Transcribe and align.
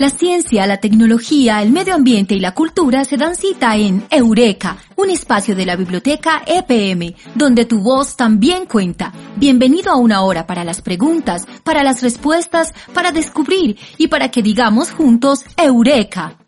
La 0.00 0.10
ciencia, 0.10 0.66
la 0.66 0.80
tecnología, 0.80 1.62
el 1.62 1.70
medio 1.70 1.94
ambiente 1.94 2.34
y 2.34 2.40
la 2.40 2.52
cultura 2.52 3.04
se 3.04 3.16
dan 3.16 3.36
cita 3.36 3.76
en 3.76 4.04
Eureka, 4.10 4.76
un 4.96 5.08
espacio 5.08 5.54
de 5.54 5.64
la 5.64 5.76
biblioteca 5.76 6.42
EPM, 6.44 7.14
donde 7.36 7.64
tu 7.64 7.78
voz 7.78 8.16
también 8.16 8.66
cuenta. 8.66 9.12
Bienvenido 9.36 9.92
a 9.92 9.96
una 9.96 10.22
hora 10.22 10.48
para 10.48 10.64
las 10.64 10.82
preguntas, 10.82 11.46
para 11.62 11.84
las 11.84 12.02
respuestas, 12.02 12.74
para 12.92 13.12
descubrir 13.12 13.78
y 13.96 14.08
para 14.08 14.32
que 14.32 14.42
digamos 14.42 14.90
juntos 14.90 15.44
Eureka. 15.56 16.38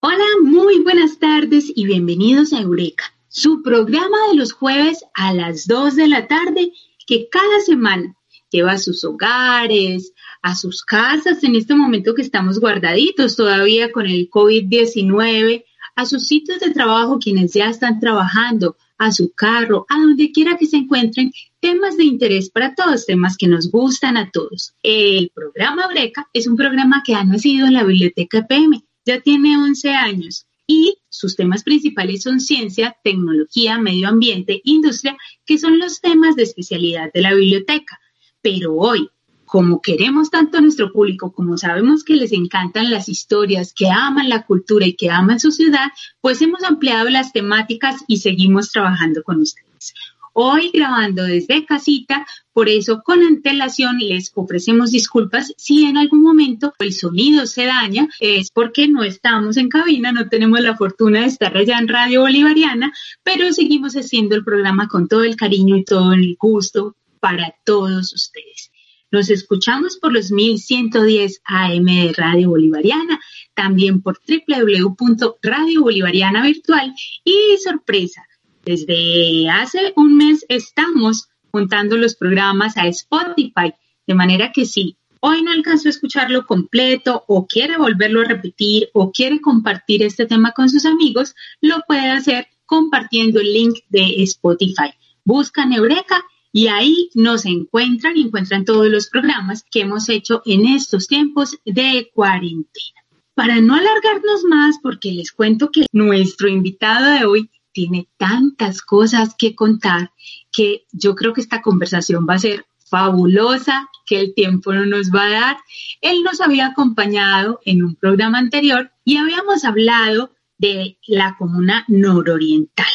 Hola, 0.00 0.26
muy 0.42 0.80
buenas 0.80 1.20
tardes 1.20 1.70
y 1.72 1.86
bienvenidos 1.86 2.52
a 2.52 2.60
Eureka, 2.60 3.04
su 3.28 3.62
programa 3.62 4.18
de 4.32 4.34
los 4.34 4.52
jueves 4.52 5.04
a 5.14 5.32
las 5.32 5.68
2 5.68 5.94
de 5.94 6.08
la 6.08 6.26
tarde 6.26 6.72
que 7.06 7.28
cada 7.30 7.60
semana 7.64 8.16
lleva 8.50 8.72
a 8.72 8.78
sus 8.78 9.04
hogares, 9.04 10.12
a 10.44 10.54
sus 10.54 10.82
casas 10.82 11.42
en 11.42 11.56
este 11.56 11.74
momento 11.74 12.14
que 12.14 12.20
estamos 12.20 12.60
guardaditos 12.60 13.34
todavía 13.34 13.90
con 13.90 14.04
el 14.04 14.28
COVID-19, 14.28 15.64
a 15.96 16.04
sus 16.04 16.26
sitios 16.26 16.60
de 16.60 16.70
trabajo 16.70 17.18
quienes 17.18 17.54
ya 17.54 17.70
están 17.70 17.98
trabajando, 17.98 18.76
a 18.98 19.10
su 19.10 19.32
carro, 19.32 19.86
a 19.88 19.98
donde 19.98 20.32
quiera 20.32 20.58
que 20.58 20.66
se 20.66 20.76
encuentren, 20.76 21.32
temas 21.60 21.96
de 21.96 22.04
interés 22.04 22.50
para 22.50 22.74
todos, 22.74 23.06
temas 23.06 23.38
que 23.38 23.48
nos 23.48 23.70
gustan 23.70 24.18
a 24.18 24.30
todos. 24.30 24.74
El 24.82 25.30
programa 25.34 25.88
Breca 25.88 26.28
es 26.34 26.46
un 26.46 26.56
programa 26.56 27.02
que 27.06 27.14
ha 27.14 27.24
nacido 27.24 27.66
en 27.66 27.72
la 27.72 27.84
biblioteca 27.84 28.46
PM, 28.46 28.84
ya 29.06 29.20
tiene 29.20 29.56
11 29.56 29.94
años 29.94 30.46
y 30.66 30.98
sus 31.08 31.36
temas 31.36 31.62
principales 31.62 32.22
son 32.22 32.38
ciencia, 32.38 32.94
tecnología, 33.02 33.78
medio 33.78 34.08
ambiente, 34.08 34.60
industria, 34.64 35.16
que 35.46 35.56
son 35.56 35.78
los 35.78 36.02
temas 36.02 36.36
de 36.36 36.42
especialidad 36.42 37.10
de 37.14 37.22
la 37.22 37.32
biblioteca. 37.32 37.98
Pero 38.42 38.74
hoy, 38.74 39.08
como 39.54 39.80
queremos 39.80 40.30
tanto 40.30 40.58
a 40.58 40.60
nuestro 40.60 40.90
público, 40.90 41.32
como 41.32 41.56
sabemos 41.56 42.02
que 42.02 42.16
les 42.16 42.32
encantan 42.32 42.90
las 42.90 43.08
historias, 43.08 43.72
que 43.72 43.86
aman 43.88 44.28
la 44.28 44.44
cultura 44.46 44.84
y 44.84 44.94
que 44.94 45.10
aman 45.10 45.38
su 45.38 45.52
ciudad, 45.52 45.92
pues 46.20 46.42
hemos 46.42 46.64
ampliado 46.64 47.08
las 47.08 47.32
temáticas 47.32 48.02
y 48.08 48.16
seguimos 48.16 48.72
trabajando 48.72 49.22
con 49.22 49.40
ustedes. 49.40 49.94
Hoy 50.32 50.72
grabando 50.74 51.22
desde 51.22 51.64
casita, 51.64 52.26
por 52.52 52.68
eso 52.68 53.02
con 53.04 53.22
antelación 53.22 54.00
les 54.00 54.32
ofrecemos 54.34 54.90
disculpas 54.90 55.54
si 55.56 55.84
en 55.84 55.98
algún 55.98 56.22
momento 56.22 56.74
el 56.80 56.92
sonido 56.92 57.46
se 57.46 57.66
daña, 57.66 58.08
es 58.18 58.50
porque 58.50 58.88
no 58.88 59.04
estamos 59.04 59.56
en 59.56 59.68
cabina, 59.68 60.10
no 60.10 60.28
tenemos 60.28 60.58
la 60.62 60.76
fortuna 60.76 61.20
de 61.20 61.26
estar 61.26 61.56
allá 61.56 61.78
en 61.78 61.86
Radio 61.86 62.22
Bolivariana, 62.22 62.92
pero 63.22 63.52
seguimos 63.52 63.94
haciendo 63.94 64.34
el 64.34 64.42
programa 64.42 64.88
con 64.88 65.06
todo 65.06 65.22
el 65.22 65.36
cariño 65.36 65.76
y 65.76 65.84
todo 65.84 66.12
el 66.12 66.34
gusto 66.40 66.96
para 67.20 67.54
todos 67.64 68.12
ustedes. 68.12 68.72
Nos 69.14 69.30
escuchamos 69.30 69.96
por 69.96 70.12
los 70.12 70.32
1110 70.32 71.42
AM 71.44 71.84
de 71.84 72.12
Radio 72.16 72.48
Bolivariana, 72.48 73.20
también 73.54 74.02
por 74.02 74.18
www.radio 74.26 75.82
Bolivariana 75.82 76.42
Virtual 76.42 76.92
y 77.22 77.56
sorpresa. 77.62 78.26
Desde 78.64 79.48
hace 79.50 79.92
un 79.94 80.16
mes 80.16 80.44
estamos 80.48 81.28
juntando 81.52 81.96
los 81.96 82.16
programas 82.16 82.76
a 82.76 82.88
Spotify, 82.88 83.72
de 84.04 84.14
manera 84.14 84.50
que 84.50 84.66
si 84.66 84.96
hoy 85.20 85.42
no 85.42 85.52
alcanzó 85.52 85.86
a 85.86 85.90
escucharlo 85.90 86.44
completo 86.44 87.22
o 87.28 87.46
quiere 87.46 87.76
volverlo 87.76 88.22
a 88.22 88.24
repetir 88.24 88.88
o 88.94 89.12
quiere 89.12 89.40
compartir 89.40 90.02
este 90.02 90.26
tema 90.26 90.50
con 90.50 90.68
sus 90.68 90.86
amigos, 90.86 91.36
lo 91.60 91.82
puede 91.86 92.10
hacer 92.10 92.48
compartiendo 92.66 93.38
el 93.38 93.52
link 93.52 93.76
de 93.90 94.24
Spotify. 94.24 94.92
Buscan 95.24 95.72
Eureka 95.72 96.20
y 96.54 96.68
ahí 96.68 97.10
nos 97.14 97.46
encuentran 97.46 98.16
y 98.16 98.22
encuentran 98.22 98.64
todos 98.64 98.86
los 98.86 99.08
programas 99.08 99.64
que 99.72 99.80
hemos 99.80 100.08
hecho 100.08 100.40
en 100.46 100.66
estos 100.66 101.08
tiempos 101.08 101.58
de 101.64 102.12
cuarentena. 102.14 103.00
Para 103.34 103.60
no 103.60 103.74
alargarnos 103.74 104.44
más, 104.48 104.76
porque 104.80 105.10
les 105.10 105.32
cuento 105.32 105.72
que 105.72 105.86
nuestro 105.90 106.46
invitado 106.46 107.10
de 107.10 107.24
hoy 107.24 107.50
tiene 107.72 108.08
tantas 108.18 108.82
cosas 108.82 109.34
que 109.36 109.56
contar 109.56 110.12
que 110.52 110.84
yo 110.92 111.16
creo 111.16 111.32
que 111.32 111.40
esta 111.40 111.60
conversación 111.60 112.24
va 112.30 112.34
a 112.34 112.38
ser 112.38 112.66
fabulosa, 112.88 113.88
que 114.06 114.20
el 114.20 114.32
tiempo 114.32 114.72
no 114.72 114.86
nos 114.86 115.10
va 115.10 115.26
a 115.26 115.30
dar. 115.30 115.56
Él 116.02 116.22
nos 116.22 116.40
había 116.40 116.66
acompañado 116.66 117.58
en 117.64 117.82
un 117.82 117.96
programa 117.96 118.38
anterior 118.38 118.92
y 119.04 119.16
habíamos 119.16 119.64
hablado 119.64 120.30
de 120.58 120.98
la 121.08 121.34
comuna 121.36 121.84
nororiental. 121.88 122.86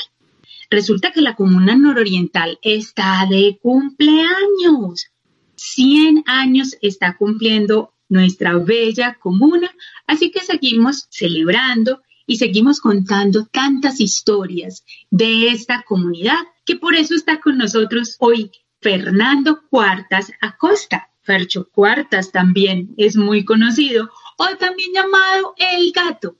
Resulta 0.70 1.12
que 1.12 1.22
la 1.22 1.36
comuna 1.36 1.76
nororiental 1.76 2.60
está 2.62 3.26
de 3.28 3.58
cumpleaños. 3.62 5.08
100 5.56 6.24
años 6.28 6.78
está 6.82 7.18
cumpliendo 7.18 7.94
nuestra 8.08 8.56
bella 8.58 9.18
comuna, 9.20 9.72
así 10.06 10.32
que 10.32 10.42
seguimos 10.42 11.08
celebrando 11.10 12.02
y 12.28 12.38
seguimos 12.38 12.80
contando 12.80 13.48
tantas 13.48 14.00
historias 14.00 14.84
de 15.10 15.48
esta 15.48 15.82
comunidad, 15.82 16.38
que 16.66 16.76
por 16.76 16.94
eso 16.94 17.16
está 17.16 17.40
con 17.40 17.58
nosotros 17.58 18.16
hoy 18.20 18.52
Fernando 18.80 19.62
Cuartas 19.70 20.32
Acosta. 20.40 21.10
Fercho 21.22 21.70
Cuartas 21.70 22.32
también 22.32 22.94
es 22.98 23.16
muy 23.16 23.44
conocido, 23.44 24.10
o 24.38 24.46
también 24.58 24.94
llamado 24.94 25.54
El 25.58 25.92
Gato 25.92 26.38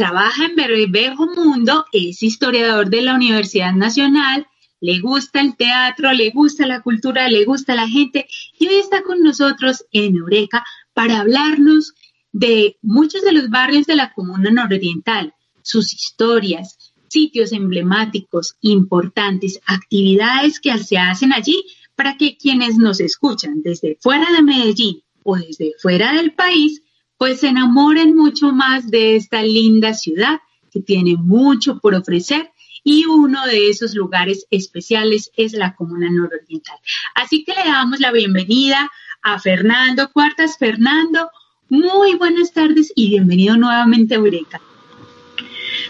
trabaja 0.00 0.46
en 0.46 0.56
Berbejo 0.56 1.26
Mundo, 1.26 1.84
es 1.92 2.22
historiador 2.22 2.88
de 2.88 3.02
la 3.02 3.14
Universidad 3.14 3.74
Nacional, 3.74 4.46
le 4.80 4.98
gusta 4.98 5.42
el 5.42 5.58
teatro, 5.58 6.10
le 6.14 6.30
gusta 6.30 6.66
la 6.66 6.80
cultura, 6.80 7.28
le 7.28 7.44
gusta 7.44 7.74
la 7.74 7.86
gente 7.86 8.26
y 8.58 8.66
hoy 8.66 8.76
está 8.76 9.02
con 9.02 9.22
nosotros 9.22 9.84
en 9.92 10.16
Eureka 10.16 10.64
para 10.94 11.20
hablarnos 11.20 11.92
de 12.32 12.78
muchos 12.80 13.20
de 13.20 13.32
los 13.32 13.50
barrios 13.50 13.84
de 13.84 13.96
la 13.96 14.14
comuna 14.14 14.50
nororiental, 14.50 15.34
sus 15.60 15.92
historias, 15.92 16.94
sitios 17.08 17.52
emblemáticos, 17.52 18.56
importantes, 18.62 19.60
actividades 19.66 20.60
que 20.60 20.78
se 20.78 20.96
hacen 20.96 21.34
allí 21.34 21.62
para 21.94 22.16
que 22.16 22.38
quienes 22.38 22.78
nos 22.78 23.00
escuchan 23.00 23.60
desde 23.62 23.98
fuera 24.00 24.32
de 24.32 24.40
Medellín 24.40 25.02
o 25.24 25.36
desde 25.36 25.74
fuera 25.78 26.14
del 26.14 26.32
país 26.32 26.80
pues 27.20 27.40
se 27.40 27.48
enamoren 27.48 28.16
mucho 28.16 28.50
más 28.50 28.90
de 28.90 29.14
esta 29.14 29.42
linda 29.42 29.92
ciudad 29.92 30.40
que 30.72 30.80
tiene 30.80 31.16
mucho 31.18 31.78
por 31.78 31.94
ofrecer 31.94 32.48
y 32.82 33.04
uno 33.04 33.46
de 33.46 33.68
esos 33.68 33.94
lugares 33.94 34.46
especiales 34.50 35.30
es 35.36 35.52
la 35.52 35.74
Comuna 35.74 36.10
Nororiental. 36.10 36.78
Así 37.14 37.44
que 37.44 37.52
le 37.52 37.70
damos 37.70 38.00
la 38.00 38.10
bienvenida 38.10 38.90
a 39.20 39.38
Fernando 39.38 40.10
Cuartas. 40.10 40.56
Fernando, 40.58 41.28
muy 41.68 42.14
buenas 42.14 42.54
tardes 42.54 42.90
y 42.96 43.10
bienvenido 43.10 43.58
nuevamente 43.58 44.14
a 44.14 44.16
Eureka. 44.16 44.62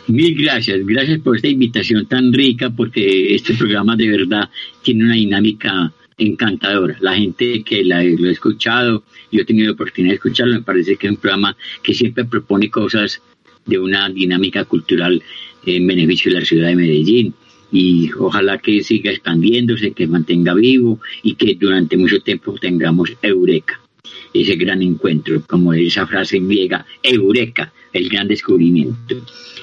Mil 0.09 0.35
gracias, 0.37 0.85
gracias 0.85 1.21
por 1.21 1.37
esta 1.37 1.47
invitación 1.47 2.09
tan 2.09 2.33
rica 2.33 2.71
porque 2.71 3.37
este 3.37 3.55
programa 3.55 3.95
de 3.95 4.09
verdad 4.09 4.51
tiene 4.83 5.05
una 5.05 5.15
dinámica 5.15 5.93
encantadora. 6.21 6.97
La 7.01 7.15
gente 7.15 7.63
que 7.65 7.85
la, 7.85 8.03
lo 8.03 8.29
ha 8.29 8.33
escuchado, 8.33 9.05
yo 9.33 9.43
he 9.43 9.45
tenido 9.45 9.67
la 9.67 9.73
oportunidad 9.73 10.13
de 10.13 10.17
escucharlo, 10.17 10.55
me 10.55 10.63
parece 10.63 10.97
que 10.97 11.07
es 11.07 11.13
un 11.13 11.17
programa 11.19 11.57
que 11.83 11.95
siempre 11.95 12.25
propone 12.25 12.71
cosas 12.71 13.21
de 13.67 13.79
una 13.79 14.09
dinámica 14.09 14.65
cultural 14.65 15.23
en 15.67 15.87
beneficio 15.87 16.33
de 16.33 16.41
la 16.41 16.47
ciudad 16.47 16.69
de 16.69 16.77
Medellín 16.77 17.35
y 17.73 18.11
ojalá 18.19 18.59
que 18.59 18.83
siga 18.83 19.11
expandiéndose, 19.11 19.93
que 19.93 20.07
mantenga 20.07 20.55
vivo 20.55 21.01
y 21.23 21.35
que 21.35 21.55
durante 21.55 21.97
mucho 21.97 22.21
tiempo 22.21 22.55
tengamos 22.61 23.13
Eureka, 23.23 23.81
ese 24.33 24.57
gran 24.57 24.83
encuentro, 24.83 25.43
como 25.47 25.73
esa 25.73 26.07
frase 26.07 26.39
griega, 26.41 26.87
Eureka, 27.03 27.73
el 27.93 28.09
gran 28.09 28.29
descubrimiento. 28.29 29.17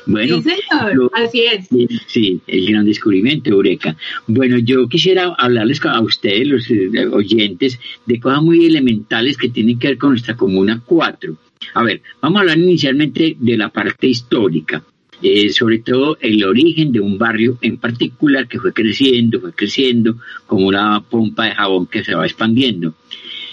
Bueno, 0.05 0.41
sí, 0.41 0.51
señor, 0.69 1.11
así 1.13 1.41
es. 1.41 1.67
Sí, 2.07 2.39
el 2.47 2.67
gran 2.67 2.85
descubrimiento, 2.85 3.49
Eureka. 3.49 3.95
Bueno, 4.25 4.57
yo 4.57 4.87
quisiera 4.87 5.35
hablarles 5.37 5.83
a 5.85 5.99
ustedes, 6.01 6.47
los 6.47 6.69
eh, 6.69 7.07
oyentes, 7.11 7.79
de 8.05 8.19
cosas 8.19 8.41
muy 8.41 8.65
elementales 8.65 9.37
que 9.37 9.49
tienen 9.49 9.77
que 9.79 9.89
ver 9.89 9.97
con 9.97 10.11
nuestra 10.11 10.37
Comuna 10.37 10.81
4. 10.85 11.35
A 11.73 11.83
ver, 11.83 12.01
vamos 12.21 12.37
a 12.37 12.41
hablar 12.41 12.57
inicialmente 12.57 13.35
de 13.39 13.57
la 13.57 13.69
parte 13.69 14.07
histórica. 14.07 14.83
Eh, 15.21 15.49
sobre 15.49 15.79
todo 15.79 16.15
el 16.21 16.43
origen 16.43 16.91
de 16.91 16.99
un 16.99 17.17
barrio 17.17 17.57
en 17.61 17.77
particular 17.77 18.47
que 18.47 18.59
fue 18.59 18.71
creciendo, 18.71 19.41
fue 19.41 19.51
creciendo 19.51 20.17
como 20.45 20.67
una 20.67 21.01
pompa 21.01 21.45
de 21.45 21.55
jabón 21.55 21.87
que 21.87 22.03
se 22.03 22.13
va 22.13 22.25
expandiendo. 22.25 22.93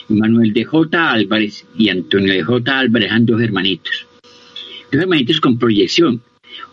Manuel 0.08 0.52
de 0.52 0.64
J. 0.64 1.10
Álvarez 1.10 1.66
y 1.76 1.88
Antonio 1.88 2.32
de 2.32 2.42
J. 2.42 2.78
Álvarez 2.78 3.08
eran 3.08 3.26
dos 3.26 3.40
hermanitos 3.40 4.06
dos 4.94 5.02
hermanitos 5.02 5.40
con 5.40 5.58
proyección. 5.58 6.22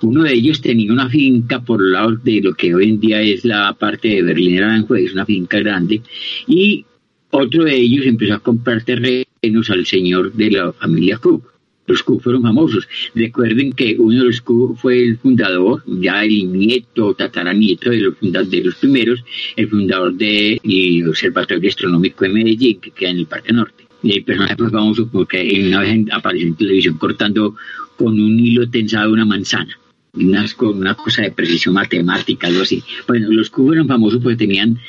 Uno 0.01 0.23
de 0.23 0.33
ellos 0.33 0.61
tenía 0.61 0.91
una 0.91 1.09
finca 1.09 1.61
por 1.61 1.81
el 1.81 1.91
lado 1.91 2.11
de 2.11 2.41
lo 2.41 2.53
que 2.53 2.73
hoy 2.73 2.89
en 2.89 2.99
día 2.99 3.21
es 3.21 3.45
la 3.45 3.73
parte 3.73 4.09
de 4.09 4.21
Berlín 4.21 4.61
Aranjuez, 4.61 5.13
una 5.13 5.25
finca 5.25 5.59
grande, 5.59 6.01
y 6.47 6.85
otro 7.31 7.63
de 7.63 7.75
ellos 7.75 8.05
empezó 8.05 8.35
a 8.35 8.39
comprar 8.39 8.83
terrenos 8.83 9.69
al 9.69 9.85
señor 9.85 10.33
de 10.33 10.51
la 10.51 10.73
familia 10.73 11.17
Cook. 11.17 11.50
Los 11.91 12.03
Cook 12.03 12.23
fueron 12.23 12.41
famosos. 12.41 12.87
Recuerden 13.13 13.73
que 13.73 13.95
uno 13.99 14.19
de 14.19 14.25
los 14.25 14.41
Cook 14.41 14.77
fue 14.77 15.03
el 15.03 15.17
fundador, 15.17 15.83
ya 15.85 16.23
el 16.23 16.51
nieto, 16.51 17.13
tataranieto 17.13 17.89
de 17.89 17.99
los, 17.99 18.15
de 18.49 18.63
los 18.63 18.75
primeros, 18.75 19.23
el 19.55 19.67
fundador 19.67 20.13
del 20.13 20.59
Observatorio 21.07 21.69
Astronómico 21.69 22.25
de 22.25 22.29
Medellín, 22.29 22.79
que 22.79 22.91
queda 22.91 23.09
en 23.09 23.17
el 23.17 23.25
Parque 23.27 23.53
Norte. 23.53 23.85
el 24.03 24.23
personaje 24.23 24.55
fue 24.55 24.69
famoso 24.69 25.07
porque 25.11 25.65
una 25.67 25.81
vez 25.81 26.05
apareció 26.11 26.47
en 26.47 26.55
televisión 26.55 26.97
cortando 26.97 27.55
con 27.97 28.13
un 28.13 28.39
hilo 28.39 28.69
tensado 28.69 29.11
una 29.11 29.25
manzana 29.25 29.77
una, 30.13 30.45
una 30.59 30.95
cosa 30.95 31.21
de 31.21 31.31
precisión 31.31 31.73
matemática, 31.73 32.47
algo 32.47 32.61
así. 32.63 32.83
Bueno, 33.07 33.27
los 33.31 33.49
cubos 33.49 33.75
eran 33.75 33.87
famosos 33.87 34.21
porque 34.21 34.37
tenían 34.37 34.79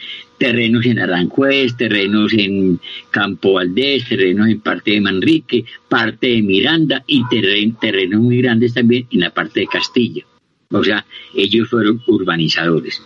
terrenos 0.43 0.85
en 0.87 0.99
Aranjuez, 0.99 1.77
terrenos 1.77 2.33
en 2.33 2.81
Campo 3.13 3.53
Valdés, 3.53 4.09
terrenos 4.09 4.49
en 4.49 4.59
parte 4.59 4.91
de 4.91 5.01
Manrique, 5.01 5.65
parte 5.89 6.27
de 6.27 6.43
Miranda 6.43 7.05
y 7.07 7.23
terrenos 7.29 8.21
muy 8.21 8.43
grandes 8.43 8.75
también 8.75 9.07
en 9.13 9.21
la 9.21 9.31
parte 9.31 9.61
de 9.61 9.69
Castilla. 9.69 10.25
O 10.73 10.83
sea, 10.83 11.07
ellos 11.37 11.69
fueron 11.69 12.03
urbanizadores. 12.09 13.01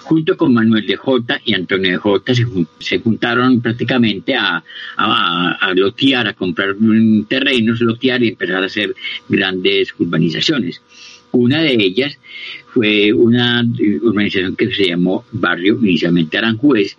Junto 0.00 0.36
con 0.36 0.52
Manuel 0.52 0.84
de 0.84 0.96
Jota 0.96 1.40
y 1.44 1.54
Antonio 1.54 1.92
de 1.92 1.96
Jota 1.98 2.32
se, 2.34 2.98
juntaron 2.98 3.60
prácticamente 3.60 4.34
a, 4.34 4.64
lotear, 5.76 6.26
a 6.26 6.32
comprar 6.32 6.74
terrenos, 7.28 7.80
lotear 7.82 8.20
y 8.24 8.30
empezar 8.30 8.64
a 8.64 8.66
hacer 8.66 8.96
grandes 9.28 9.94
urbanizaciones. 9.96 10.82
Una 11.32 11.62
de 11.62 11.74
ellas 11.74 12.18
fue 12.72 13.12
una 13.12 13.64
urbanización 14.02 14.56
que 14.56 14.72
se 14.72 14.88
llamó 14.88 15.24
Barrio 15.32 15.78
inicialmente 15.80 16.38
Aranjuez, 16.38 16.96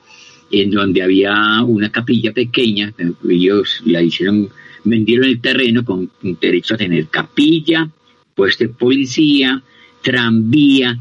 en 0.51 0.71
donde 0.71 1.01
había 1.01 1.63
una 1.65 1.91
capilla 1.91 2.33
pequeña, 2.33 2.93
ellos 3.29 3.81
la 3.85 4.01
hicieron, 4.01 4.49
vendieron 4.83 5.25
el 5.25 5.39
terreno 5.39 5.83
con 5.83 6.09
derecho 6.21 6.75
a 6.75 6.77
tener 6.77 7.07
capilla, 7.07 7.89
puesto 8.35 8.65
de 8.65 8.69
policía, 8.69 9.61
tranvía, 10.01 10.97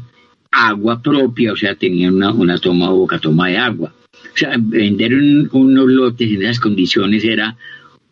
agua 0.51 1.01
propia, 1.01 1.53
o 1.53 1.55
sea, 1.55 1.75
tenían 1.75 2.15
una, 2.15 2.31
una 2.31 2.57
toma 2.57 2.91
o 2.91 2.97
boca 2.97 3.19
toma 3.19 3.49
de 3.49 3.57
agua. 3.57 3.93
O 4.33 4.37
sea, 4.37 4.55
vender 4.57 5.13
unos 5.51 5.89
lotes 5.89 6.29
en 6.31 6.43
esas 6.43 6.59
condiciones 6.59 7.23
era 7.23 7.57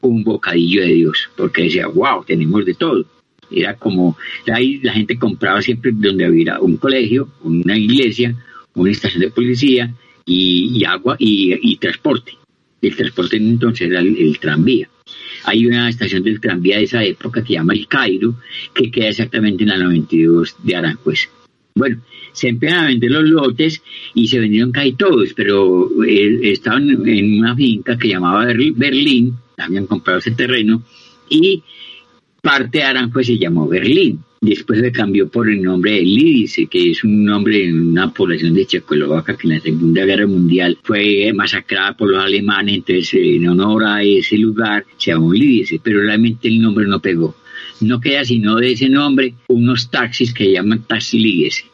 un 0.02 0.24
bocadillo 0.24 0.82
de 0.82 0.94
Dios, 0.94 1.30
porque 1.36 1.64
decía, 1.64 1.88
wow, 1.88 2.24
tenemos 2.26 2.66
de 2.66 2.74
todo. 2.74 3.06
Era 3.52 3.76
como, 3.76 4.18
ahí 4.54 4.80
la 4.84 4.94
gente 4.94 5.18
compraba 5.18 5.62
siempre 5.62 5.92
donde 5.94 6.26
había 6.26 6.60
un 6.60 6.78
colegio, 6.78 7.30
una 7.44 7.78
iglesia, 7.78 8.36
una 8.76 8.92
estación 8.92 9.22
de 9.22 9.32
policía 9.32 9.94
y, 10.26 10.84
agua 10.86 11.16
y, 11.20 11.76
transporte. 11.78 12.34
El 12.82 12.96
transporte 12.96 13.38
entonces 13.38 13.90
era 13.90 14.00
el, 14.00 14.38
tranvía. 14.40 14.90
Hay 15.46 15.66
una 15.66 15.90
estación 15.90 16.24
del 16.24 16.40
tranvía 16.40 16.78
de 16.78 16.84
esa 16.84 17.04
época 17.04 17.42
que 17.42 17.48
se 17.48 17.54
llama 17.54 17.74
El 17.74 17.88
Cairo, 17.88 18.36
que 18.74 18.92
queda 18.92 19.10
exactamente 19.10 19.64
en 19.64 19.70
la 19.70 19.78
92 19.78 20.56
de 20.64 20.76
Aranjuez. 20.76 21.30
Bueno, 21.76 22.02
se 22.32 22.50
empezaron 22.50 22.84
a 22.84 22.88
vender 22.88 23.12
los 23.12 23.30
lotes 23.30 23.82
y 24.14 24.28
se 24.28 24.40
vendieron 24.40 24.72
casi 24.72 24.94
todos, 24.94 25.34
pero 25.34 25.90
eh, 26.04 26.52
estaban 26.52 26.90
en 27.08 27.40
una 27.40 27.56
finca 27.56 27.98
que 27.98 28.10
llamaba 28.10 28.46
Berlín, 28.46 29.36
habían 29.58 29.88
comprado 29.88 30.20
ese 30.20 30.32
terreno, 30.32 30.84
y 31.30 31.64
parte 32.50 32.82
Aranjuez 32.82 33.28
se 33.28 33.38
llamó 33.38 33.68
Berlín. 33.68 34.24
Después 34.42 34.80
se 34.80 34.92
cambió 34.92 35.30
por 35.30 35.48
el 35.48 35.62
nombre 35.62 35.92
de 35.92 36.02
Lídice, 36.02 36.66
que 36.66 36.90
es 36.92 37.04
un 37.04 37.24
nombre 37.24 37.60
de 37.60 37.72
una 37.72 38.12
población 38.12 38.56
de 38.56 38.66
Checoslovaquia 38.66 39.36
que 39.36 39.48
en 39.48 39.54
la 39.54 39.60
Segunda 39.60 40.04
Guerra 40.04 40.26
Mundial 40.26 40.80
fue 40.82 41.32
masacrada 41.32 41.96
por 41.96 42.10
los 42.10 42.24
alemanes, 42.24 42.78
entonces 42.78 43.14
en 43.14 43.48
honor 43.48 43.84
a 43.86 44.02
ese 44.02 44.36
lugar 44.38 44.84
se 44.98 45.12
llamó 45.12 45.32
Lídice, 45.32 45.80
pero 45.84 46.02
realmente 46.02 46.48
el 46.48 46.60
nombre 46.60 46.88
no 46.88 47.00
pegó. 47.00 47.36
No 47.82 48.00
queda 48.00 48.26
sino 48.26 48.56
de 48.56 48.72
ese 48.72 48.90
nombre 48.90 49.36
unos 49.48 49.92
taxis 49.92 50.34
que 50.34 50.52
llaman 50.52 50.82
Taxi 50.88 51.20
Lídice 51.20 51.66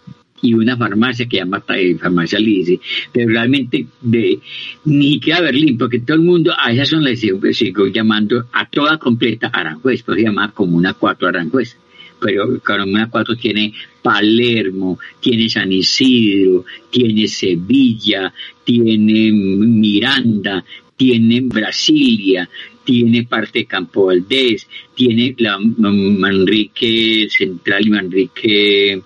y 0.45 0.53
una 0.53 0.77
farmacia 0.77 1.27
que 1.27 1.37
llama 1.37 1.63
eh, 1.69 1.95
Farmacia 1.95 2.39
Lice, 2.39 2.79
pero 3.11 3.29
realmente 3.29 3.87
de, 4.01 4.39
ni 4.85 5.19
queda 5.19 5.41
Berlín, 5.41 5.77
porque 5.77 5.99
todo 5.99 6.17
el 6.17 6.23
mundo 6.23 6.53
a 6.57 6.71
esa 6.71 6.85
zona 6.85 7.09
le 7.09 7.15
sigo, 7.17 7.87
llamando 7.87 8.45
a 8.53 8.69
toda 8.69 8.97
completa 8.97 9.47
Aranjuez, 9.47 10.03
pues 10.03 10.17
se 10.17 10.23
llama 10.23 10.51
Comuna 10.51 10.93
4 10.93 11.27
Aranjuez. 11.27 11.77
Pero 12.19 12.59
Comuna 12.63 13.09
4 13.09 13.35
tiene 13.35 13.73
Palermo, 14.01 14.99
tiene 15.19 15.49
San 15.49 15.71
Isidro, 15.71 16.65
tiene 16.89 17.27
Sevilla, 17.27 18.33
tiene 18.63 19.31
Miranda, 19.31 20.63
tiene 20.95 21.41
Brasilia, 21.41 22.49
tiene 22.85 23.23
parte 23.23 23.59
de 23.59 23.65
Campo 23.65 24.05
Valdés, 24.05 24.67
tiene 24.93 25.35
la 25.39 25.57
Manrique 25.59 27.27
Central 27.29 27.85
y 27.85 27.89
Manrique 27.89 29.01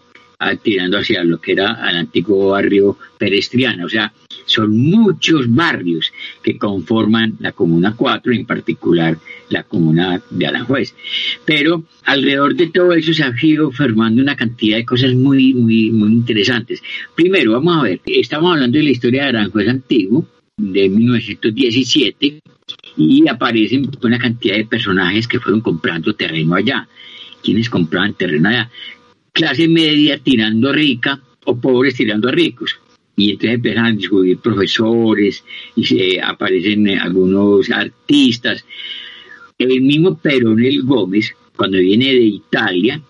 tirando 0.62 0.98
hacia 0.98 1.24
lo 1.24 1.40
que 1.40 1.52
era 1.52 1.90
el 1.90 1.98
antiguo 1.98 2.52
barrio 2.52 2.98
pedestriano. 3.18 3.86
O 3.86 3.90
sea, 3.90 4.14
son 4.46 4.76
muchos 4.78 5.54
barrios 5.54 6.12
que 6.42 6.58
conforman 6.58 7.36
la 7.40 7.52
Comuna 7.52 7.94
4, 7.96 8.34
en 8.34 8.46
particular 8.46 9.18
la 9.50 9.64
Comuna 9.64 10.22
de 10.30 10.48
Aranjuez. 10.48 10.96
Pero 11.46 11.84
alrededor 12.06 12.56
de 12.56 12.68
todo 12.68 12.94
eso 12.94 13.14
se 13.14 13.24
ha 13.24 13.34
ido 13.42 13.72
formando 13.72 14.22
una 14.22 14.36
cantidad 14.36 14.78
de 14.78 14.86
cosas 14.86 15.14
muy, 15.14 15.54
muy, 15.54 15.92
muy 15.92 16.12
interesantes. 16.12 16.82
Primero, 17.16 17.54
vamos 17.54 17.78
a 17.78 17.84
ver, 17.84 18.02
estamos 18.06 18.54
hablando 18.54 18.78
de 18.78 18.84
la 18.86 18.92
historia 18.92 19.24
de 19.24 19.30
Aranjuez 19.30 19.68
antiguo, 19.68 20.26
de 20.58 20.90
1917, 20.90 22.42
y 22.98 23.28
aparecen 23.28 23.90
una 24.02 24.18
cantidad 24.18 24.56
de 24.56 24.66
personajes 24.66 25.28
que 25.28 25.40
fueron 25.40 25.62
comprando 25.62 26.14
terreno 26.14 26.56
allá. 26.56 26.88
¿Quiénes 27.42 27.70
compraban 27.70 28.14
terreno 28.16 28.50
allá? 28.50 28.70
Clase 29.32 29.68
media 29.68 30.20
tirando 30.20 30.72
rica 30.72 31.22
o 31.46 31.60
pobres 31.60 31.96
tirando 31.96 32.32
ricos. 32.32 32.76
Y 33.16 33.32
entonces 33.32 33.56
empiezan 33.56 33.86
a 33.86 33.92
descubrir 33.92 34.38
profesores 34.38 35.44
y 35.76 35.84
se 35.84 36.22
aparecen 36.22 36.88
algunos 37.00 37.70
artistas. 37.70 38.66
El 39.58 39.82
mismo 39.82 40.18
Peronel 40.18 40.84
Gómez, 40.84 41.36
cuando 41.56 41.78
viene 41.80 42.14
de 42.14 42.24
Italia, 42.24 43.02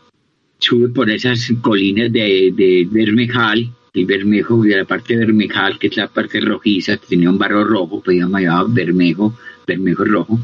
sube 0.57 0.89
por 0.89 1.10
esas 1.10 1.54
colinas 1.62 2.12
de, 2.12 2.51
de 2.56 2.88
Bermejal, 2.89 3.71
el 3.94 4.06
Bermejo, 4.06 4.63
de 4.63 4.77
la 4.77 4.86
parte 4.86 5.16
de 5.16 5.25
Bermejal, 5.25 5.77
que 5.77 5.88
es 5.88 5.98
la 5.98 6.07
parte 6.07 6.39
rojiza, 6.39 6.98
que 6.98 7.07
tenía 7.07 7.30
un 7.30 7.38
barro 7.38 7.63
rojo, 7.63 8.01
pues 8.01 8.18
llamaba 8.18 8.66
Bermejo, 8.68 9.36
Bermejo 9.66 10.06
rojo, 10.06 10.39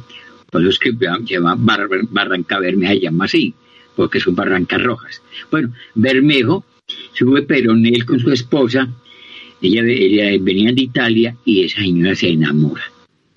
por 0.52 0.62
eso 0.62 0.70
es 0.70 0.80
que 0.80 0.92
se 0.92 1.34
llama 1.34 1.56
Barranca 1.58 2.60
Bermeja, 2.60 2.94
se 2.94 3.00
llama 3.02 3.26
así 3.26 3.54
porque 3.96 4.20
son 4.20 4.36
barrancas 4.36 4.82
rojas. 4.84 5.22
Bueno, 5.50 5.74
Bermejo 5.94 6.66
sube 7.14 7.44
Peronel 7.44 8.06
con 8.06 8.20
su 8.20 8.32
esposa, 8.32 8.88
ella, 9.62 9.82
ella 9.84 10.38
venían 10.42 10.76
de 10.76 10.84
Italia 10.84 11.36
y 11.46 11.64
esa 11.64 11.82
señora 11.82 12.16
se 12.16 12.30
enamora 12.30 12.84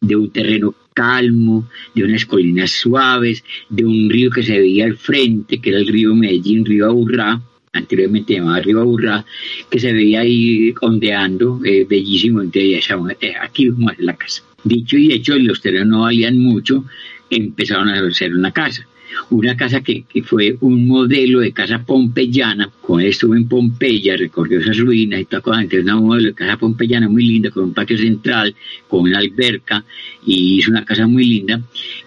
de 0.01 0.17
un 0.17 0.31
terreno 0.31 0.75
calmo, 0.95 1.69
de 1.95 2.05
unas 2.05 2.27
colinas 2.27 2.71
suaves, 2.71 3.45
de 3.69 3.85
un 3.85 4.11
río 4.11 4.31
que 4.31 4.43
se 4.43 4.59
veía 4.59 4.85
al 4.85 4.97
frente, 4.97 5.61
que 5.61 5.71
era 5.71 5.79
el 5.79 5.87
río 5.87 6.15
Medellín, 6.15 6.65
río 6.65 6.87
Aburrá, 6.87 7.41
anteriormente 7.73 8.35
llamado 8.35 8.63
río 8.63 8.81
Aburrá, 8.81 9.25
que 9.71 9.79
se 9.79 9.93
veía 9.93 10.21
ahí 10.21 10.75
ondeando, 10.81 11.61
eh, 11.65 11.87
bellísimo, 11.89 12.43
entonces 12.43 12.91
eh, 13.21 13.35
aquí 13.41 13.69
vamos 13.69 13.91
a 13.91 13.93
hacer 13.93 14.05
la 14.05 14.17
casa. 14.17 14.43
Dicho 14.65 14.97
y 14.97 15.13
hecho, 15.13 15.39
los 15.39 15.61
terrenos 15.61 15.89
no 15.89 16.01
valían 16.03 16.39
mucho, 16.39 16.85
empezaron 17.31 17.89
a 17.89 18.01
hacer 18.01 18.35
una 18.35 18.53
casa 18.53 18.87
una 19.31 19.57
casa 19.57 19.81
que, 19.81 20.05
fue 20.25 20.57
un 20.61 20.87
modelo 20.87 21.41
de 21.41 21.53
casa 21.53 21.83
pompeyana, 21.85 22.71
con 22.81 23.01
estuvo 23.01 23.35
en 23.35 23.49
Pompeya, 23.49 24.17
recorrió 24.17 24.61
esas 24.61 24.79
ruinas 24.79 25.21
y 25.21 25.25
todo, 25.27 25.55
entonces 25.55 25.83
una 25.83 25.97
modelo 25.97 26.29
de 26.29 26.35
casa 26.35 26.57
pompeyana 26.57 27.09
muy 27.09 27.25
linda, 27.25 27.51
con 27.51 27.65
un 27.65 27.75
patio 27.75 27.99
central, 27.99 28.55
con 28.89 29.03
una 29.03 29.19
alberca, 29.19 29.85
y 30.27 30.59
hizo 30.59 30.71
una 30.71 30.85
casa 30.85 31.07
muy 31.07 31.25
linda, 31.25 31.61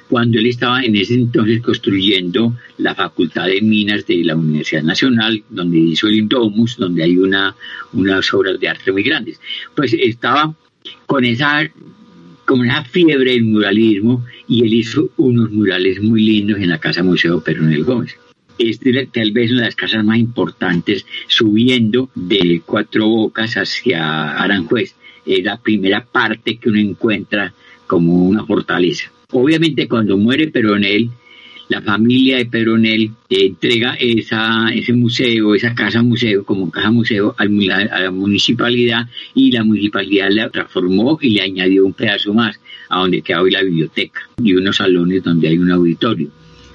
cuando 0.10 0.40
él 0.40 0.48
estaba 0.48 0.84
en 0.84 0.96
ese 0.96 1.14
entonces 1.14 1.62
construyendo 1.62 2.58
la 2.80 2.94
Facultad 2.94 3.48
de 3.48 3.62
Minas 3.62 4.06
de 4.06 4.24
la 4.26 4.36
Universidad 4.36 4.84
Nacional, 4.84 5.42
donde 5.50 5.78
hizo 5.78 6.08
el 6.08 6.16
Indomus, 6.16 6.76
donde 6.78 7.04
hay 7.04 7.18
una, 7.18 7.56
unas 7.94 8.34
obras 8.34 8.60
de 8.60 8.68
arte 8.68 8.92
muy 8.92 9.04
grandes. 9.04 9.40
Pues 9.74 9.94
estaba 9.94 10.54
con 11.06 11.24
esa 11.24 11.70
como 12.52 12.64
una 12.64 12.84
fiebre 12.84 13.32
del 13.32 13.46
muralismo 13.46 14.26
y 14.46 14.66
él 14.66 14.74
hizo 14.74 15.10
unos 15.16 15.52
murales 15.52 16.02
muy 16.02 16.22
lindos 16.22 16.60
en 16.60 16.68
la 16.68 16.80
Casa 16.80 17.02
Museo 17.02 17.42
Peronel 17.42 17.86
Gómez. 17.86 18.18
Este 18.58 18.90
es 18.90 19.10
tal 19.10 19.32
vez 19.32 19.52
una 19.52 19.62
de 19.62 19.68
las 19.68 19.76
casas 19.78 20.04
más 20.04 20.18
importantes 20.18 21.06
subiendo 21.28 22.10
de 22.14 22.62
Cuatro 22.66 23.08
Bocas 23.08 23.56
hacia 23.56 24.32
Aranjuez. 24.32 24.96
Es 25.26 25.46
la 25.46 25.62
primera 25.62 26.04
parte 26.04 26.58
que 26.58 26.68
uno 26.68 26.80
encuentra 26.80 27.54
como 27.88 28.26
una 28.26 28.46
fortaleza. 28.46 29.10
Obviamente 29.32 29.88
cuando 29.88 30.18
muere 30.18 30.50
Peronel, 30.50 31.10
la 31.72 31.82
familia 31.82 32.36
de 32.36 32.48
Peronel 32.48 33.12
entrega 33.30 33.94
esa, 33.94 34.68
ese 34.74 34.92
museo, 34.92 35.56
esa 35.56 35.74
casa 35.74 36.04
museo, 36.04 36.44
como 36.44 36.70
casa 36.70 36.92
museo 36.92 37.34
a 37.38 37.46
la 37.46 38.12
municipalidad 38.12 39.08
y 39.34 39.54
la 39.54 39.64
municipalidad 39.64 40.28
la 40.32 40.50
transformó 40.50 41.18
y 41.22 41.30
le 41.30 41.44
añadió 41.44 41.86
un 41.86 41.94
pedazo 41.94 42.34
más 42.34 42.60
a 42.90 43.00
donde 43.00 43.22
queda 43.22 43.42
hoy 43.42 43.52
la 43.52 43.64
biblioteca 43.64 44.20
y 44.44 44.54
unos 44.54 44.76
salones 44.76 45.24
donde 45.24 45.48
hay 45.48 45.58
un 45.58 45.72
auditorio. 45.72 46.28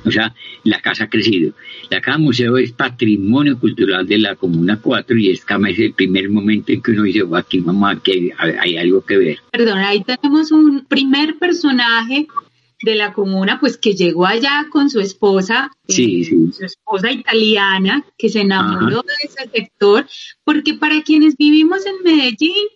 O 0.06 0.10
sea, 0.10 0.32
la 0.64 0.80
casa 0.80 1.04
ha 1.04 1.10
crecido. 1.10 1.52
La 1.90 2.00
casa 2.00 2.16
museo 2.16 2.56
es 2.56 2.72
patrimonio 2.72 3.58
cultural 3.58 4.06
de 4.06 4.16
la 4.18 4.34
Comuna 4.34 4.78
4 4.80 5.18
y 5.18 5.30
es 5.30 5.44
es 5.68 5.78
el 5.78 5.92
primer 5.92 6.30
momento 6.30 6.72
en 6.72 6.80
que 6.80 6.92
uno 6.92 7.02
dice, 7.02 7.22
aquí 7.34 7.62
a 7.66 7.96
que 8.02 8.32
hay 8.38 8.76
algo 8.78 9.04
que 9.04 9.18
ver. 9.18 9.38
Perdón, 9.50 9.78
ahí 9.78 10.02
tenemos 10.04 10.52
un 10.52 10.86
primer 10.86 11.36
personaje 11.36 12.28
de 12.82 12.94
la 12.94 13.12
comuna, 13.12 13.58
pues 13.58 13.78
que 13.78 13.94
llegó 13.94 14.26
allá 14.26 14.66
con 14.70 14.90
su 14.90 15.00
esposa, 15.00 15.70
sí, 15.88 16.22
eh, 16.22 16.52
su 16.52 16.64
esposa 16.64 17.10
italiana, 17.10 18.04
que 18.18 18.28
se 18.28 18.40
enamoró 18.40 19.02
de 19.02 19.14
ese 19.24 19.50
sector, 19.50 20.06
porque 20.44 20.74
para 20.74 21.02
quienes 21.02 21.36
vivimos 21.36 21.86
en 21.86 22.02
Medellín, 22.04 22.66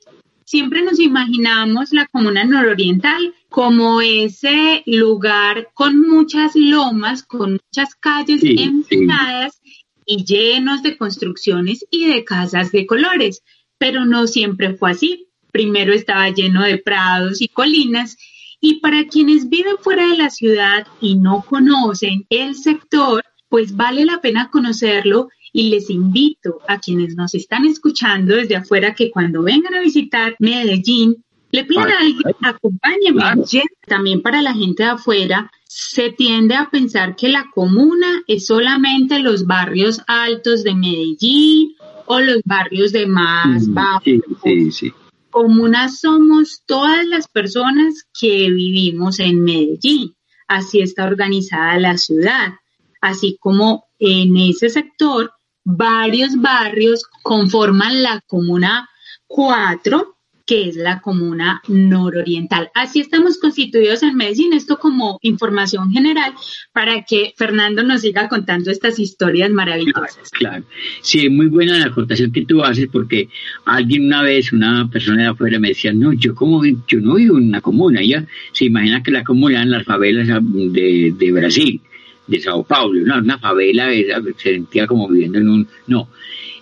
siempre 0.45 0.83
nos 0.83 0.99
imaginamos 0.99 1.93
la 1.93 2.07
comuna 2.07 2.45
nororiental 2.45 3.35
como 3.49 4.01
ese 4.01 4.83
lugar 4.87 5.69
con 5.75 6.01
muchas 6.01 6.57
lomas, 6.57 7.23
con 7.23 7.53
muchas 7.53 7.95
calles 7.95 8.43
empinadas 8.43 9.61
y 10.07 10.25
llenos 10.25 10.83
de 10.83 10.97
construcciones 10.97 11.85
y 11.91 12.07
de 12.07 12.25
casas 12.25 12.73
de 12.73 12.87
colores, 12.87 13.43
pero 13.79 14.07
no 14.07 14.27
siempre 14.27 14.75
fue 14.75 14.93
así. 14.93 15.29
Primero 15.53 15.93
estaba 15.93 16.31
lleno 16.31 16.63
de 16.63 16.79
prados 16.79 17.41
y 17.41 17.49
colinas 17.49 18.17
y 18.61 18.81
para 18.81 19.07
quienes 19.07 19.49
viven 19.49 19.77
fuera 19.81 20.07
de 20.07 20.17
la 20.17 20.31
ciudad 20.31 20.87
y 21.01 21.17
no 21.17 21.43
conocen 21.49 22.27
el 22.29 22.55
sector, 22.55 23.25
pues 23.49 23.75
vale 23.75 24.05
la 24.05 24.21
pena 24.21 24.51
conocerlo 24.51 25.29
y 25.53 25.71
les 25.71 25.91
invito 25.91 26.61
a 26.69 26.79
quienes 26.79 27.17
nos 27.17 27.35
están 27.35 27.65
escuchando 27.65 28.37
desde 28.37 28.57
afuera 28.57 28.95
que 28.95 29.11
cuando 29.11 29.43
vengan 29.43 29.75
a 29.75 29.81
visitar 29.81 30.37
Medellín, 30.39 31.25
le 31.53 31.65
pidan 31.65 31.91
a 31.91 31.99
alguien, 31.99 32.37
acompáñenme. 32.43 33.23
También 33.87 34.23
para 34.23 34.41
la 34.41 34.55
gente 34.55 34.85
de 34.85 34.91
afuera, 34.91 35.51
se 35.65 36.11
tiende 36.11 36.55
a 36.55 36.71
pensar 36.71 37.17
que 37.17 37.29
la 37.29 37.47
comuna 37.53 38.23
es 38.29 38.47
solamente 38.47 39.19
los 39.19 39.47
barrios 39.47 40.01
altos 40.07 40.63
de 40.63 40.75
Medellín 40.75 41.75
o 42.07 42.21
los 42.21 42.41
barrios 42.45 42.93
de 42.93 43.07
más 43.07 43.67
mm, 43.67 43.75
bajos. 43.75 44.05
Sí, 44.45 44.71
sí, 44.71 44.93
Comuna 45.31 45.89
somos 45.89 46.63
todas 46.67 47.07
las 47.07 47.29
personas 47.29 48.07
que 48.19 48.51
vivimos 48.51 49.21
en 49.21 49.43
Medellín. 49.43 50.15
Así 50.49 50.81
está 50.81 51.05
organizada 51.05 51.79
la 51.79 51.97
ciudad. 51.97 52.55
Así 53.01 53.39
como 53.41 53.85
en 53.99 54.37
ese 54.37 54.69
sector 54.69 55.33
varios 55.65 56.41
barrios 56.41 57.05
conforman 57.23 58.03
la 58.03 58.21
comuna 58.27 58.89
4, 59.27 60.17
que 60.51 60.69
es 60.69 60.75
la 60.75 61.01
comuna 61.01 61.63
nororiental. 61.69 62.73
Así 62.75 62.99
estamos 62.99 63.39
constituidos 63.39 64.03
en 64.03 64.17
Medellín. 64.17 64.53
Esto 64.53 64.79
como 64.79 65.21
información 65.23 65.93
general 65.93 66.33
para 66.73 67.05
que 67.05 67.33
Fernando 67.37 67.85
nos 67.85 68.01
siga 68.01 68.29
contando 68.29 68.73
estas 68.73 68.99
historias 68.99 69.49
maravillosas. 69.51 70.29
Claro, 70.33 70.65
sí, 71.03 71.29
muy 71.29 71.47
buena 71.47 71.79
la 71.79 71.87
aportación 71.87 72.33
que 72.33 72.45
tú 72.45 72.65
haces 72.65 72.89
porque 72.91 73.29
alguien 73.65 74.07
una 74.07 74.23
vez, 74.23 74.53
una 74.53 74.91
persona 74.91 75.23
de 75.23 75.29
afuera 75.29 75.61
me 75.61 75.69
decía, 75.69 75.93
no, 75.93 76.13
yo 76.15 76.35
como 76.35 76.65
yo 76.65 76.99
no 77.01 77.15
vivo 77.15 77.39
en 77.39 77.45
una 77.45 77.61
comuna, 77.61 78.03
ya 78.03 78.27
se 78.51 78.65
imagina 78.65 79.05
que 79.05 79.13
la 79.13 79.23
comuna 79.23 79.63
en 79.63 79.71
las 79.71 79.85
favelas 79.85 80.27
de, 80.27 81.15
de 81.17 81.33
Brasil 81.33 81.81
de 82.27 82.41
Sao 82.41 82.65
Paulo, 82.65 83.03
¿no? 83.07 83.19
una 83.19 83.39
favela, 83.39 83.89
se 84.37 84.53
sentía 84.53 84.89
como 84.89 85.09
viviendo 85.09 85.39
en 85.39 85.49
un... 85.49 85.69
No, 85.87 86.09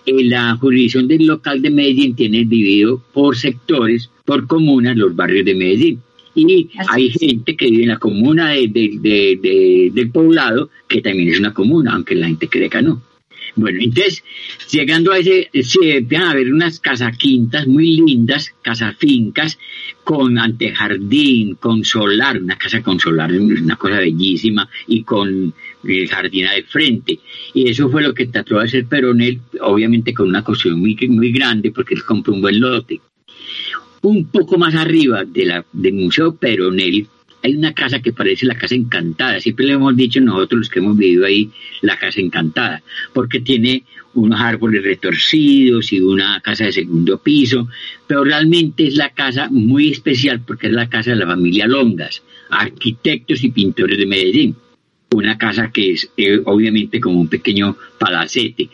la 0.05 0.55
jurisdicción 0.55 1.07
del 1.07 1.25
local 1.25 1.61
de 1.61 1.69
Medellín 1.69 2.15
tiene 2.15 2.45
dividido 2.45 3.01
por 3.13 3.37
sectores, 3.37 4.09
por 4.25 4.47
comunas, 4.47 4.97
los 4.97 5.15
barrios 5.15 5.45
de 5.45 5.55
Medellín. 5.55 6.01
Y 6.35 6.69
hay 6.89 7.09
gente 7.09 7.55
que 7.55 7.69
vive 7.69 7.83
en 7.83 7.89
la 7.89 7.97
comuna 7.97 8.51
del 8.51 10.11
poblado, 10.13 10.69
que 10.87 11.01
también 11.01 11.29
es 11.29 11.39
una 11.39 11.53
comuna, 11.53 11.93
aunque 11.93 12.15
la 12.15 12.27
gente 12.27 12.47
cree 12.47 12.69
que 12.69 12.81
no. 12.81 13.01
Bueno, 13.55 13.79
entonces, 13.81 14.23
llegando 14.71 15.11
a 15.11 15.19
ese, 15.19 15.49
se 15.63 15.97
empiezan 15.97 16.27
a 16.27 16.33
ver 16.33 16.53
unas 16.53 16.79
casa 16.79 17.11
quintas 17.11 17.67
muy 17.67 17.97
lindas, 17.97 18.53
casa 18.61 18.93
fincas, 18.93 19.57
con 20.03 20.37
antejardín, 20.37 21.55
con 21.55 21.83
solar, 21.83 22.41
una 22.41 22.57
casa 22.57 22.81
con 22.81 22.99
solar, 22.99 23.31
una 23.31 23.75
cosa 23.75 23.97
bellísima, 23.97 24.69
y 24.87 25.03
con 25.03 25.53
el 25.83 26.07
jardina 26.07 26.53
de 26.53 26.63
frente. 26.63 27.19
Y 27.53 27.69
eso 27.69 27.89
fue 27.89 28.01
lo 28.01 28.13
que 28.13 28.27
trató 28.27 28.57
de 28.57 28.65
hacer 28.65 28.85
Peronel, 28.85 29.39
obviamente 29.61 30.13
con 30.13 30.27
una 30.27 30.43
construcción 30.43 30.79
muy, 30.79 30.95
muy 31.09 31.31
grande, 31.31 31.71
porque 31.71 31.95
él 31.95 32.03
compró 32.03 32.33
un 32.33 32.41
buen 32.41 32.59
lote. 32.59 32.99
Un 34.01 34.27
poco 34.27 34.57
más 34.57 34.75
arriba 34.75 35.25
de 35.25 35.45
la, 35.45 35.65
del 35.73 35.93
Museo 35.93 36.35
Peronel, 36.35 37.07
hay 37.41 37.55
una 37.55 37.73
casa 37.73 38.01
que 38.01 38.13
parece 38.13 38.45
la 38.45 38.55
casa 38.55 38.75
encantada. 38.75 39.39
Siempre 39.39 39.65
le 39.65 39.73
hemos 39.73 39.95
dicho 39.95 40.19
nosotros 40.21 40.59
los 40.59 40.69
que 40.69 40.79
hemos 40.79 40.97
vivido 40.97 41.25
ahí, 41.25 41.49
la 41.81 41.97
casa 41.97 42.19
encantada, 42.19 42.81
porque 43.13 43.39
tiene 43.39 43.83
unos 44.13 44.39
árboles 44.39 44.83
retorcidos 44.83 45.93
y 45.93 45.99
una 45.99 46.41
casa 46.41 46.65
de 46.65 46.73
segundo 46.73 47.17
piso, 47.19 47.67
pero 48.07 48.23
realmente 48.23 48.87
es 48.87 48.95
la 48.95 49.09
casa 49.09 49.47
muy 49.49 49.91
especial 49.91 50.41
porque 50.45 50.67
es 50.67 50.73
la 50.73 50.89
casa 50.89 51.11
de 51.11 51.17
la 51.17 51.27
familia 51.27 51.67
Longas, 51.67 52.23
arquitectos 52.49 53.43
y 53.43 53.51
pintores 53.51 53.97
de 53.97 54.05
Medellín 54.05 54.55
una 55.15 55.37
casa 55.37 55.71
que 55.71 55.91
es 55.91 56.09
eh, 56.17 56.39
obviamente 56.45 56.99
como 56.99 57.19
un 57.19 57.27
pequeño 57.27 57.75
palacete. 57.97 58.69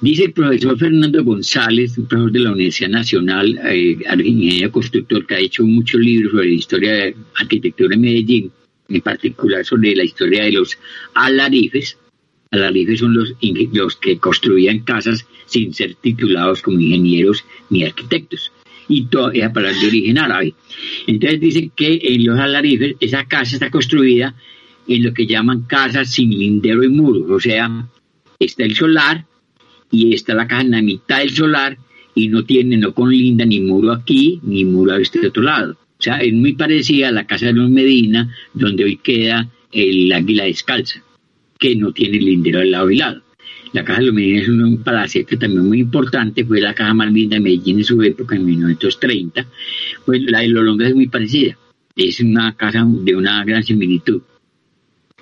Dice 0.00 0.24
el 0.24 0.32
profesor 0.32 0.78
Fernando 0.78 1.24
González, 1.24 1.98
un 1.98 2.06
profesor 2.06 2.32
de 2.32 2.40
la 2.40 2.52
Universidad 2.52 2.90
Nacional, 2.90 3.58
eh, 3.64 3.96
ingeniero 4.24 4.70
constructor, 4.70 5.26
que 5.26 5.34
ha 5.34 5.40
hecho 5.40 5.64
muchos 5.64 6.00
libros 6.00 6.32
sobre 6.32 6.48
la 6.48 6.54
historia 6.54 6.92
de 6.92 7.16
arquitectura 7.40 7.94
en 7.94 8.00
Medellín, 8.00 8.52
en 8.88 9.00
particular 9.00 9.64
sobre 9.64 9.96
la 9.96 10.04
historia 10.04 10.44
de 10.44 10.52
los 10.52 10.78
alarifes. 11.14 11.98
Alarifes 12.52 13.00
son 13.00 13.14
los, 13.14 13.34
los 13.72 13.96
que 13.96 14.18
construían 14.18 14.80
casas 14.80 15.26
sin 15.46 15.74
ser 15.74 15.94
titulados 15.96 16.62
como 16.62 16.78
ingenieros 16.78 17.44
ni 17.70 17.84
arquitectos 17.84 18.52
y 18.88 19.06
todo 19.06 19.32
palabra 19.52 19.78
de 19.78 19.86
origen 19.86 20.18
árabe. 20.18 20.54
Entonces 21.06 21.40
dice 21.40 21.70
que 21.74 22.00
en 22.02 22.24
los 22.24 22.38
alarifes 22.38 22.94
esa 23.00 23.24
casa 23.24 23.56
está 23.56 23.70
construida 23.70 24.34
en 24.88 25.04
lo 25.04 25.12
que 25.12 25.26
llaman 25.26 25.62
casas 25.62 26.10
sin 26.10 26.30
lindero 26.30 26.84
y 26.84 26.88
muros. 26.88 27.30
O 27.30 27.40
sea, 27.40 27.88
está 28.38 28.64
el 28.64 28.74
solar 28.74 29.24
y 29.90 30.14
está 30.14 30.34
la 30.34 30.46
casa 30.46 30.62
en 30.62 30.70
la 30.72 30.82
mitad 30.82 31.18
del 31.18 31.30
solar 31.30 31.78
y 32.14 32.28
no 32.28 32.44
tiene 32.44 32.76
no 32.76 32.92
con 32.92 33.10
linda 33.10 33.44
ni 33.44 33.60
muro 33.60 33.92
aquí 33.92 34.40
ni 34.42 34.64
muro 34.64 34.92
a 34.92 35.00
este 35.00 35.26
otro 35.26 35.42
lado. 35.42 35.72
O 35.98 36.02
sea, 36.02 36.18
es 36.18 36.32
muy 36.32 36.54
parecida 36.54 37.08
a 37.08 37.12
la 37.12 37.26
casa 37.26 37.46
de 37.46 37.54
los 37.54 37.70
Medina, 37.70 38.34
donde 38.52 38.84
hoy 38.84 38.96
queda 38.96 39.48
el 39.72 40.12
águila 40.12 40.44
descalza, 40.44 41.02
que 41.58 41.74
no 41.74 41.92
tiene 41.92 42.18
lindero 42.18 42.60
al 42.60 42.70
lado 42.70 42.90
y 42.90 42.96
lado. 42.96 43.22
La 43.72 43.84
casa 43.84 44.00
de 44.00 44.06
los 44.06 44.14
Medina 44.14 44.40
es 44.40 44.48
un, 44.48 44.82
palacete 44.82 45.36
también 45.36 45.66
muy 45.66 45.80
importante, 45.80 46.44
fue 46.44 46.60
la 46.60 46.74
casa 46.74 46.94
más 46.94 47.12
linda 47.12 47.36
de 47.36 47.40
Medellín 47.40 47.78
en 47.78 47.84
su 47.84 48.02
época, 48.02 48.36
en 48.36 48.44
1930. 48.44 49.46
Pues 50.04 50.22
la 50.22 50.40
de 50.40 50.48
Lolonga 50.48 50.86
es 50.86 50.94
muy 50.94 51.08
parecida, 51.08 51.56
es 51.94 52.20
una 52.20 52.54
casa 52.56 52.84
de 52.86 53.14
una 53.14 53.44
gran 53.44 53.62
similitud. 53.62 54.22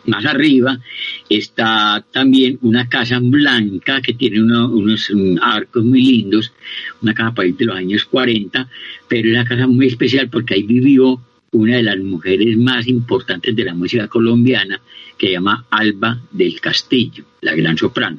Más 0.06 0.24
arriba 0.26 0.78
está 1.28 2.04
también 2.12 2.58
una 2.62 2.88
casa 2.88 3.18
blanca 3.20 4.02
que 4.02 4.14
tiene 4.14 4.40
unos 4.42 5.10
arcos 5.40 5.84
muy 5.84 6.02
lindos, 6.02 6.52
una 7.00 7.14
casa 7.14 7.34
para 7.34 7.48
de 7.48 7.64
los 7.64 7.76
años 7.76 8.04
40, 8.04 8.68
pero 9.08 9.30
una 9.30 9.44
casa 9.44 9.66
muy 9.66 9.86
especial 9.86 10.28
porque 10.28 10.54
ahí 10.54 10.62
vivió 10.62 11.20
una 11.52 11.76
de 11.76 11.84
las 11.84 11.98
mujeres 11.98 12.56
más 12.58 12.86
importantes 12.86 13.54
de 13.54 13.64
la 13.64 13.74
música 13.74 14.08
colombiana, 14.08 14.80
que 15.16 15.28
se 15.28 15.32
llama 15.34 15.64
Alba 15.70 16.20
del 16.32 16.60
Castillo, 16.60 17.24
la 17.40 17.54
gran 17.54 17.78
soprano. 17.78 18.18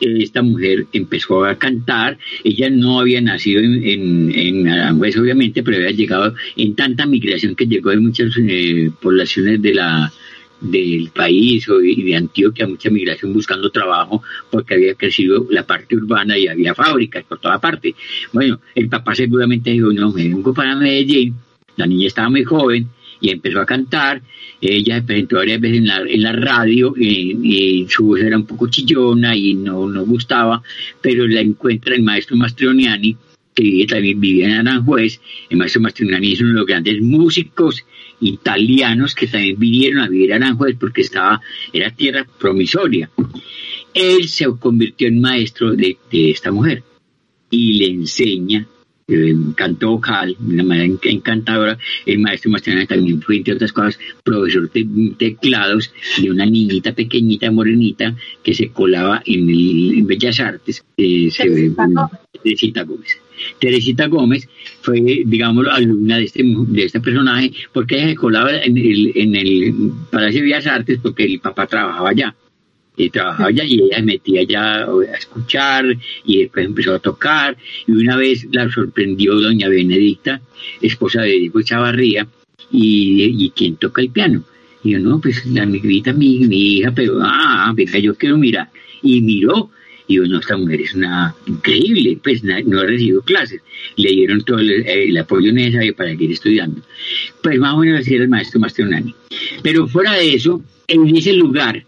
Esta 0.00 0.42
mujer 0.42 0.86
empezó 0.92 1.44
a 1.44 1.58
cantar, 1.58 2.18
ella 2.44 2.70
no 2.70 3.00
había 3.00 3.20
nacido 3.20 3.60
en, 3.60 4.30
en, 4.32 5.00
obviamente, 5.00 5.62
pero 5.62 5.76
había 5.76 5.90
llegado 5.90 6.34
en 6.56 6.74
tanta 6.76 7.04
migración 7.04 7.56
que 7.56 7.66
llegó 7.66 7.90
de 7.90 7.98
muchas 7.98 8.30
eh, 8.38 8.90
poblaciones 9.00 9.60
de 9.60 9.74
la, 9.74 10.12
del 10.60 11.10
país 11.14 11.66
y 11.82 12.02
de 12.02 12.16
Antioquia, 12.16 12.66
mucha 12.66 12.90
migración 12.90 13.32
buscando 13.32 13.70
trabajo 13.70 14.22
porque 14.50 14.74
había 14.74 14.94
crecido 14.94 15.46
la 15.50 15.64
parte 15.64 15.96
urbana 15.96 16.36
y 16.36 16.48
había 16.48 16.74
fábricas 16.74 17.24
por 17.24 17.38
toda 17.38 17.60
parte. 17.60 17.94
Bueno, 18.32 18.60
el 18.74 18.88
papá 18.88 19.14
seguramente 19.14 19.70
dijo, 19.70 19.92
no, 19.92 20.12
me 20.12 20.24
vengo 20.24 20.52
para 20.52 20.74
Medellín, 20.74 21.34
la 21.76 21.86
niña 21.86 22.08
estaba 22.08 22.28
muy 22.28 22.44
joven 22.44 22.88
y 23.20 23.30
empezó 23.30 23.60
a 23.60 23.66
cantar, 23.66 24.22
ella 24.60 24.96
se 24.96 25.02
presentó 25.02 25.36
varias 25.36 25.60
veces 25.60 25.78
en 25.78 25.86
la, 25.86 26.00
en 26.00 26.22
la 26.22 26.32
radio 26.32 26.94
y, 26.96 27.86
su 27.88 28.06
voz 28.06 28.20
era 28.20 28.36
un 28.36 28.46
poco 28.46 28.68
chillona 28.68 29.36
y 29.36 29.54
no, 29.54 29.88
no 29.88 30.04
gustaba, 30.04 30.62
pero 31.00 31.26
la 31.26 31.40
encuentra 31.40 31.94
el 31.94 32.02
maestro 32.02 32.36
Mastrioniani 32.36 33.16
que 33.58 33.86
también 33.88 34.20
vivía 34.20 34.46
en 34.46 34.68
Aranjuez, 34.68 35.20
el 35.50 35.58
maestro 35.58 35.80
Mastrioniani 35.80 36.32
es 36.32 36.40
uno 36.40 36.50
de 36.50 36.56
los 36.58 36.66
grandes 36.66 37.00
músicos 37.02 37.84
italianos 38.20 39.16
que 39.16 39.26
también 39.26 39.58
vinieron 39.58 39.98
a 39.98 40.08
vivir 40.08 40.32
a 40.32 40.36
Aranjuez 40.36 40.76
porque 40.78 41.00
estaba, 41.00 41.40
era 41.72 41.90
tierra 41.90 42.24
promisoria. 42.38 43.10
Él 43.92 44.28
se 44.28 44.46
convirtió 44.60 45.08
en 45.08 45.20
maestro 45.20 45.72
de, 45.72 45.98
esta 46.12 46.52
mujer 46.52 46.84
y 47.50 47.78
le 47.78 47.86
enseña 47.86 48.64
eh, 49.08 49.34
canto 49.56 49.90
vocal, 49.90 50.36
de 50.38 50.54
una 50.54 50.62
manera 50.62 50.96
encantadora. 51.02 51.78
El 52.06 52.20
maestro 52.20 52.52
Mastriani 52.52 52.86
también 52.86 53.20
fue, 53.20 53.38
entre 53.38 53.54
otras 53.54 53.72
cosas, 53.72 53.98
profesor 54.22 54.70
de 54.70 55.14
teclados 55.18 55.92
de 56.16 56.30
una 56.30 56.46
niñita 56.46 56.92
pequeñita, 56.92 57.50
morenita, 57.50 58.14
que 58.44 58.54
se 58.54 58.68
colaba 58.68 59.20
en, 59.26 59.50
el, 59.50 60.04
Bellas 60.04 60.38
Artes. 60.38 60.84
Eh, 60.96 61.30
Teresita 62.40 62.84
Gómez. 62.84 63.18
Teresita 63.58 64.06
Gómez 64.06 64.48
fue, 64.82 65.00
digamos, 65.26 65.66
alumna 65.68 66.18
de 66.18 66.24
este, 66.24 66.42
de 66.44 66.84
este 66.84 67.00
personaje, 67.00 67.52
porque 67.72 67.96
ella 67.96 68.08
se 68.08 68.14
colaba 68.16 68.50
en 68.62 68.76
el, 68.76 69.12
en 69.14 69.36
el 69.36 69.74
Palacio 70.10 70.40
de 70.40 70.44
Bellas 70.44 70.66
Artes 70.66 70.98
porque 71.02 71.24
el 71.24 71.40
papá 71.40 71.66
trabajaba 71.66 72.10
allá 72.10 72.34
y 72.96 73.10
trabajaba 73.10 73.48
allá 73.48 73.64
y 73.64 73.80
ella 73.80 74.02
metía 74.02 74.42
ya 74.42 74.84
a 74.84 75.16
escuchar 75.16 75.84
y 76.24 76.38
después 76.42 76.66
empezó 76.66 76.94
a 76.94 76.98
tocar 76.98 77.56
y 77.86 77.92
una 77.92 78.16
vez 78.16 78.46
la 78.50 78.68
sorprendió 78.70 79.34
doña 79.36 79.68
Benedicta, 79.68 80.40
esposa 80.80 81.22
de 81.22 81.38
Diego 81.38 81.62
Chavarría, 81.62 82.26
y, 82.70 83.44
y 83.44 83.50
quien 83.50 83.76
toca 83.76 84.02
el 84.02 84.10
piano. 84.10 84.42
Y 84.82 84.92
yo, 84.92 85.00
no, 85.00 85.20
pues 85.20 85.44
la 85.46 85.66
negrita, 85.66 86.12
mi, 86.12 86.40
mi 86.40 86.78
hija, 86.78 86.92
pero, 86.94 87.18
ah, 87.22 87.72
venga, 87.74 87.98
yo 87.98 88.14
quiero 88.14 88.38
mirar. 88.38 88.70
Y 89.02 89.20
miró, 89.20 89.70
y 90.08 90.14
yo, 90.14 90.24
no, 90.24 90.40
esta 90.40 90.56
mujer 90.56 90.80
es 90.80 90.94
una 90.94 91.34
increíble, 91.46 92.18
pues 92.22 92.42
no 92.42 92.80
ha 92.80 92.84
recibido 92.84 93.20
clases. 93.20 93.60
Le 93.96 94.10
dieron 94.10 94.42
todo 94.42 94.58
el, 94.58 95.16
apoyo 95.18 95.52
necesario 95.52 95.94
para 95.94 96.08
seguir 96.08 96.32
estudiando. 96.32 96.80
Pues 97.42 97.58
más 97.58 97.74
o 97.74 97.78
menos 97.78 98.00
así 98.00 98.14
era 98.14 98.24
el 98.24 98.30
maestro 98.30 98.58
Mastronani. 98.58 99.14
Pero 99.62 99.86
fuera 99.86 100.14
de 100.14 100.32
eso, 100.32 100.62
en 100.86 101.14
ese 101.14 101.34
lugar 101.34 101.84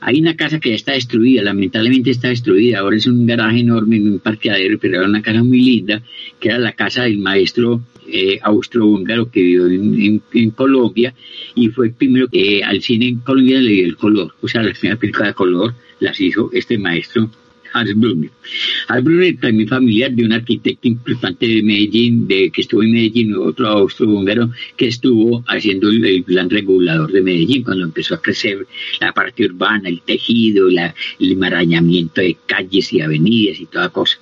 hay 0.00 0.18
una 0.20 0.34
casa 0.34 0.58
que 0.60 0.70
ya 0.70 0.76
está 0.76 0.92
destruida, 0.92 1.42
lamentablemente 1.42 2.10
está 2.10 2.28
destruida, 2.28 2.78
ahora 2.78 2.96
es 2.96 3.06
un 3.06 3.26
garaje 3.26 3.60
enorme, 3.60 4.00
un 4.00 4.18
parqueadero, 4.20 4.78
pero 4.78 4.98
era 5.00 5.08
una 5.08 5.20
casa 5.20 5.42
muy 5.42 5.60
linda, 5.60 6.02
que 6.40 6.48
era 6.48 6.58
la 6.58 6.72
casa 6.72 7.02
del 7.02 7.18
maestro 7.18 7.82
eh, 8.10 8.38
austrohúngaro 8.42 9.30
que 9.30 9.42
vivió 9.42 9.66
en, 9.66 10.50
Colombia 10.52 11.12
y 11.54 11.68
fue 11.68 11.88
el 11.88 11.92
primero 11.92 12.28
que 12.28 12.64
al 12.64 12.80
cine 12.80 13.08
en 13.08 13.18
Colombia 13.18 13.60
le 13.60 13.72
dio 13.72 13.84
el 13.84 13.96
color, 13.96 14.34
o 14.40 14.48
sea, 14.48 14.62
la 14.62 14.72
primera 14.72 14.98
película 14.98 15.26
de 15.26 15.34
color 15.34 15.74
las 16.00 16.18
hizo 16.18 16.48
este 16.52 16.78
maestro 16.78 17.28
Hans 17.72 17.94
Brunner. 17.94 18.30
Hans 18.88 19.04
Brunner 19.04 19.36
también 19.40 19.68
familiar 19.68 20.12
de 20.12 20.24
un 20.24 20.32
arquitecto 20.32 20.88
importante 20.88 21.46
de 21.46 21.62
Medellín, 21.62 22.26
de, 22.26 22.50
que 22.50 22.62
estuvo 22.62 22.82
en 22.82 22.92
Medellín, 22.92 23.34
otro 23.36 23.68
austrohúngaro 23.68 24.50
que 24.76 24.88
estuvo 24.88 25.44
haciendo 25.46 25.88
el, 25.88 26.24
plan 26.24 26.50
regulador 26.50 27.12
de 27.12 27.22
Medellín 27.22 27.62
cuando 27.62 27.84
empezó 27.84 28.14
a 28.14 28.22
crecer 28.22 28.66
la 29.00 29.12
parte 29.12 29.44
urbana, 29.44 29.88
el 29.88 30.00
tejido, 30.02 30.68
el 30.68 30.92
enmarañamiento 31.20 32.20
de 32.20 32.36
calles 32.46 32.92
y 32.92 33.00
avenidas 33.00 33.60
y 33.60 33.66
toda 33.66 33.88
cosa. 33.90 34.18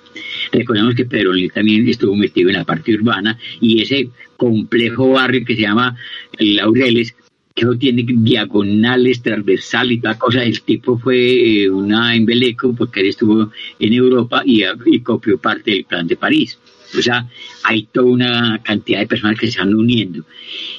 Recordemos 0.51 0.95
que 0.95 1.05
Pedro 1.05 1.31
también 1.53 1.87
estuvo 1.87 2.15
metido 2.15 2.49
en 2.49 2.55
la 2.55 2.65
parte 2.65 2.93
urbana 2.93 3.37
y 3.61 3.81
ese 3.81 4.09
complejo 4.37 5.09
barrio 5.09 5.43
que 5.45 5.55
se 5.55 5.61
llama 5.63 5.97
Laureles 6.39 7.15
que 7.57 7.65
tiene 7.79 8.05
diagonales, 8.07 9.23
transversales 9.23 9.97
y 9.97 10.01
toda 10.01 10.19
cosa. 10.19 10.43
El 10.43 10.61
tipo 10.61 10.99
fue 10.99 11.63
eh, 11.63 11.69
una 11.69 12.15
embeleco 12.15 12.75
porque 12.75 12.99
él 12.99 13.07
estuvo 13.07 13.51
en 13.79 13.93
Europa 13.93 14.43
y, 14.45 14.61
copió 14.99 15.39
parte 15.39 15.71
del 15.71 15.85
plan 15.85 16.05
de 16.05 16.15
París. 16.15 16.59
O 16.97 17.01
sea, 17.01 17.27
hay 17.63 17.87
toda 17.91 18.05
una 18.05 18.61
cantidad 18.63 18.99
de 18.99 19.07
personas 19.07 19.39
que 19.39 19.47
se 19.47 19.51
están 19.57 19.73
uniendo. 19.73 20.23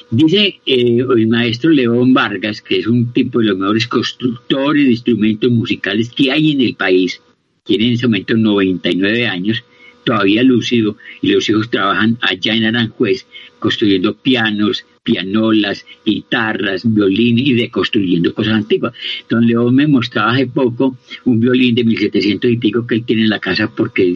Dice 0.09 0.61
eh, 0.65 1.05
el 1.17 1.27
maestro 1.27 1.69
León 1.69 2.13
Vargas, 2.13 2.61
que 2.61 2.79
es 2.79 2.87
un 2.87 3.11
tipo 3.11 3.39
de 3.39 3.47
los 3.47 3.57
mejores 3.57 3.87
constructores 3.87 4.85
de 4.85 4.91
instrumentos 4.91 5.51
musicales 5.51 6.09
que 6.09 6.31
hay 6.31 6.53
en 6.53 6.61
el 6.61 6.75
país, 6.75 7.21
tiene 7.65 7.87
en 7.87 7.93
ese 7.93 8.07
momento 8.07 8.37
99 8.37 9.27
años, 9.27 9.63
todavía 10.05 10.43
lúcido, 10.43 10.95
y 11.21 11.33
los 11.33 11.47
hijos 11.49 11.69
trabajan 11.69 12.17
allá 12.21 12.55
en 12.55 12.63
Aranjuez 12.63 13.27
construyendo 13.59 14.15
pianos, 14.15 14.85
pianolas, 15.09 15.85
guitarras, 16.05 16.83
violín 16.85 17.39
y 17.39 17.53
deconstruyendo 17.53 18.33
cosas 18.33 18.53
antiguas. 18.53 18.93
Don 19.27 19.45
León 19.45 19.73
me 19.73 19.87
mostraba 19.87 20.33
hace 20.33 20.47
poco 20.47 20.97
un 21.25 21.39
violín 21.39 21.73
de 21.73 21.83
1700 21.83 22.51
y 22.51 22.57
pico 22.57 22.85
que 22.85 22.95
él 22.95 23.05
tiene 23.05 23.23
en 23.23 23.29
la 23.29 23.39
casa 23.39 23.71
porque 23.75 24.15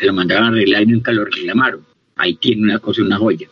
se 0.00 0.06
lo 0.06 0.12
mandaban 0.14 0.44
a 0.44 0.48
arreglar 0.48 0.82
y 0.82 0.86
nunca 0.86 1.12
lo 1.12 1.24
reclamaron. 1.26 1.80
Ahí 2.16 2.34
tiene 2.36 2.62
una 2.62 2.78
cosa, 2.78 3.02
una 3.02 3.18
joya. 3.18 3.48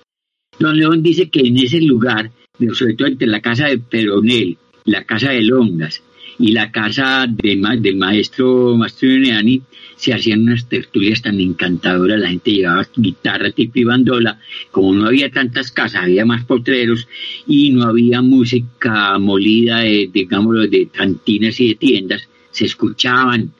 Don 0.58 0.76
León 0.76 1.02
dice 1.02 1.28
que 1.28 1.40
en 1.40 1.58
ese 1.58 1.80
lugar, 1.80 2.30
sobre 2.72 2.94
todo 2.94 3.08
entre 3.08 3.26
la 3.26 3.40
casa 3.40 3.66
de 3.66 3.78
Peronel, 3.78 4.56
la 4.84 5.04
casa 5.04 5.30
de 5.30 5.42
Longas 5.42 6.02
y 6.38 6.52
la 6.52 6.70
casa 6.70 7.26
del 7.28 7.96
maestro 7.96 8.76
Mastroianni, 8.76 9.62
se 9.96 10.12
hacían 10.12 10.42
unas 10.42 10.68
tertulias 10.68 11.22
tan 11.22 11.38
encantadoras, 11.38 12.18
la 12.18 12.28
gente 12.28 12.52
llevaba 12.52 12.86
guitarra 12.96 13.50
tipo 13.50 13.78
y 13.78 13.84
bandola, 13.84 14.40
como 14.70 14.92
no 14.94 15.06
había 15.06 15.30
tantas 15.30 15.70
casas, 15.70 16.02
había 16.02 16.24
más 16.24 16.44
potreros 16.44 17.06
y 17.46 17.70
no 17.70 17.84
había 17.84 18.20
música 18.20 19.16
molida 19.18 19.80
de, 19.80 20.10
digamos, 20.12 20.68
de 20.70 20.88
cantinas 20.88 21.60
y 21.60 21.68
de 21.68 21.74
tiendas, 21.76 22.28
se 22.50 22.64
escuchaban 22.64 23.52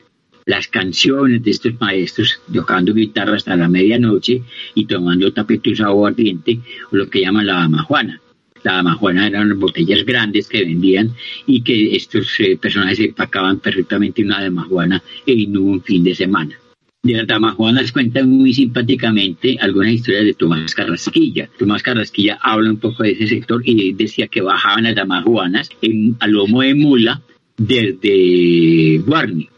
las 0.45 0.67
canciones 0.67 1.43
de 1.43 1.51
estos 1.51 1.79
maestros 1.79 2.41
tocando 2.53 2.93
guitarra 2.93 3.35
hasta 3.35 3.55
la 3.55 3.69
medianoche 3.69 4.43
y 4.75 4.85
tomando 4.85 5.31
tapetusa 5.31 5.91
o 5.91 6.05
ardiente, 6.05 6.59
o 6.91 6.97
lo 6.97 7.09
que 7.09 7.21
llaman 7.21 7.47
la 7.47 7.63
amajuana. 7.63 8.19
La 8.63 8.79
amajuana 8.79 9.27
eran 9.27 9.59
botellas 9.59 10.05
grandes 10.05 10.47
que 10.47 10.63
vendían 10.63 11.11
y 11.45 11.61
que 11.61 11.95
estos 11.95 12.39
eh, 12.39 12.57
personajes 12.57 12.99
empacaban 12.99 13.59
perfectamente 13.59 14.21
en 14.21 14.27
una 14.27 14.41
damajuana 14.41 15.03
en 15.25 15.57
un 15.57 15.81
fin 15.81 16.03
de 16.03 16.15
semana. 16.15 16.57
De 17.03 17.13
la 17.13 17.25
damajuana 17.25 17.81
les 17.81 17.91
cuenta 17.91 18.23
muy 18.23 18.53
simpáticamente 18.53 19.57
algunas 19.59 19.91
historias 19.91 20.23
de 20.23 20.33
Tomás 20.35 20.73
Carrasquilla. 20.73 21.49
Tomás 21.59 21.83
Carrasquilla 21.83 22.39
habla 22.41 22.69
un 22.69 22.77
poco 22.77 23.03
de 23.03 23.11
ese 23.11 23.27
sector 23.27 23.61
y 23.65 23.91
decía 23.91 24.27
que 24.27 24.41
bajaban 24.41 24.85
las 24.85 24.95
damajuanas 24.95 25.69
en, 25.81 26.15
a 26.21 26.27
lomo 26.27 26.61
de 26.61 26.75
mula 26.75 27.21
desde 27.57 28.99
Guarni 29.05 29.49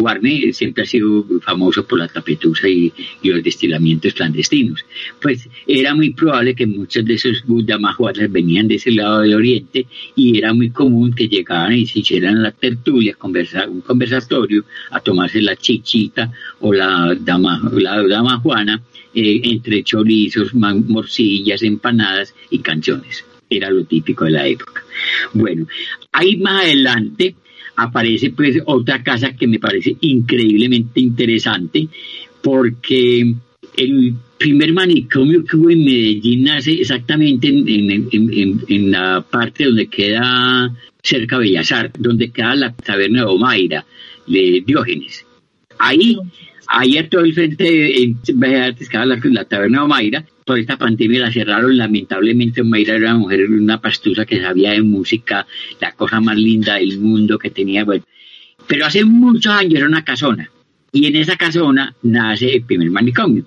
Guarne 0.00 0.52
siempre 0.52 0.82
ha 0.82 0.86
sido 0.86 1.24
famoso 1.40 1.86
por 1.86 1.98
la 1.98 2.08
tapetusa 2.08 2.68
y, 2.68 2.92
los 3.22 3.42
destilamientos 3.42 4.14
clandestinos. 4.14 4.84
Pues 5.20 5.48
era 5.66 5.94
muy 5.94 6.10
probable 6.10 6.54
que 6.54 6.66
muchos 6.66 7.04
de 7.04 7.14
esos 7.14 7.42
damajuanas 7.46 8.30
venían 8.30 8.68
de 8.68 8.76
ese 8.76 8.92
lado 8.92 9.20
del 9.20 9.34
oriente 9.34 9.86
y 10.14 10.38
era 10.38 10.52
muy 10.52 10.70
común 10.70 11.12
que 11.12 11.28
llegaban 11.28 11.72
y 11.72 11.86
se 11.86 12.00
hicieran 12.00 12.42
la 12.42 12.52
tertulia, 12.52 13.14
conversar, 13.14 13.68
un 13.68 13.80
conversatorio, 13.80 14.64
a 14.90 15.00
tomarse 15.00 15.42
la 15.42 15.56
chichita 15.56 16.30
o 16.60 16.72
la 16.72 17.16
dama 17.18 18.40
juana, 18.42 18.82
eh, 19.14 19.40
entre 19.44 19.82
chorizos, 19.82 20.54
morcillas, 20.54 21.62
empanadas 21.62 22.34
y 22.50 22.58
canciones. 22.58 23.24
Era 23.48 23.70
lo 23.70 23.84
típico 23.84 24.24
de 24.24 24.32
la 24.32 24.46
época. 24.46 24.84
Bueno, 25.32 25.66
ahí 26.12 26.36
más 26.36 26.64
adelante 26.64 27.34
aparece 27.76 28.30
pues 28.30 28.58
otra 28.64 29.02
casa 29.02 29.32
que 29.32 29.46
me 29.46 29.58
parece 29.58 29.96
increíblemente 30.00 31.00
interesante 31.00 31.88
porque 32.42 33.34
el 33.76 34.14
primer 34.38 34.72
manicomio 34.72 35.44
que 35.44 35.56
hubo 35.56 35.70
en 35.70 35.84
Medellín 35.84 36.44
nace 36.44 36.72
exactamente 36.72 37.48
en, 37.48 38.90
la 38.90 39.24
parte 39.28 39.64
donde 39.64 39.86
queda 39.88 40.74
cerca 41.02 41.38
de 41.38 41.44
Bellas 41.44 41.72
Artes, 41.72 42.02
donde 42.02 42.30
queda 42.30 42.54
la 42.54 42.72
taberna 42.72 43.20
de 43.20 43.26
Omaira, 43.26 43.86
de 44.26 44.62
Diógenes. 44.66 45.24
Ahí, 45.78 46.16
ahí 46.68 46.98
a 46.98 47.08
todo 47.08 47.22
el 47.22 47.34
frente 47.34 48.14
queda 48.90 49.06
la, 49.06 49.18
la 49.22 49.44
taberna 49.44 49.78
de 49.78 49.84
Omaira, 49.84 50.24
por 50.46 50.58
esta 50.58 50.78
pandemia 50.78 51.20
la 51.20 51.32
cerraron. 51.32 51.76
Lamentablemente, 51.76 52.62
Mayra 52.62 52.94
era 52.94 53.10
una 53.10 53.18
mujer, 53.18 53.50
una 53.50 53.80
pastusa 53.80 54.24
que 54.24 54.40
sabía 54.40 54.70
de 54.70 54.82
música, 54.82 55.46
la 55.80 55.92
cosa 55.92 56.20
más 56.20 56.36
linda 56.36 56.74
del 56.74 56.98
mundo 57.00 57.38
que 57.38 57.50
tenía. 57.50 57.84
Bueno. 57.84 58.04
Pero 58.66 58.86
hace 58.86 59.04
muchos 59.04 59.52
años 59.52 59.74
era 59.74 59.86
una 59.86 60.04
casona. 60.04 60.50
Y 60.92 61.06
en 61.06 61.16
esa 61.16 61.36
casona 61.36 61.94
nace 62.02 62.54
el 62.54 62.62
primer 62.62 62.90
manicomio. 62.90 63.44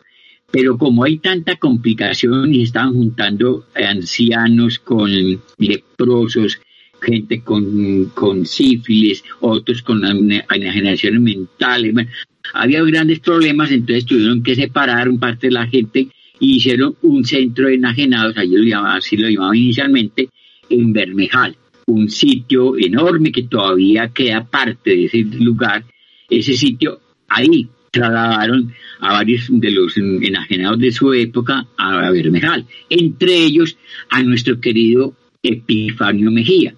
Pero 0.51 0.77
como 0.77 1.03
hay 1.03 1.19
tanta 1.19 1.55
complicación 1.55 2.53
y 2.53 2.63
estaban 2.63 2.93
juntando 2.93 3.65
ancianos 3.75 4.79
con 4.79 5.09
leprosos, 5.57 6.59
gente 7.01 7.41
con, 7.41 8.05
con 8.13 8.45
sífilis, 8.45 9.23
otros 9.39 9.81
con 9.83 10.03
enajenaciones 10.05 11.21
mentales, 11.21 11.93
bueno, 11.93 12.09
había 12.53 12.83
grandes 12.83 13.19
problemas, 13.19 13.71
entonces 13.71 14.05
tuvieron 14.05 14.43
que 14.43 14.55
separar 14.55 15.09
un 15.09 15.19
parte 15.19 15.47
de 15.47 15.53
la 15.53 15.67
gente 15.67 16.09
hicieron 16.39 16.95
un 17.01 17.25
centro 17.25 17.67
de 17.67 17.75
enajenados, 17.75 18.37
allí 18.37 18.55
lo 18.55 18.63
llamaban, 18.63 18.97
así 18.97 19.17
lo 19.17 19.29
llamaban 19.29 19.57
inicialmente, 19.57 20.29
en 20.69 20.93
Bermejal, 20.93 21.55
un 21.87 22.09
sitio 22.09 22.77
enorme 22.77 23.31
que 23.31 23.43
todavía 23.43 24.09
queda 24.09 24.45
parte 24.45 24.91
de 24.91 25.05
ese 25.05 25.23
lugar. 25.23 25.83
Ese 26.29 26.53
sitio, 26.53 26.99
ahí 27.27 27.67
trasladaron 27.91 28.71
a 28.99 29.13
varios 29.13 29.47
de 29.49 29.71
los 29.71 29.97
enajenados 29.97 30.79
de 30.79 30.91
su 30.91 31.11
época 31.13 31.65
a 31.75 32.11
Bermejal, 32.11 32.65
entre 32.89 33.35
ellos 33.35 33.77
a 34.09 34.21
nuestro 34.21 34.59
querido 34.59 35.15
Epifanio 35.41 36.29
Mejía, 36.29 36.75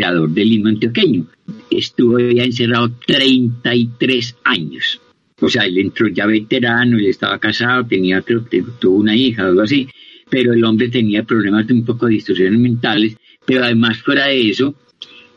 creador 0.00 0.30
del 0.30 0.52
himno 0.52 0.70
antioqueño. 0.70 1.26
Estuvo 1.70 2.18
ya 2.18 2.44
encerrado 2.44 2.90
33 3.06 4.36
años. 4.44 5.00
O 5.40 5.48
sea, 5.48 5.64
él 5.64 5.78
entró 5.78 6.08
ya 6.08 6.26
veterano, 6.26 6.98
él 6.98 7.06
estaba 7.06 7.38
casado, 7.38 7.86
tenía, 7.86 8.22
creo 8.22 8.44
que 8.44 8.64
tuvo 8.78 8.96
una 8.96 9.14
hija 9.14 9.44
algo 9.44 9.62
así, 9.62 9.88
pero 10.30 10.52
el 10.52 10.64
hombre 10.64 10.88
tenía 10.88 11.22
problemas 11.24 11.66
de 11.66 11.74
un 11.74 11.84
poco 11.84 12.06
de 12.06 12.14
distorsiones 12.14 12.58
mentales, 12.58 13.16
pero 13.44 13.64
además 13.64 13.98
fuera 13.98 14.26
de 14.26 14.50
eso, 14.50 14.74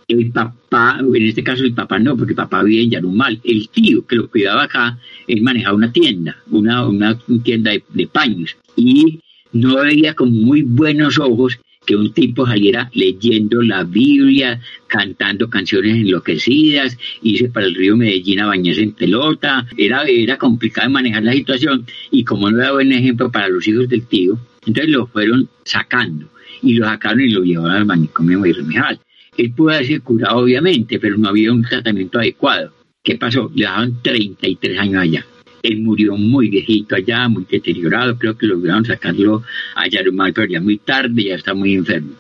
el 0.08 0.32
papá, 0.32 0.99
en 0.99 1.23
este 1.26 1.43
caso 1.43 1.63
el 1.63 1.73
papá 1.73 1.99
no, 1.99 2.17
porque 2.17 2.34
el 2.34 2.38
papá 2.38 2.63
vivía 2.63 2.84
en 2.84 2.91
Yarumal, 2.91 3.39
el 3.43 3.69
tío 3.69 4.06
que 4.06 4.17
lo 4.17 4.30
cuidaba 4.30 4.63
acá, 4.63 4.99
él 5.28 5.41
manejaba 5.41 5.76
una 5.76 5.91
tienda, 5.91 6.36
una, 6.52 6.86
una 6.86 7.17
tienda 7.43 7.71
de, 7.71 8.08
paños, 8.08 8.58
y 8.76 9.19
no 9.54 9.78
veía 9.78 10.13
con 10.13 10.32
muy 10.32 10.63
buenos 10.63 11.17
ojos 11.17 11.60
que 11.86 11.96
un 11.96 12.13
tipo 12.13 12.46
saliera 12.46 12.89
leyendo 12.93 13.62
la 13.62 13.84
Biblia, 13.84 14.60
cantando 14.88 15.50
canciones 15.50 15.96
enloquecidas, 15.96 16.98
irse 17.22 17.50
para 17.50 17.65
el 17.65 17.76
río 17.76 17.98
Medellín 17.98 18.39
a 18.39 18.48
bañarse 18.48 18.84
en 18.84 18.93
pelota, 18.93 19.65
era, 19.78 20.04
era 20.04 20.38
complicado 20.38 20.89
manejar 20.89 21.24
la 21.24 21.34
situación 21.34 21.86
y 22.12 22.24
como 22.24 22.50
no 22.50 22.62
era 22.62 22.74
buen 22.74 22.91
ejemplo 22.91 23.32
para 23.32 23.48
los 23.48 23.67
hijos 23.67 23.89
del 23.89 24.06
tío, 24.06 24.38
entonces 24.65 24.91
lo 24.91 25.08
fueron 25.08 25.50
sacando 25.63 26.30
y 26.62 26.74
lo 26.76 26.86
sacaron 26.86 27.22
y 27.22 27.30
lo 27.30 27.43
llevaron 27.43 27.78
al 27.78 27.86
manicomio 27.86 28.41
de 28.41 28.54
Remejal. 28.54 29.00
Él 29.38 29.52
pudo 29.52 29.72
haberse 29.72 30.00
curado, 30.00 30.38
obviamente, 30.38 31.00
pero 31.00 31.17
no 31.17 31.30
había 31.30 31.52
un 31.52 31.63
tratamiento 31.63 32.19
adecuado. 32.19 32.72
¿Qué 33.04 33.15
pasó? 33.17 33.52
Le 33.54 33.65
daban 33.65 34.02
33 34.02 34.80
años 34.80 35.02
allá. 35.02 35.26
Él 35.63 35.82
murió 35.82 36.17
muy 36.17 36.49
viejito 36.49 36.95
allá, 36.95 37.30
muy 37.30 37.45
deteriorado. 37.49 38.17
Creo 38.17 38.38
que 38.38 38.45
lograron 38.45 38.84
sacarlo 38.84 39.43
a 39.76 39.88
Yarumal, 39.88 40.34
pero 40.34 40.47
ya 40.47 40.60
muy 40.60 40.78
tarde, 40.78 41.23
ya 41.23 41.36
está 41.36 41.54
muy 41.54 41.73
enfermo. 41.73 42.15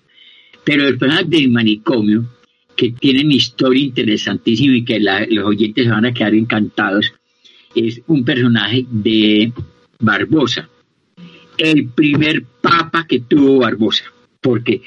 Pero 0.63 0.87
el 0.87 0.97
personaje 0.97 1.25
del 1.27 1.49
manicomio, 1.49 2.25
que 2.75 2.91
tiene 2.91 3.25
una 3.25 3.35
historia 3.35 3.83
interesantísima 3.83 4.77
y 4.77 4.85
que 4.85 4.99
los 4.99 5.45
oyentes 5.45 5.89
van 5.89 6.05
a 6.05 6.13
quedar 6.13 6.33
encantados, 6.33 7.13
es 7.75 8.01
un 8.07 8.23
personaje 8.23 8.85
de 8.89 9.51
Barbosa, 9.99 10.69
el 11.57 11.89
primer 11.89 12.45
papa 12.61 13.05
que 13.07 13.19
tuvo 13.19 13.59
Barbosa. 13.59 14.05
Porque, 14.39 14.81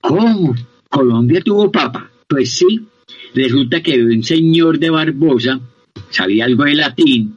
¿cómo? 0.00 0.54
Colombia 0.88 1.40
tuvo 1.40 1.70
papa. 1.70 2.10
Pues 2.28 2.54
sí, 2.54 2.80
resulta 3.34 3.80
que 3.80 4.02
un 4.02 4.24
señor 4.24 4.78
de 4.78 4.90
Barbosa 4.90 5.60
sabía 6.10 6.46
algo 6.46 6.64
de 6.64 6.74
latín. 6.74 7.36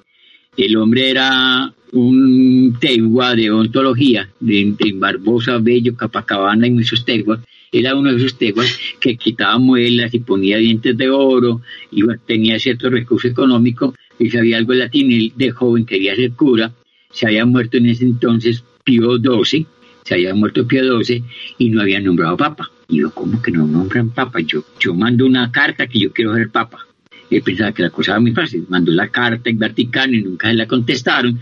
El 0.58 0.76
hombre 0.78 1.10
era 1.10 1.74
un 1.92 2.78
tegua 2.80 3.36
de 3.36 3.52
ontología, 3.52 4.30
de, 4.40 4.76
Barbosa, 4.96 5.58
Bello, 5.60 5.96
Capacabana 5.96 6.68
y 6.68 6.72
muchos 6.72 7.06
teguas. 7.06 7.40
Era 7.72 7.96
uno 7.96 8.12
de 8.12 8.18
esos 8.18 8.38
teguas 8.38 8.78
que 9.00 9.16
quitaba 9.16 9.58
muelas 9.60 10.14
y 10.14 10.20
ponía 10.20 10.58
dientes 10.58 10.98
de 10.98 11.10
oro 11.10 11.62
y 11.92 12.02
tenía 12.26 12.60
cierto 12.60 12.90
recurso 12.90 13.28
económico 13.28 13.94
y 14.18 14.30
sabía 14.30 14.58
algo 14.58 14.74
de 14.74 14.80
latín. 14.80 15.34
De 15.36 15.52
joven 15.52 15.86
quería 15.86 16.16
ser 16.16 16.32
cura. 16.32 16.74
Se 17.12 17.28
había 17.28 17.46
muerto 17.46 17.78
en 17.78 17.88
ese 17.88 18.06
entonces 18.06 18.64
Pío 18.84 19.18
XII, 19.18 19.68
se 20.04 20.14
había 20.16 20.34
muerto 20.34 20.68
Pío 20.68 21.04
XII 21.04 21.24
y 21.60 21.70
no 21.70 21.82
había 21.82 22.00
nombrado 22.00 22.38
papa. 22.38 22.72
Y 22.88 22.98
yo, 22.98 23.12
¿cómo 23.12 23.42
que 23.42 23.52
no 23.52 23.68
nombran 23.68 24.10
papa? 24.10 24.40
Yo, 24.40 24.64
yo 24.80 24.96
mando 24.96 25.26
una 25.26 25.52
carta 25.52 25.88
que 25.88 26.00
yo 26.00 26.12
quiero 26.12 26.34
ser 26.34 26.50
papa. 26.50 26.89
Él 27.30 27.42
pensaba 27.42 27.72
que 27.72 27.84
la 27.84 27.90
cosa 27.90 28.14
era 28.14 28.20
muy 28.20 28.32
fácil. 28.32 28.66
Mandó 28.70 28.92
la 28.92 29.10
carta 29.10 29.50
en 29.50 29.60
Vaticano 29.60 30.16
y 30.16 30.24
nunca 30.24 30.50
se 30.50 30.56
la 30.56 30.68
contestaron. 30.68 31.40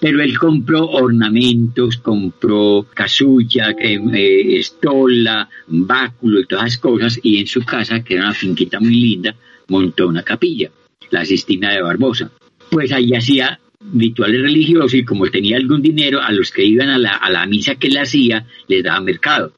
Pero 0.00 0.22
él 0.22 0.38
compró 0.38 0.88
ornamentos, 0.88 1.98
compró 1.98 2.86
casulla, 2.94 3.74
eh, 3.78 4.58
estola, 4.58 5.48
báculo 5.66 6.40
y 6.40 6.46
todas 6.46 6.66
esas 6.68 6.78
cosas. 6.78 7.20
Y 7.22 7.38
en 7.38 7.46
su 7.46 7.62
casa, 7.64 8.02
que 8.02 8.14
era 8.14 8.24
una 8.24 8.34
finquita 8.34 8.80
muy 8.80 8.94
linda, 8.94 9.34
montó 9.68 10.08
una 10.08 10.22
capilla, 10.22 10.70
la 11.10 11.24
Sistina 11.24 11.72
de 11.72 11.82
Barbosa. 11.82 12.30
Pues 12.70 12.92
ahí 12.92 13.14
hacía 13.14 13.60
rituales 13.92 14.42
religiosos 14.42 14.94
y 14.94 15.04
como 15.04 15.26
tenía 15.26 15.56
algún 15.56 15.82
dinero, 15.82 16.20
a 16.22 16.32
los 16.32 16.50
que 16.50 16.64
iban 16.64 16.88
a 16.88 16.98
la, 16.98 17.16
a 17.16 17.30
la 17.30 17.46
misa 17.46 17.74
que 17.74 17.88
él 17.88 17.98
hacía, 17.98 18.46
les 18.68 18.82
daba 18.82 19.00
mercado 19.00 19.52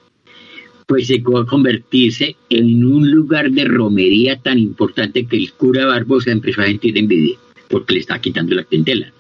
pues 0.93 1.09
llegó 1.09 1.39
a 1.39 1.47
convertirse 1.47 2.37
en 2.51 2.85
un 2.85 3.11
lugar 3.11 3.51
de 3.51 3.65
romería 3.65 4.37
tan 4.37 4.59
importante 4.59 5.25
que 5.25 5.39
el 5.39 5.51
cura 5.53 5.87
Barbosa 5.87 6.33
empezó 6.33 6.61
a 6.61 6.67
sentir 6.67 6.99
envidia, 6.99 7.39
porque 7.71 7.95
le 7.95 8.01
estaba 8.01 8.21
quitando 8.21 8.55
la 8.55 8.65
clientela. 8.65 9.11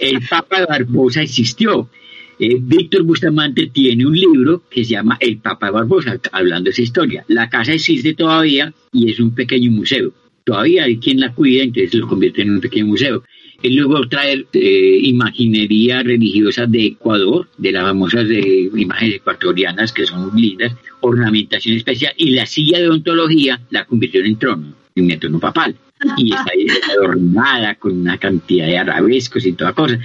El 0.00 0.18
Papa 0.28 0.66
Barbosa 0.68 1.22
existió. 1.22 1.88
Eh, 2.36 2.56
Víctor 2.60 3.04
Bustamante 3.04 3.68
tiene 3.68 4.04
un 4.04 4.18
libro 4.18 4.64
que 4.68 4.84
se 4.84 4.94
llama 4.94 5.16
El 5.20 5.38
Papa 5.38 5.70
Barbosa, 5.70 6.18
hablando 6.32 6.64
de 6.64 6.70
esa 6.70 6.82
historia. 6.82 7.24
La 7.28 7.48
casa 7.48 7.72
existe 7.72 8.14
todavía 8.14 8.74
y 8.92 9.08
es 9.08 9.20
un 9.20 9.36
pequeño 9.36 9.70
museo. 9.70 10.12
Todavía 10.42 10.82
hay 10.82 10.96
quien 10.96 11.20
la 11.20 11.32
cuida, 11.32 11.62
entonces 11.62 11.94
lo 11.94 12.08
convierte 12.08 12.42
en 12.42 12.54
un 12.54 12.60
pequeño 12.60 12.86
museo. 12.86 13.22
Él 13.62 13.76
luego 13.76 14.06
trae 14.08 14.44
eh, 14.52 14.98
imaginería 15.02 16.02
religiosa 16.02 16.66
de 16.66 16.86
Ecuador, 16.86 17.48
de 17.56 17.72
las 17.72 17.84
famosas 17.84 18.28
de, 18.28 18.70
imágenes 18.74 19.16
ecuatorianas 19.16 19.92
que 19.92 20.06
son 20.06 20.30
lindas, 20.34 20.74
ornamentación 21.00 21.76
especial, 21.76 22.12
y 22.16 22.30
la 22.30 22.46
silla 22.46 22.78
de 22.78 22.88
ontología 22.88 23.60
la 23.70 23.84
convirtió 23.84 24.24
en 24.24 24.38
trono, 24.38 24.74
en 24.94 25.20
trono 25.20 25.38
papal. 25.38 25.76
Y 26.16 26.32
está 26.32 26.50
adornada 26.92 27.76
con 27.76 28.00
una 28.00 28.18
cantidad 28.18 28.66
de 28.66 28.78
arabescos 28.78 29.46
y 29.46 29.52
toda 29.52 29.72
cosa. 29.72 29.98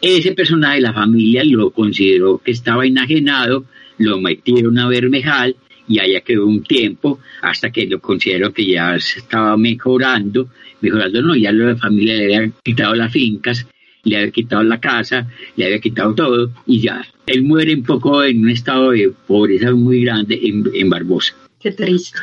Ese 0.00 0.32
personaje, 0.32 0.80
la 0.80 0.92
familia 0.92 1.42
lo 1.44 1.70
consideró 1.70 2.38
que 2.38 2.50
estaba 2.50 2.84
enajenado, 2.84 3.64
lo 3.98 4.20
metieron 4.20 4.78
a 4.78 4.88
Bermejal 4.88 5.56
y 5.86 5.98
allá 5.98 6.20
quedó 6.20 6.46
un 6.46 6.62
tiempo 6.62 7.20
hasta 7.42 7.70
que 7.70 7.86
lo 7.86 8.00
considero 8.00 8.52
que 8.52 8.66
ya 8.66 8.96
estaba 8.96 9.56
mejorando, 9.56 10.48
mejorando 10.84 11.22
no, 11.22 11.34
ya 11.34 11.50
la 11.52 11.76
familia 11.76 12.14
le 12.14 12.36
había 12.36 12.52
quitado 12.62 12.94
las 12.94 13.12
fincas, 13.12 13.66
le 14.04 14.16
había 14.16 14.30
quitado 14.30 14.62
la 14.62 14.80
casa, 14.80 15.26
le 15.56 15.64
había 15.64 15.80
quitado 15.80 16.14
todo 16.14 16.50
y 16.66 16.80
ya. 16.80 17.04
Él 17.26 17.42
muere 17.42 17.74
un 17.74 17.82
poco 17.82 18.22
en 18.22 18.40
un 18.40 18.50
estado 18.50 18.90
de 18.90 19.12
pobreza 19.26 19.72
muy 19.72 20.04
grande 20.04 20.38
en, 20.42 20.64
en 20.72 20.90
Barbosa. 20.90 21.34
Qué 21.58 21.72
triste. 21.72 22.18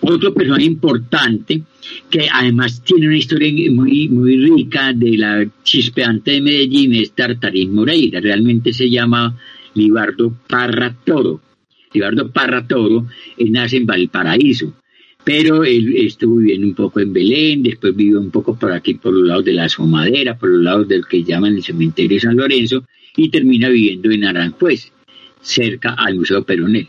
Otro 0.00 0.32
personaje 0.32 0.64
importante 0.64 1.62
que 2.08 2.28
además 2.32 2.82
tiene 2.82 3.08
una 3.08 3.16
historia 3.16 3.50
muy, 3.72 4.08
muy 4.08 4.36
rica 4.36 4.92
de 4.92 5.16
la 5.18 5.46
chispeante 5.64 6.32
de 6.32 6.42
Medellín 6.42 6.94
es 6.94 7.12
Tartarín 7.12 7.74
Moreira. 7.74 8.20
Realmente 8.20 8.72
se 8.72 8.88
llama 8.88 9.36
Libardo 9.74 10.32
Parra 10.46 10.94
Toro. 11.04 11.40
Libardo 11.92 12.30
Parra 12.30 12.66
Toro 12.66 13.06
nace 13.38 13.78
en 13.78 13.86
Valparaíso 13.86 14.74
pero 15.26 15.64
él 15.64 15.92
estuvo 15.96 16.36
viviendo 16.36 16.68
un 16.68 16.74
poco 16.76 17.00
en 17.00 17.12
Belén, 17.12 17.64
después 17.64 17.96
vivió 17.96 18.20
un 18.20 18.30
poco 18.30 18.56
por 18.56 18.70
aquí, 18.70 18.94
por 18.94 19.12
los 19.12 19.26
lados 19.26 19.44
de 19.44 19.54
la 19.54 19.68
Somadera, 19.68 20.38
por 20.38 20.50
los 20.50 20.62
lados 20.62 20.86
del 20.86 21.04
que 21.04 21.24
llaman 21.24 21.56
el 21.56 21.64
cementerio 21.64 22.14
de 22.14 22.20
San 22.20 22.36
Lorenzo, 22.36 22.84
y 23.16 23.28
termina 23.28 23.68
viviendo 23.68 24.08
en 24.12 24.22
Aranjuez, 24.22 24.92
cerca 25.40 25.94
al 25.98 26.14
Museo 26.14 26.44
Peronel. 26.44 26.86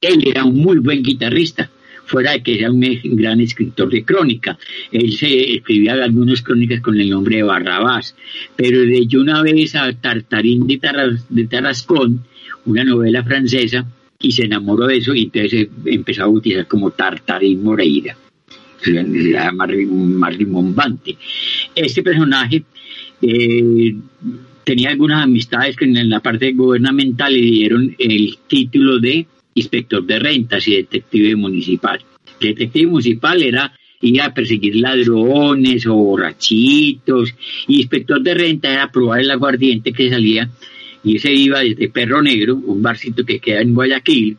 Él 0.00 0.24
era 0.26 0.44
un 0.44 0.56
muy 0.56 0.78
buen 0.78 1.00
guitarrista, 1.00 1.70
fuera 2.06 2.32
de 2.32 2.42
que 2.42 2.58
era 2.58 2.72
un 2.72 2.80
gran 2.80 3.40
escritor 3.40 3.88
de 3.88 4.04
crónica. 4.04 4.58
Él 4.90 5.12
se 5.12 5.54
escribía 5.54 5.92
algunas 5.92 6.42
crónicas 6.42 6.80
con 6.80 7.00
el 7.00 7.08
nombre 7.08 7.36
de 7.36 7.44
Barrabás, 7.44 8.16
pero 8.56 8.82
leyó 8.82 9.20
una 9.20 9.42
vez 9.42 9.76
a 9.76 9.92
Tartarín 9.92 10.66
de, 10.66 10.80
de 11.28 11.46
Tarascón, 11.46 12.24
una 12.64 12.82
novela 12.82 13.22
francesa, 13.22 13.86
y 14.18 14.32
se 14.32 14.44
enamoró 14.44 14.86
de 14.86 14.96
eso 14.98 15.14
y 15.14 15.24
entonces 15.24 15.68
empezó 15.84 16.24
a 16.24 16.28
utilizar 16.28 16.66
como 16.66 16.90
Tartarín 16.90 17.62
Moreira. 17.62 18.16
Era 18.84 19.52
más, 19.52 19.68
más 19.90 20.36
rimbombante. 20.36 21.16
Este 21.74 22.02
personaje 22.02 22.62
eh, 23.22 23.94
tenía 24.64 24.90
algunas 24.90 25.24
amistades 25.24 25.76
que 25.76 25.86
en 25.86 26.08
la 26.08 26.20
parte 26.20 26.52
gubernamental 26.52 27.32
le 27.32 27.40
dieron 27.40 27.96
el 27.98 28.36
título 28.46 28.98
de 28.98 29.26
inspector 29.54 30.04
de 30.04 30.18
rentas 30.18 30.68
y 30.68 30.76
detective 30.76 31.34
municipal. 31.36 32.00
Detective 32.40 32.86
municipal 32.90 33.42
era 33.42 33.72
ir 34.00 34.20
a 34.20 34.34
perseguir 34.34 34.76
ladrones 34.76 35.86
o 35.86 35.94
borrachitos. 35.94 37.34
Y 37.66 37.76
inspector 37.76 38.22
de 38.22 38.34
renta 38.34 38.72
era 38.72 38.90
probar 38.90 39.20
el 39.20 39.30
aguardiente 39.30 39.92
que 39.92 40.10
salía 40.10 40.50
y 41.06 41.16
ese 41.16 41.32
iba 41.32 41.60
desde 41.60 41.88
Perro 41.88 42.20
Negro, 42.20 42.56
un 42.56 42.82
barcito 42.82 43.24
que 43.24 43.38
queda 43.38 43.60
en 43.60 43.74
Guayaquil, 43.74 44.36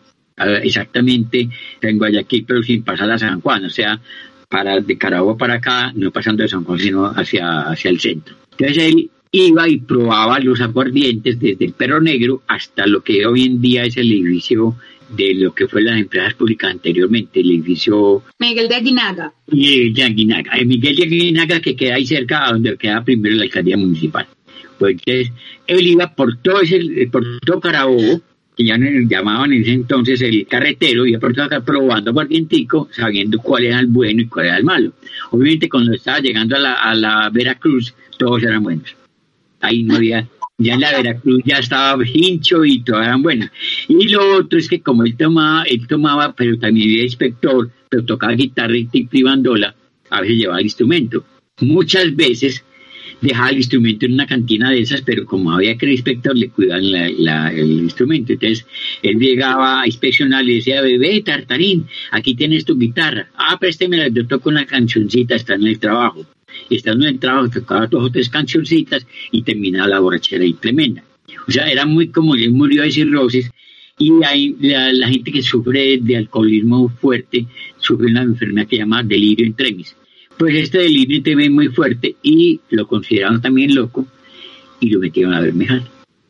exactamente 0.61 1.47
en 1.81 1.97
Guayaquil, 1.97 2.43
pero 2.45 2.61
sin 2.61 2.83
pasar 2.83 3.09
a 3.09 3.17
San 3.17 3.39
Juan, 3.39 3.63
o 3.63 3.69
sea, 3.69 4.01
para 4.49 4.77
de 4.81 4.97
Carabobo 4.97 5.37
para 5.37 5.55
acá, 5.55 5.93
no 5.95 6.11
pasando 6.11 6.43
de 6.43 6.49
San 6.49 6.65
Juan, 6.65 6.77
sino 6.77 7.05
hacia, 7.05 7.61
hacia 7.69 7.89
el 7.89 8.01
centro. 8.01 8.35
Entonces 8.51 8.83
él 8.83 9.09
iba 9.31 9.69
y 9.69 9.77
probaba 9.77 10.39
los 10.39 10.59
aguardientes 10.59 11.39
desde 11.39 11.63
el 11.63 11.71
Perro 11.71 12.01
Negro 12.01 12.43
hasta 12.47 12.85
lo 12.85 13.01
que 13.01 13.25
hoy 13.25 13.45
en 13.45 13.61
día 13.61 13.85
es 13.85 13.95
el 13.95 14.11
edificio 14.11 14.75
de 15.15 15.35
lo 15.35 15.55
que 15.55 15.69
fue 15.69 15.81
las 15.81 15.97
empresas 15.97 16.33
públicas 16.33 16.69
anteriormente, 16.69 17.39
el 17.39 17.49
edificio... 17.51 18.23
Miguel 18.39 18.67
de 18.67 18.75
Aguinaga. 18.75 19.33
Y 19.49 19.93
de 19.93 20.03
Aguinaga. 20.03 20.51
El 20.57 20.65
Miguel 20.65 20.97
de 20.97 21.03
Aguinaga 21.03 21.61
que 21.61 21.77
queda 21.77 21.95
ahí 21.95 22.05
cerca, 22.05 22.51
donde 22.51 22.75
queda 22.75 23.05
primero 23.05 23.37
la 23.37 23.43
alcaldía 23.43 23.77
municipal. 23.77 24.27
Pues 24.77 24.97
él 25.05 25.31
iba 25.67 26.13
por 26.13 26.37
todo, 26.37 26.61
ese, 26.61 26.79
por 27.11 27.23
todo 27.39 27.59
Carabobo, 27.59 28.21
que 28.55 28.65
ya 28.65 28.77
llamaban 28.77 29.53
en 29.53 29.61
ese 29.61 29.73
entonces 29.73 30.21
el 30.21 30.47
carretero, 30.47 31.05
y 31.05 31.17
por 31.17 31.39
acá 31.39 31.61
probando 31.61 32.11
aguardientico, 32.11 32.89
sabiendo 32.91 33.39
cuál 33.39 33.65
era 33.65 33.79
el 33.79 33.87
bueno 33.87 34.21
y 34.21 34.27
cuál 34.27 34.47
era 34.47 34.57
el 34.57 34.63
malo. 34.63 34.93
Obviamente 35.31 35.69
cuando 35.69 35.93
estaba 35.93 36.19
llegando 36.19 36.55
a 36.55 36.59
la, 36.59 36.73
a 36.73 36.95
la 36.95 37.29
Veracruz, 37.31 37.93
todos 38.17 38.41
eran 38.43 38.63
buenos. 38.63 38.95
Ahí 39.61 39.83
no 39.83 39.95
había 39.95 40.27
ya 40.59 40.73
en 40.73 40.79
la 40.79 40.91
Veracruz 40.91 41.43
ya 41.45 41.59
estaba 41.59 42.03
hincho 42.03 42.65
y 42.65 42.81
todos 42.81 43.05
eran 43.05 43.21
buenos. 43.21 43.49
Y 43.87 44.07
lo 44.07 44.37
otro 44.37 44.57
es 44.57 44.67
que 44.67 44.81
como 44.81 45.03
él 45.03 45.15
tomaba, 45.15 45.63
él 45.63 45.85
tomaba, 45.87 46.33
pero 46.33 46.57
también 46.57 46.89
era 46.89 47.03
inspector, 47.03 47.69
pero 47.89 48.05
tocaba 48.05 48.33
guitarra 48.33 48.75
y 48.75 49.23
bandola, 49.23 49.75
a 50.09 50.21
veces 50.21 50.37
llevaba 50.37 50.59
el 50.59 50.65
instrumento. 50.65 51.23
Muchas 51.61 52.15
veces 52.15 52.63
dejaba 53.21 53.49
el 53.49 53.57
instrumento 53.57 54.05
en 54.05 54.13
una 54.13 54.27
cantina 54.27 54.71
de 54.71 54.81
esas, 54.81 55.01
pero 55.01 55.25
como 55.25 55.51
había 55.51 55.77
que 55.77 55.85
el 55.85 55.93
inspector 55.93 56.35
le 56.35 56.49
cuidaban 56.49 56.83
el 56.83 57.71
instrumento. 57.71 58.33
Entonces 58.33 58.65
él 59.01 59.19
llegaba 59.19 59.81
a 59.81 59.87
inspeccionar 59.87 60.47
y 60.47 60.55
decía, 60.55 60.81
bebé, 60.81 61.21
tartarín, 61.21 61.87
aquí 62.11 62.35
tienes 62.35 62.65
tu 62.65 62.77
guitarra. 62.77 63.29
Ah, 63.35 63.57
préstemela, 63.59 64.07
yo 64.07 64.27
toco 64.27 64.49
una 64.49 64.65
cancioncita, 64.65 65.35
está 65.35 65.55
en 65.55 65.67
el 65.67 65.79
trabajo. 65.79 66.25
Estando 66.69 67.05
en 67.05 67.15
el 67.15 67.19
trabajo, 67.19 67.49
tocaba 67.49 67.87
dos 67.87 68.05
o 68.05 68.09
tres 68.09 68.29
cancioncitas 68.29 69.05
y 69.31 69.41
terminaba 69.41 69.87
la 69.87 69.99
borrachera 69.99 70.45
y 70.45 70.53
tremenda. 70.53 71.03
O 71.47 71.51
sea, 71.51 71.69
era 71.69 71.85
muy 71.85 72.09
como 72.09 72.35
él 72.35 72.51
murió 72.51 72.83
de 72.83 72.91
cirrosis 72.91 73.51
y 73.99 74.11
hay 74.23 74.55
la, 74.59 75.07
gente 75.07 75.31
que 75.31 75.41
sufre 75.41 75.97
de 75.97 76.17
alcoholismo 76.17 76.89
fuerte 76.89 77.47
sufre 77.79 78.07
una 78.07 78.21
enfermedad 78.21 78.67
que 78.67 78.75
se 78.75 78.81
llama 78.81 79.01
delirio 79.01 79.45
entremis 79.45 79.95
pues 80.37 80.55
este 80.55 80.79
delirio 80.79 81.21
ve 81.35 81.49
muy 81.49 81.69
fuerte 81.69 82.15
y 82.21 82.59
lo 82.69 82.87
consideraron 82.87 83.41
también 83.41 83.73
loco 83.73 84.07
y 84.79 84.89
lo 84.89 84.99
metieron 84.99 85.33
a 85.33 85.41
Bermejal, 85.41 85.83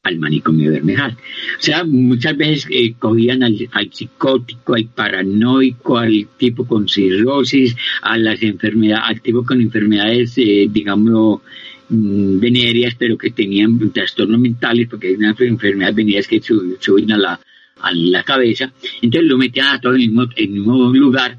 al 0.04 0.18
manicomio 0.20 0.72
Bermejal. 0.72 1.12
O 1.12 1.62
sea, 1.62 1.84
muchas 1.84 2.38
veces 2.38 2.68
eh, 2.70 2.94
cogían 2.98 3.44
al, 3.44 3.58
psicótico, 3.92 4.76
al 4.76 4.86
paranoico, 4.86 5.98
al 5.98 6.28
tipo 6.38 6.66
con 6.66 6.88
cirrosis, 6.88 7.76
a 8.02 8.18
las 8.18 8.42
enfermedades, 8.42 9.04
al 9.10 9.22
tipo 9.22 9.44
con 9.44 9.60
enfermedades, 9.60 10.38
eh, 10.38 10.68
digamos, 10.72 11.42
mm, 11.90 12.40
venéreas, 12.40 12.96
pero 12.96 13.18
que 13.18 13.32
tenían 13.32 13.92
trastornos 13.92 14.40
mentales, 14.40 14.88
porque 14.90 15.08
hay 15.08 15.16
unas 15.16 15.40
enfermedades 15.42 15.96
venéreas 15.96 16.28
que 16.28 16.42
suben 16.42 17.12
a 17.12 17.18
la, 17.18 17.40
a 17.82 17.92
la 17.94 18.24
cabeza. 18.24 18.72
Entonces 19.02 19.30
lo 19.30 19.38
metían 19.38 19.68
a 19.76 19.82
todo 19.82 19.96
en 19.96 20.02
el 20.02 20.08
mismo, 20.08 20.28
el 20.36 20.50
mismo 20.50 20.94
lugar 20.94 21.38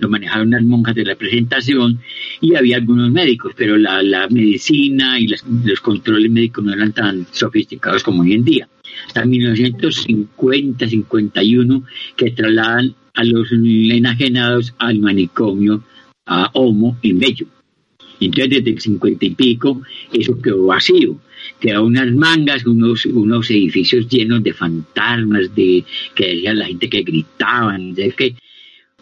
lo 0.00 0.08
manejaron 0.08 0.50
las 0.50 0.62
monjas 0.62 0.94
de 0.94 1.04
la 1.04 1.14
presentación 1.14 2.00
y 2.40 2.54
había 2.54 2.76
algunos 2.76 3.10
médicos, 3.10 3.52
pero 3.56 3.76
la, 3.76 4.00
medicina 4.30 5.18
y 5.18 5.28
los 5.28 5.80
controles 5.80 6.30
médicos 6.30 6.64
no 6.64 6.72
eran 6.72 6.92
tan 6.92 7.26
sofisticados 7.30 8.02
como 8.02 8.22
hoy 8.22 8.34
en 8.34 8.44
día. 8.44 8.68
Hasta 9.06 9.24
1950, 9.24 10.88
51, 10.88 11.84
que 12.16 12.30
trasladan 12.30 12.94
a 13.14 13.24
los 13.24 13.52
enajenados 13.52 14.74
al 14.78 14.98
manicomio 14.98 15.82
a 16.26 16.50
Homo 16.54 16.96
en 17.02 17.18
Bello. 17.18 17.46
Entonces, 18.20 18.50
desde 18.50 18.70
el 18.70 18.80
50 18.80 19.24
y 19.24 19.30
pico, 19.30 19.82
eso 20.12 20.40
quedó 20.40 20.66
vacío. 20.66 21.18
Quedaron 21.58 21.86
unas 21.86 22.12
mangas, 22.12 22.66
unos, 22.66 23.06
unos 23.06 23.50
edificios 23.50 24.08
llenos 24.08 24.42
de 24.42 24.52
fantasmas, 24.52 25.54
de 25.54 25.84
que 26.14 26.26
decían 26.26 26.58
la 26.58 26.66
gente 26.66 26.88
que 26.90 27.02
gritaban, 27.02 27.94
de 27.94 28.12
que 28.12 28.36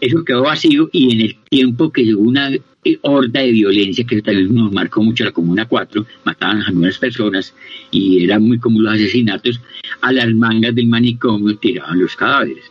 eso 0.01 0.25
quedó 0.25 0.43
vacío 0.43 0.89
y 0.93 1.13
en 1.13 1.21
el 1.21 1.37
tiempo 1.49 1.91
que 1.91 2.05
llegó 2.05 2.23
una 2.23 2.51
eh, 2.53 2.99
horda 3.03 3.41
de 3.41 3.53
violencia 3.53 4.05
que 4.05 4.23
también 4.23 4.55
nos 4.55 4.73
marcó 4.73 5.03
mucho 5.03 5.25
la 5.25 5.33
Comuna 5.33 5.67
4, 5.67 6.07
mataban 6.25 6.63
a 6.63 6.67
algunas 6.67 6.99
personas 6.99 7.55
y 7.91 8.25
eran 8.25 8.43
muy 8.43 8.59
comunes 8.59 8.93
los 8.93 8.95
asesinatos, 8.95 9.61
a 10.01 10.13
las 10.13 10.33
mangas 10.35 10.75
del 10.75 10.87
manicomio 10.87 11.57
tiraban 11.57 11.99
los 11.99 12.15
cadáveres. 12.15 12.71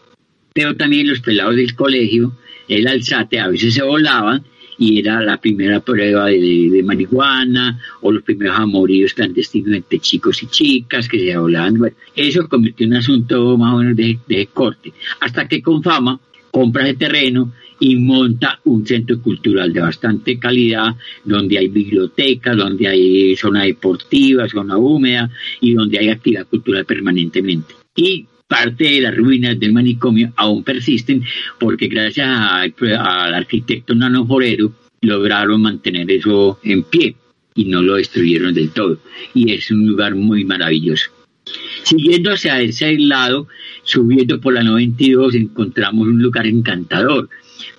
Pero 0.53 0.75
también 0.75 1.07
los 1.07 1.19
pelados 1.19 1.55
del 1.55 1.75
colegio, 1.75 2.33
el 2.67 2.87
alzate, 2.87 3.39
a 3.39 3.49
veces 3.49 3.73
se 3.73 3.83
volaban 3.83 4.43
y 4.79 4.99
era 4.99 5.21
la 5.21 5.37
primera 5.37 5.79
prueba 5.79 6.27
de, 6.27 6.81
marihuana 6.85 7.79
o 8.01 8.11
los 8.11 8.23
primeros 8.23 8.57
amoríos 8.57 9.13
clandestinos 9.13 9.75
entre 9.75 9.99
chicos 9.99 10.41
y 10.43 10.47
chicas 10.47 11.07
que 11.07 11.19
se 11.19 11.37
volaban. 11.37 11.77
Bueno, 11.77 11.95
eso 12.15 12.47
convirtió 12.47 12.85
en 12.85 12.93
un 12.93 12.97
asunto 12.99 13.57
más 13.57 13.73
o 13.73 13.77
menos 13.77 13.95
de 13.95 14.49
corte. 14.53 14.93
Hasta 15.19 15.47
que 15.47 15.61
con 15.61 15.83
fama 15.83 16.19
compra 16.57 16.85
de 16.85 16.95
terreno 16.95 17.53
y 17.79 17.95
monta 17.97 18.59
un 18.63 18.83
centro 18.83 19.21
cultural 19.21 19.71
de 19.71 19.79
bastante 19.79 20.39
calidad, 20.39 20.95
donde 21.23 21.59
hay 21.59 21.67
bibliotecas, 21.67 22.57
donde 22.57 22.87
hay 22.87 23.35
zona 23.35 23.63
deportiva, 23.63 24.49
zona 24.49 24.75
húmeda 24.75 25.29
y 25.61 25.75
donde 25.75 25.99
hay 25.99 26.09
actividad 26.09 26.47
cultural 26.47 26.83
permanentemente. 26.85 27.75
Y 27.95 28.25
parte 28.47 28.85
de 28.85 29.01
las 29.01 29.15
ruinas 29.15 29.59
del 29.59 29.71
manicomio 29.71 30.33
aún 30.35 30.63
persisten 30.63 31.23
porque 31.59 31.87
gracias 31.87 32.27
al 32.27 33.33
arquitecto 33.35 33.93
Nano 33.93 34.25
Forero 34.25 34.71
lograron 35.01 35.61
mantener 35.61 36.09
eso 36.09 36.59
en 36.63 36.81
pie 36.81 37.15
y 37.53 37.65
no 37.65 37.83
lo 37.83 37.97
destruyeron 37.97 38.51
del 38.55 38.71
todo. 38.71 38.97
Y 39.35 39.51
es 39.51 39.69
un 39.69 39.85
lugar 39.85 40.15
muy 40.15 40.43
maravilloso. 40.43 41.11
Siguiendo 41.83 42.31
hacia 42.31 42.59
ese 42.61 42.97
lado, 42.97 43.47
subiendo 43.87 44.39
por 44.41 44.53
la 44.53 44.63
92, 44.63 45.35
encontramos 45.35 46.07
un 46.07 46.21
lugar 46.21 46.45
encantador. 46.45 47.29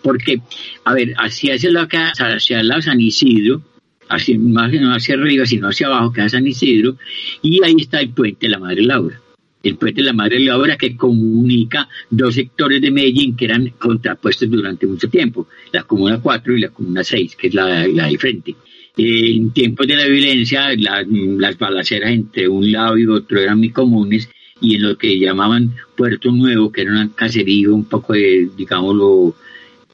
Porque, 0.03 0.41
a 0.85 0.95
ver, 0.95 1.15
hacia 1.19 1.55
ese 1.55 1.71
lado, 1.71 1.89
hacia 2.19 2.61
el 2.61 2.69
lado 2.69 2.83
San 2.83 3.01
Isidro, 3.01 3.63
hacia, 4.09 4.39
más 4.39 4.73
no 4.73 4.95
hacia 4.95 5.15
arriba, 5.15 5.45
sino 5.45 5.69
hacia 5.69 5.87
abajo, 5.87 6.13
queda 6.13 6.29
San 6.31 6.47
Isidro, 6.47 6.97
y 7.43 7.63
ahí 7.63 7.77
está 7.79 8.01
el 8.01 8.11
puente 8.11 8.47
de 8.47 8.53
la 8.53 8.59
Madre 8.59 8.83
Laura. 8.83 9.21
El 9.63 9.77
puente 9.77 10.01
de 10.01 10.07
la 10.07 10.13
Madre 10.15 10.41
Laura 10.41 10.79
que 10.79 10.97
comunica 10.97 11.89
dos 12.09 12.35
sectores 12.35 12.81
de 12.81 12.91
Medellín 12.91 13.37
que 13.37 13.45
eran 13.45 13.69
contrapuestos 13.79 14.51
durante 14.51 14.87
mucho 14.87 15.11
tiempo, 15.11 15.49
la 15.73 15.83
Comuna 15.83 16.21
4 16.23 16.57
y 16.57 16.61
la 16.61 16.69
Comuna 16.71 17.05
6, 17.05 17.37
que 17.37 17.49
es 17.49 17.55
la, 17.55 17.87
la 17.87 18.07
de 18.07 18.19
frente 18.19 18.57
en 18.99 19.53
tiempos 19.53 19.87
de 19.87 19.97
la 19.97 20.07
violencia, 20.07 20.71
las 20.77 21.57
balaceras 21.57 22.11
entre 22.11 22.49
un 22.49 22.71
lado 22.73 22.99
y 22.99 23.07
otro 23.07 23.39
eran 23.39 23.59
muy 23.59 23.71
comunes 23.71 24.29
y 24.61 24.77
en 24.77 24.83
lo 24.83 24.99
que 24.99 25.19
llamaban 25.19 25.75
Puerto 25.97 26.31
Nuevo, 26.31 26.73
que 26.73 26.83
era 26.83 26.93
un 26.93 27.09
caserío 27.11 27.75
un 27.75 27.85
poco, 27.85 28.15
digámoslo, 28.15 29.35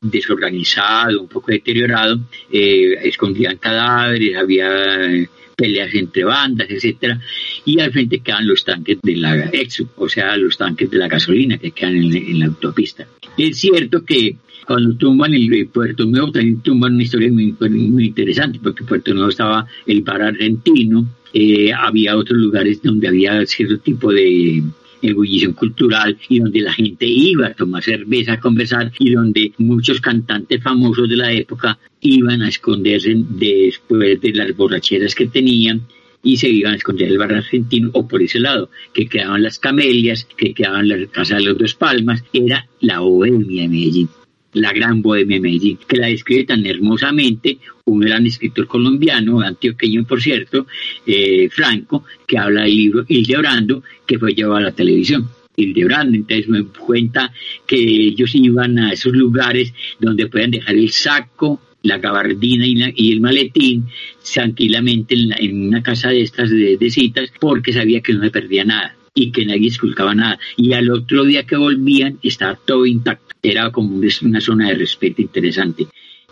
desorganizado, 0.01 1.23
un 1.23 1.29
poco 1.29 1.51
deteriorado, 1.51 2.21
eh, 2.51 2.95
escondían 3.03 3.57
cadáveres, 3.57 4.37
había 4.37 5.07
eh, 5.07 5.29
peleas 5.57 5.95
entre 5.95 6.25
bandas, 6.25 6.69
etcétera, 6.71 7.21
y 7.65 7.81
al 7.81 7.93
frente 7.93 8.21
quedan 8.21 8.47
los 8.47 8.65
tanques 8.65 8.99
de 9.03 9.17
la 9.17 9.47
Exo, 9.47 9.89
o 9.97 10.09
sea, 10.09 10.37
los 10.37 10.57
tanques 10.57 10.91
de 10.91 10.99
la 10.99 11.09
gasolina 11.09 11.59
que 11.59 11.71
quedan 11.71 11.97
en 11.97 12.39
la 12.39 12.47
autopista. 12.47 13.07
Es 13.37 13.59
cierto 13.59 14.05
que 14.05 14.37
cuando 14.67 14.97
tumban 14.97 15.35
el, 15.35 15.69
Puerto 15.69 16.05
Nuevo 16.05 16.33
también 16.33 16.61
tumban 16.61 16.95
una 16.95 17.03
historia 17.03 17.31
muy, 17.31 17.55
muy 17.61 18.07
interesante, 18.07 18.59
porque 18.63 18.85
Puerto 18.85 19.13
Nuevo 19.13 19.31
estaba 19.31 19.67
el 19.87 20.03
bar 20.03 20.23
argentino, 20.23 21.07
eh, 21.35 21.73
había 21.73 22.17
otros 22.17 22.39
lugares 22.39 22.81
donde 22.81 23.09
había 23.09 23.45
cierto 23.45 23.79
tipo 23.79 24.13
de 24.13 24.63
ebullición 25.03 25.53
cultural 25.53 26.17
y 26.29 26.39
donde 26.39 26.61
la 26.61 26.73
gente 26.73 27.07
iba 27.07 27.49
a 27.49 27.55
tomar 27.55 27.83
cerveza, 27.83 28.35
a 28.35 28.41
conversar 28.41 28.93
y 29.01 29.13
donde 29.13 29.53
muchos 29.59 30.01
cantantes 30.01 30.63
famosos 30.63 31.09
de 31.09 31.17
la 31.17 31.33
época 31.33 31.77
iban 32.01 32.41
a 32.41 32.49
esconderse 32.49 33.15
después 33.17 34.21
de 34.21 34.33
las 34.33 34.57
borracheras 34.57 35.15
que 35.15 35.27
tenían 35.27 35.83
y 36.23 36.37
se 36.37 36.49
iban 36.49 36.75
a 36.75 36.77
esconder 36.77 37.09
el 37.09 37.19
bar 37.19 37.35
argentino 37.35 37.91
o 37.93 38.07
por 38.07 38.23
ese 38.23 38.39
lado, 38.39 38.71
que 38.95 39.07
quedaban 39.07 39.43
las 39.43 39.59
camelias, 39.59 40.27
que 40.37 40.55
quedaban 40.55 40.89
las 40.89 41.09
casas 41.09 41.39
de 41.39 41.45
los 41.47 41.59
dos 41.59 41.75
palmas, 41.75 42.25
era 42.33 42.67
la 42.81 43.01
bohemia 43.01 43.63
de 43.63 43.69
Medellín 43.69 44.09
la 44.55 44.73
gran 44.73 45.03
bohemia 45.03 45.37
de 45.37 45.43
Medellín, 45.43 45.79
que 45.87 45.97
la 45.97 46.09
describe 46.09 46.45
tan 46.45 46.65
hermosamente 46.67 47.59
un 47.85 48.01
gran 48.01 48.27
escritor 48.27 48.67
colombiano, 48.67 49.41
antioqueño 49.41 50.05
por 50.05 50.23
cierto, 50.23 50.67
eh, 51.07 51.49
Franco, 51.51 52.05
que 52.27 52.39
habla 52.39 52.63
del 52.63 52.77
libro 52.77 53.05
Hildebrando, 53.07 53.83
que 54.07 54.19
fue 54.19 54.35
llevado 54.35 54.57
a 54.57 54.63
la 54.63 54.73
televisión. 54.73 55.29
Hildebrando, 55.57 56.17
entonces 56.17 56.49
me 56.49 56.65
cuenta 56.65 57.33
que 57.67 57.77
ellos 57.77 58.35
iban 58.35 58.79
a 58.79 58.93
esos 58.93 59.13
lugares 59.13 59.73
donde 60.01 60.27
puedan 60.27 60.51
dejar 60.51 60.75
el 60.75 60.91
saco, 60.91 61.61
la 61.83 61.99
gabardina 61.99 62.65
y, 62.67 63.13
el 63.13 63.21
maletín 63.21 63.85
tranquilamente 64.33 65.15
en, 65.15 65.67
una 65.67 65.83
casa 65.83 66.09
de 66.09 66.23
estas 66.23 66.51
de, 66.51 66.79
de 66.79 66.91
citas 66.91 67.31
porque 67.39 67.73
sabía 67.73 68.01
que 68.01 68.15
no 68.15 68.23
se 68.23 68.31
perdía 68.31 68.65
nada 68.65 68.97
y 69.15 69.31
que 69.31 69.47
nadie 69.47 69.69
esculcaba 69.69 70.15
nada. 70.15 70.39
Y 70.57 70.73
al 70.73 70.91
otro 70.91 71.25
día 71.25 71.47
que 71.47 71.57
volvían 71.57 72.19
estaba 72.23 72.57
todo 72.57 72.85
intacto. 72.85 73.35
Era 73.41 73.71
como 73.71 73.97
una 73.97 74.41
zona 74.41 74.69
de 74.69 74.75
respeto 74.75 75.23
interesante. 75.23 75.87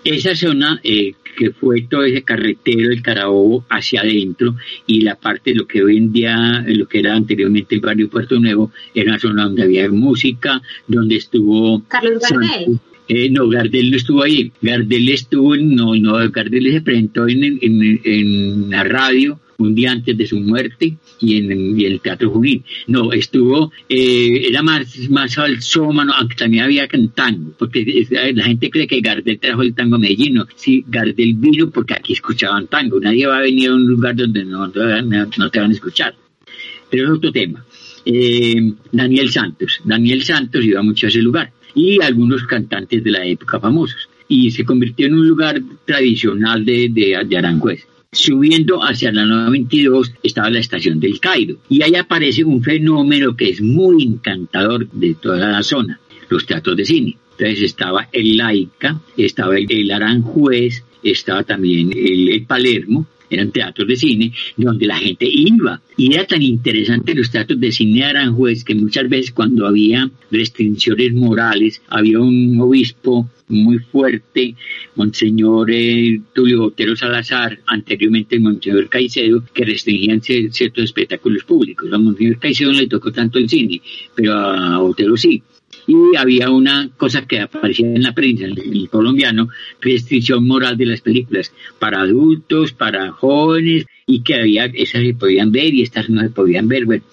Esa 0.04 0.34
zona 0.34 0.80
eh, 0.82 1.14
que 1.36 1.52
fue 1.52 1.82
todo 1.82 2.02
ese 2.02 2.22
carretero 2.22 2.88
del 2.88 3.02
Carabobo 3.02 3.64
hacia 3.68 4.00
adentro 4.00 4.56
y 4.86 5.02
la 5.02 5.14
parte 5.14 5.50
de 5.50 5.56
lo 5.56 5.66
que 5.66 5.82
hoy 5.82 5.96
en 5.96 6.12
día, 6.12 6.64
lo 6.66 6.88
que 6.88 6.98
era 6.98 7.14
anteriormente 7.14 7.76
el 7.76 7.80
barrio 7.80 8.10
Puerto 8.10 8.40
Nuevo, 8.40 8.72
era 8.94 9.12
una 9.12 9.20
zona 9.20 9.44
donde 9.44 9.62
había 9.62 9.88
música, 9.90 10.60
donde 10.88 11.16
estuvo... 11.16 11.84
Carlos 11.86 12.22
Gardel. 12.28 12.80
Eh, 13.06 13.30
no, 13.30 13.48
Gardel 13.48 13.90
no 13.90 13.96
estuvo 13.96 14.22
ahí. 14.22 14.50
Gardel 14.60 15.08
estuvo, 15.10 15.56
no, 15.56 15.94
no, 15.94 16.30
Gardel 16.30 16.72
se 16.72 16.80
presentó 16.80 17.28
en, 17.28 17.44
en, 17.44 18.00
en 18.04 18.70
la 18.70 18.82
radio 18.82 19.38
un 19.58 19.74
día 19.74 19.92
antes 19.92 20.16
de 20.16 20.26
su 20.26 20.38
muerte 20.40 20.96
y 21.20 21.36
en, 21.36 21.80
el 21.80 22.00
Teatro 22.00 22.30
Junín. 22.30 22.64
No, 22.86 23.12
estuvo, 23.12 23.72
eh, 23.88 24.46
era 24.48 24.62
más, 24.62 25.08
más 25.08 25.32
salsómano, 25.32 26.12
aunque 26.14 26.36
también 26.36 26.64
había 26.64 26.88
tango, 27.14 27.52
porque 27.58 28.06
la 28.34 28.44
gente 28.44 28.70
cree 28.70 28.86
que 28.86 29.00
Gardel 29.00 29.38
trajo 29.38 29.62
el 29.62 29.74
tango 29.74 29.96
a 29.96 29.98
Medellín. 29.98 30.34
No, 30.34 30.46
sí, 30.54 30.84
Gardel 30.86 31.34
vino 31.34 31.70
porque 31.70 31.94
aquí 31.94 32.12
escuchaban 32.14 32.66
tango. 32.66 33.00
Nadie 33.00 33.26
va 33.26 33.38
a 33.38 33.42
venir 33.42 33.70
a 33.70 33.74
un 33.74 33.86
lugar 33.86 34.16
donde 34.16 34.44
no, 34.44 34.66
no, 34.66 35.50
te 35.50 35.60
van 35.60 35.70
a 35.70 35.74
escuchar. 35.74 36.14
Pero 36.90 37.04
es 37.04 37.10
otro 37.10 37.32
tema. 37.32 37.64
Eh, 38.04 38.72
Daniel 38.90 39.30
Santos. 39.30 39.80
Daniel 39.84 40.22
Santos 40.22 40.64
iba 40.64 40.82
mucho 40.82 41.06
a 41.06 41.10
ese 41.10 41.22
lugar 41.22 41.52
y 41.74 42.02
algunos 42.02 42.42
cantantes 42.44 43.02
de 43.02 43.10
la 43.10 43.24
época 43.24 43.60
famosos. 43.60 44.08
Y 44.28 44.50
se 44.50 44.64
convirtió 44.64 45.06
en 45.06 45.14
un 45.14 45.28
lugar 45.28 45.60
tradicional 45.84 46.64
de, 46.64 46.88
de, 46.90 47.22
de 47.26 47.38
Aranjuez. 47.38 47.86
Subiendo 48.14 48.82
hacia 48.84 49.10
la 49.10 49.24
92 49.24 50.12
estaba 50.22 50.50
la 50.50 50.58
estación 50.58 51.00
del 51.00 51.18
Cairo 51.18 51.56
y 51.70 51.82
ahí 51.82 51.94
aparece 51.94 52.44
un 52.44 52.62
fenómeno 52.62 53.34
que 53.34 53.48
es 53.48 53.62
muy 53.62 54.02
encantador 54.02 54.86
de 54.90 55.14
toda 55.14 55.50
la 55.50 55.62
zona, 55.62 55.98
los 56.28 56.44
teatros 56.44 56.76
de 56.76 56.84
cine. 56.84 57.16
Entonces 57.38 57.62
estaba 57.62 58.10
el 58.12 58.36
Laica, 58.36 59.00
estaba 59.16 59.56
el, 59.56 59.90
Aranjuez, 59.90 60.84
estaba 61.02 61.42
también 61.42 61.90
el 61.94 62.44
Palermo 62.44 63.06
eran 63.36 63.50
teatros 63.50 63.88
de 63.88 63.96
cine 63.96 64.32
donde 64.56 64.86
la 64.86 64.98
gente 64.98 65.26
iba. 65.28 65.80
Y 65.96 66.14
era 66.14 66.24
tan 66.24 66.42
interesante 66.42 67.14
los 67.14 67.30
teatros 67.30 67.60
de 67.60 67.72
cine 67.72 68.00
de 68.00 68.04
Aranjuez 68.04 68.64
que 68.64 68.74
muchas 68.74 69.08
veces 69.08 69.32
cuando 69.32 69.66
había 69.66 70.10
restricciones 70.30 71.12
morales, 71.12 71.82
había 71.88 72.20
un 72.20 72.58
obispo 72.60 73.28
muy 73.48 73.78
fuerte, 73.78 74.54
Monseñor 74.94 75.70
eh, 75.70 76.20
Tulio 76.32 76.60
Botero 76.60 76.96
Salazar, 76.96 77.58
anteriormente 77.66 78.40
Monseñor 78.40 78.88
Caicedo, 78.88 79.44
que 79.52 79.64
restringían 79.64 80.22
ciertos 80.22 80.84
espectáculos 80.84 81.44
públicos. 81.44 81.92
A 81.92 81.98
Monseñor 81.98 82.38
Caicedo 82.38 82.72
no 82.72 82.80
le 82.80 82.86
tocó 82.86 83.12
tanto 83.12 83.38
el 83.38 83.48
cine, 83.48 83.82
pero 84.14 84.32
a 84.32 84.78
Botero 84.78 85.16
sí 85.16 85.42
y 85.86 86.16
había 86.16 86.50
una 86.50 86.90
cosa 86.96 87.26
que 87.26 87.40
aparecía 87.40 87.86
en 87.86 88.02
la 88.02 88.12
prensa, 88.12 88.44
en 88.44 88.58
el 88.58 88.88
colombiano, 88.88 89.48
restricción 89.80 90.46
moral 90.46 90.76
de 90.76 90.86
las 90.86 91.00
películas 91.00 91.52
para 91.78 92.02
adultos, 92.02 92.72
para 92.72 93.10
jóvenes, 93.10 93.86
y 94.06 94.22
que 94.22 94.34
había, 94.34 94.66
esas 94.66 95.02
se 95.02 95.14
podían 95.14 95.52
ver 95.52 95.74
y 95.74 95.82
estas 95.82 96.08
no 96.10 96.20
se 96.20 96.30
podían 96.30 96.68
ver. 96.68 96.84
Bueno, 96.84 97.04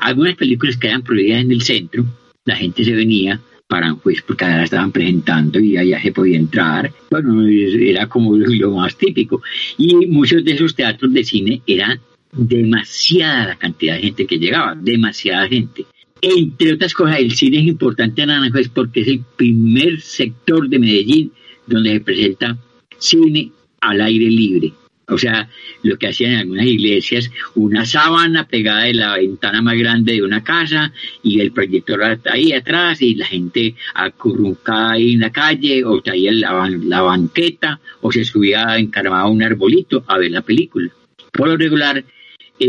algunas 0.00 0.36
películas 0.36 0.76
que 0.76 0.88
eran 0.88 1.02
prohibidas 1.02 1.42
en 1.42 1.52
el 1.52 1.62
centro, 1.62 2.04
la 2.44 2.56
gente 2.56 2.84
se 2.84 2.92
venía 2.92 3.40
para 3.72 3.94
pues 3.94 4.20
porque 4.20 4.44
las 4.44 4.64
estaban 4.64 4.92
presentando 4.92 5.58
y 5.58 5.78
allá 5.78 6.00
se 6.02 6.12
podía 6.12 6.36
entrar. 6.36 6.92
Bueno, 7.10 7.46
era 7.48 8.06
como 8.06 8.36
lo 8.36 8.72
más 8.72 8.96
típico. 8.96 9.42
Y 9.78 9.94
muchos 10.08 10.44
de 10.44 10.52
esos 10.52 10.74
teatros 10.74 11.12
de 11.12 11.24
cine 11.24 11.62
eran 11.66 11.98
demasiada 12.32 13.48
la 13.48 13.56
cantidad 13.56 13.94
de 13.94 14.02
gente 14.02 14.26
que 14.26 14.38
llegaba, 14.38 14.74
demasiada 14.74 15.48
gente. 15.48 15.86
Entre 16.24 16.72
otras 16.72 16.94
cosas, 16.94 17.18
el 17.18 17.32
cine 17.32 17.58
es 17.58 17.66
importante 17.66 18.22
en 18.22 18.30
Aranjuez 18.30 18.68
porque 18.68 19.00
es 19.00 19.08
el 19.08 19.24
primer 19.36 20.00
sector 20.00 20.68
de 20.68 20.78
Medellín 20.78 21.32
donde 21.66 21.94
se 21.94 22.00
presenta 22.00 22.56
cine 22.98 23.50
al 23.80 24.00
aire 24.00 24.26
libre. 24.26 24.72
O 25.08 25.18
sea, 25.18 25.48
lo 25.82 25.98
que 25.98 26.06
hacían 26.06 26.32
en 26.32 26.38
algunas 26.38 26.66
iglesias, 26.66 27.28
una 27.56 27.84
sábana 27.84 28.46
pegada 28.46 28.84
de 28.84 28.94
la 28.94 29.16
ventana 29.16 29.60
más 29.60 29.76
grande 29.76 30.12
de 30.12 30.22
una 30.22 30.44
casa 30.44 30.92
y 31.24 31.40
el 31.40 31.50
proyector 31.50 32.00
ahí 32.30 32.52
atrás 32.52 33.02
y 33.02 33.16
la 33.16 33.26
gente 33.26 33.74
acurrucada 33.94 34.92
ahí 34.92 35.14
en 35.14 35.20
la 35.20 35.32
calle 35.32 35.84
o 35.84 36.00
traía 36.00 36.30
la, 36.32 37.02
banqueta 37.02 37.80
o 38.00 38.12
se 38.12 38.24
subía 38.24 38.78
encarmado 38.78 39.26
a 39.26 39.30
un 39.30 39.42
arbolito 39.42 40.04
a 40.06 40.18
ver 40.18 40.30
la 40.30 40.42
película. 40.42 40.88
Por 41.32 41.48
lo 41.48 41.56
regular, 41.56 42.04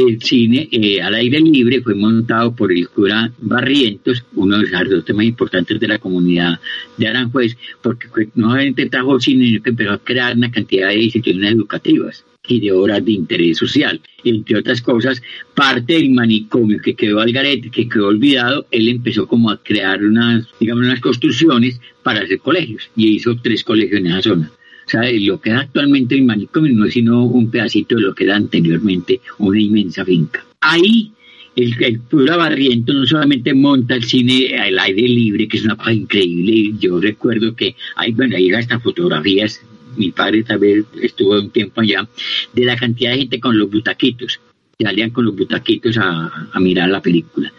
el 0.02 0.22
cine 0.22 0.68
eh, 0.72 1.02
al 1.02 1.16
aire 1.16 1.40
libre 1.40 1.82
fue 1.82 1.96
montado 1.96 2.56
por 2.56 2.72
el 2.72 2.88
cura 2.90 3.32
Barrientos, 3.40 4.24
uno 4.36 4.56
de 4.58 4.64
los 4.64 4.72
sacerdotes 4.72 5.16
más 5.16 5.26
importantes 5.26 5.80
de 5.80 5.88
la 5.88 6.00
comunidad 6.00 6.60
de 6.98 7.08
Aranjuez, 7.08 7.58
porque 7.82 8.08
no 8.36 8.50
solamente 8.50 8.90
trajo 8.90 9.20
cine, 9.20 9.46
sino 9.46 9.64
que 9.64 9.70
empezó 9.70 9.92
a 9.92 10.00
crear 10.00 10.36
una 10.36 10.52
cantidad 10.52 10.90
de 10.90 11.02
instituciones 11.02 11.54
educativas 11.54 12.26
y 12.48 12.60
de 12.60 12.72
obras 12.72 13.04
de 13.06 13.12
interés 13.12 13.58
social. 13.58 14.02
Entre 14.24 14.58
otras 14.58 14.82
cosas, 14.82 15.22
parte 15.56 15.94
del 15.94 16.12
manicomio 16.12 16.80
que 16.82 16.96
quedó 16.96 17.20
al 17.20 17.32
garete, 17.32 17.70
que 17.70 17.88
quedó 17.88 18.08
olvidado, 18.08 18.66
él 18.72 18.90
empezó 18.90 19.28
como 19.28 19.50
a 19.50 19.62
crear 19.62 20.04
unas, 20.04 20.48
digamos, 20.60 20.86
unas 20.86 21.00
construcciones 21.00 21.80
para 22.04 22.22
hacer 22.22 22.40
colegios 22.40 22.90
y 22.96 23.16
hizo 23.16 23.36
tres 23.42 23.64
colegios 23.64 24.00
en 24.00 24.08
esa 24.08 24.22
zona. 24.22 24.52
O 24.94 24.98
lo 24.98 25.42
que 25.42 25.50
es 25.50 25.56
actualmente 25.56 26.16
el 26.16 26.24
manicomio 26.24 26.74
no 26.74 26.86
es 26.86 26.94
sino 26.94 27.24
un 27.24 27.50
pedacito 27.50 27.96
de 27.96 28.02
lo 28.02 28.16
que 28.16 28.26
era 28.26 28.36
anteriormente 28.36 29.22
una 29.40 29.60
inmensa 29.60 30.04
finca. 30.04 30.46
Ahí 30.62 31.12
el, 31.56 31.76
el 31.84 32.00
Pura 32.02 32.38
Barriento 32.38 32.94
no 32.94 33.06
solamente 33.06 33.54
monta 33.54 33.96
el 33.96 34.04
cine 34.04 34.58
al 34.60 34.78
aire 34.80 35.08
libre, 35.08 35.48
que 35.48 35.58
es 35.58 35.66
una 35.66 35.76
cosa 35.76 35.94
increíble. 35.94 36.74
Yo 36.80 37.00
recuerdo 37.00 37.56
que 37.56 37.76
hay, 37.96 38.12
bueno, 38.12 38.36
hay 38.36 38.52
hasta 38.52 38.80
fotografías 38.80 39.62
mi 39.96 40.12
padre 40.12 40.44
también 40.44 40.86
estuvo 41.02 41.40
un 41.40 41.52
tiempo 41.52 41.82
allá, 41.82 42.08
de 42.52 42.66
la 42.66 42.76
cantidad 42.76 43.12
de 43.12 43.20
gente 43.20 43.40
con 43.40 43.58
los 43.58 43.70
butaquitos 43.70 44.40
salían 44.84 45.12
con 45.12 45.26
los 45.26 45.36
butaquitos 45.36 45.98
a, 45.98 46.60
mirar 46.60 46.90
la 46.90 47.02
película. 47.02 47.52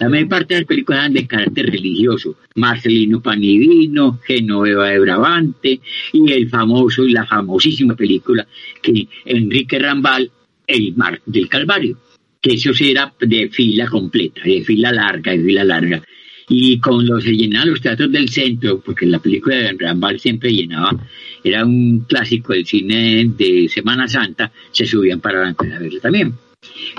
La 0.00 0.08
mayor 0.08 0.28
parte 0.28 0.54
de 0.54 0.60
las 0.60 0.68
películas 0.68 1.00
eran 1.00 1.12
de 1.14 1.26
carácter 1.26 1.66
religioso. 1.66 2.36
Marcelino 2.54 3.20
Panivino, 3.20 4.20
Genoveva 4.24 4.88
de 4.88 4.98
Brabante 5.00 5.80
y 6.12 6.32
el 6.32 6.48
famoso 6.48 7.04
y 7.04 7.12
la 7.12 7.26
famosísima 7.26 7.94
película 7.94 8.46
que 8.82 9.08
Enrique 9.24 9.78
Rambal, 9.78 10.30
El 10.66 10.94
Mar 10.96 11.20
del 11.24 11.48
Calvario, 11.48 11.98
que 12.40 12.54
eso 12.54 12.72
sí 12.72 12.90
era 12.90 13.12
de 13.18 13.48
fila 13.48 13.86
completa, 13.88 14.42
de 14.44 14.62
fila 14.62 14.92
larga, 14.92 15.32
de 15.32 15.42
fila 15.42 15.64
larga. 15.64 16.02
Y 16.48 16.78
con 16.78 17.04
los 17.04 17.24
se 17.24 17.32
llenaban 17.32 17.70
los 17.70 17.80
teatros 17.80 18.12
del 18.12 18.28
centro, 18.28 18.80
porque 18.80 19.04
la 19.04 19.18
película 19.18 19.56
de 19.56 19.72
Rambal 19.72 20.20
siempre 20.20 20.52
llenaba, 20.52 20.92
era 21.42 21.64
un 21.64 22.00
clásico 22.00 22.52
del 22.52 22.64
cine 22.64 23.32
de 23.36 23.68
Semana 23.68 24.06
Santa, 24.06 24.52
se 24.70 24.86
subían 24.86 25.20
para 25.20 25.48
a 25.48 25.54
verla 25.54 26.00
también 26.00 26.45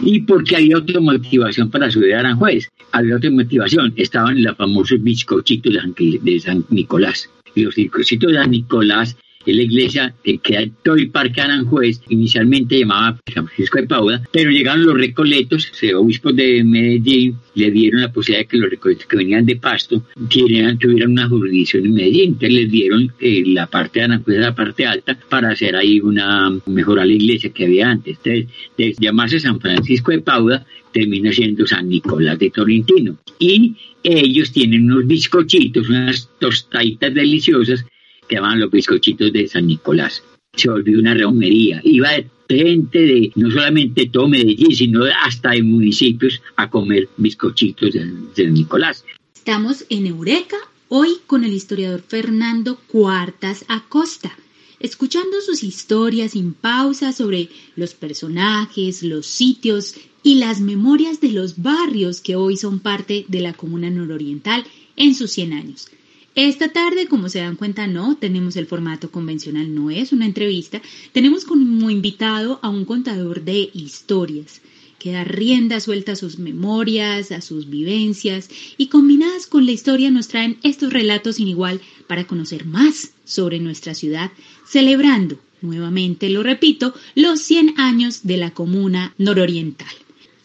y 0.01 0.21
porque 0.21 0.55
había 0.55 0.77
otra 0.77 0.99
motivación 0.99 1.69
para 1.69 1.89
subir 1.91 2.15
a 2.15 2.19
Aranjuez. 2.19 2.69
Había 2.91 3.17
otra 3.17 3.31
motivación, 3.31 3.93
estaban 3.95 4.41
los 4.41 4.55
famosos 4.55 5.01
bizcochitos 5.01 5.73
de 5.73 6.39
San 6.39 6.65
Nicolás. 6.69 7.29
Y 7.55 7.63
los 7.63 7.75
bizcochitos 7.75 8.31
de 8.31 8.37
San 8.37 8.51
Nicolás 8.51 9.17
en 9.51 9.57
la 9.57 9.63
iglesia 9.63 10.13
que 10.23 10.37
queda 10.39 10.65
todo 10.83 10.95
el 10.95 11.09
parque 11.09 11.41
Aranjuez, 11.41 12.01
inicialmente 12.09 12.79
llamaba 12.79 13.19
San 13.33 13.47
Francisco 13.47 13.79
de 13.79 13.87
Paula, 13.87 14.21
pero 14.31 14.51
llegaron 14.51 14.85
los 14.85 14.97
recoletos, 14.97 15.71
los 15.81 15.93
obispos 15.93 16.35
de 16.35 16.63
Medellín 16.63 17.35
le 17.55 17.71
dieron 17.71 18.01
la 18.01 18.11
posibilidad 18.11 18.43
de 18.43 18.47
que 18.49 18.57
los 18.57 18.69
recoletos 18.69 19.05
que 19.05 19.17
venían 19.17 19.45
de 19.45 19.55
Pasto 19.55 20.03
tuvieran, 20.29 20.77
tuvieran 20.77 21.11
una 21.11 21.27
jurisdicción 21.27 21.85
en 21.85 21.93
Medellín, 21.93 22.29
entonces 22.29 22.53
les 22.53 22.71
dieron 22.71 23.13
eh, 23.19 23.43
la 23.47 23.67
parte 23.67 23.99
de 23.99 24.05
Aranjuez, 24.05 24.37
la 24.37 24.55
parte 24.55 24.85
alta, 24.85 25.17
para 25.29 25.49
hacer 25.49 25.75
ahí 25.75 25.99
una, 25.99 26.51
mejorar 26.65 27.07
la 27.07 27.13
iglesia 27.13 27.51
que 27.51 27.65
había 27.65 27.89
antes. 27.89 28.17
Entonces, 28.23 28.47
de 28.77 28.95
llamarse 28.99 29.39
San 29.39 29.59
Francisco 29.59 30.11
de 30.11 30.19
Paula, 30.19 30.65
termina 30.91 31.31
siendo 31.31 31.65
San 31.65 31.89
Nicolás 31.89 32.39
de 32.39 32.49
Torrentino. 32.49 33.17
Y 33.39 33.75
ellos 34.03 34.51
tienen 34.51 34.91
unos 34.91 35.07
bizcochitos, 35.07 35.89
unas 35.89 36.29
tostaditas 36.39 37.13
deliciosas 37.13 37.85
que 38.27 38.35
llamaban 38.35 38.59
los 38.59 38.71
bizcochitos 38.71 39.31
de 39.33 39.47
San 39.47 39.67
Nicolás. 39.67 40.23
Se 40.53 40.69
volvió 40.69 40.99
una 40.99 41.13
romería. 41.13 41.81
Iba 41.83 42.09
gente 42.49 42.99
de 42.99 43.31
no 43.35 43.51
solamente 43.51 44.07
todo 44.07 44.27
Medellín, 44.27 44.75
sino 44.75 45.03
hasta 45.23 45.51
de 45.51 45.63
municipios 45.63 46.41
a 46.55 46.69
comer 46.69 47.09
bizcochitos 47.17 47.93
de, 47.93 48.11
San 48.35 48.53
Nicolás. 48.53 49.03
Estamos 49.35 49.85
en 49.89 50.07
Eureka 50.07 50.57
hoy 50.89 51.17
con 51.25 51.43
el 51.43 51.53
historiador 51.53 52.03
Fernando 52.07 52.77
Cuartas 52.87 53.65
Acosta, 53.67 54.37
escuchando 54.79 55.41
sus 55.41 55.63
historias 55.63 56.31
sin 56.31 56.53
pausa 56.53 57.11
sobre 57.11 57.49
los 57.75 57.93
personajes, 57.93 59.03
los 59.03 59.25
sitios 59.25 59.95
y 60.23 60.35
las 60.35 60.59
memorias 60.59 61.21
de 61.21 61.31
los 61.31 61.61
barrios 61.61 62.21
que 62.21 62.35
hoy 62.35 62.57
son 62.57 62.79
parte 62.79 63.25
de 63.27 63.41
la 63.41 63.53
comuna 63.53 63.89
nororiental 63.89 64.65
en 64.95 65.15
sus 65.15 65.31
100 65.31 65.53
años. 65.53 65.89
Esta 66.37 66.69
tarde, 66.69 67.07
como 67.07 67.29
se 67.29 67.39
dan 67.39 67.55
cuenta, 67.55 67.87
no 67.87 68.15
tenemos 68.15 68.57
el 68.57 68.67
formato 68.67 69.09
convencional, 69.09 69.73
no 69.73 69.89
es 69.89 70.11
una 70.11 70.27
entrevista. 70.27 70.83
Tenemos 71.11 71.45
como 71.45 71.89
invitado 71.89 72.59
a 72.61 72.69
un 72.69 72.85
contador 72.85 73.41
de 73.41 73.71
historias 73.73 74.61
que 74.99 75.13
da 75.13 75.23
rienda 75.23 75.79
suelta 75.79 76.11
a 76.11 76.15
sus 76.15 76.37
memorias, 76.37 77.31
a 77.31 77.41
sus 77.41 77.71
vivencias 77.71 78.51
y 78.77 78.85
combinadas 78.85 79.47
con 79.47 79.65
la 79.65 79.71
historia 79.71 80.11
nos 80.11 80.27
traen 80.27 80.59
estos 80.61 80.93
relatos 80.93 81.37
sin 81.37 81.47
igual 81.47 81.81
para 82.05 82.27
conocer 82.27 82.65
más 82.65 83.13
sobre 83.25 83.57
nuestra 83.57 83.95
ciudad, 83.95 84.31
celebrando, 84.63 85.39
nuevamente 85.63 86.29
lo 86.29 86.43
repito, 86.43 86.93
los 87.15 87.41
100 87.41 87.79
años 87.79 88.27
de 88.27 88.37
la 88.37 88.51
comuna 88.51 89.15
nororiental. 89.17 89.89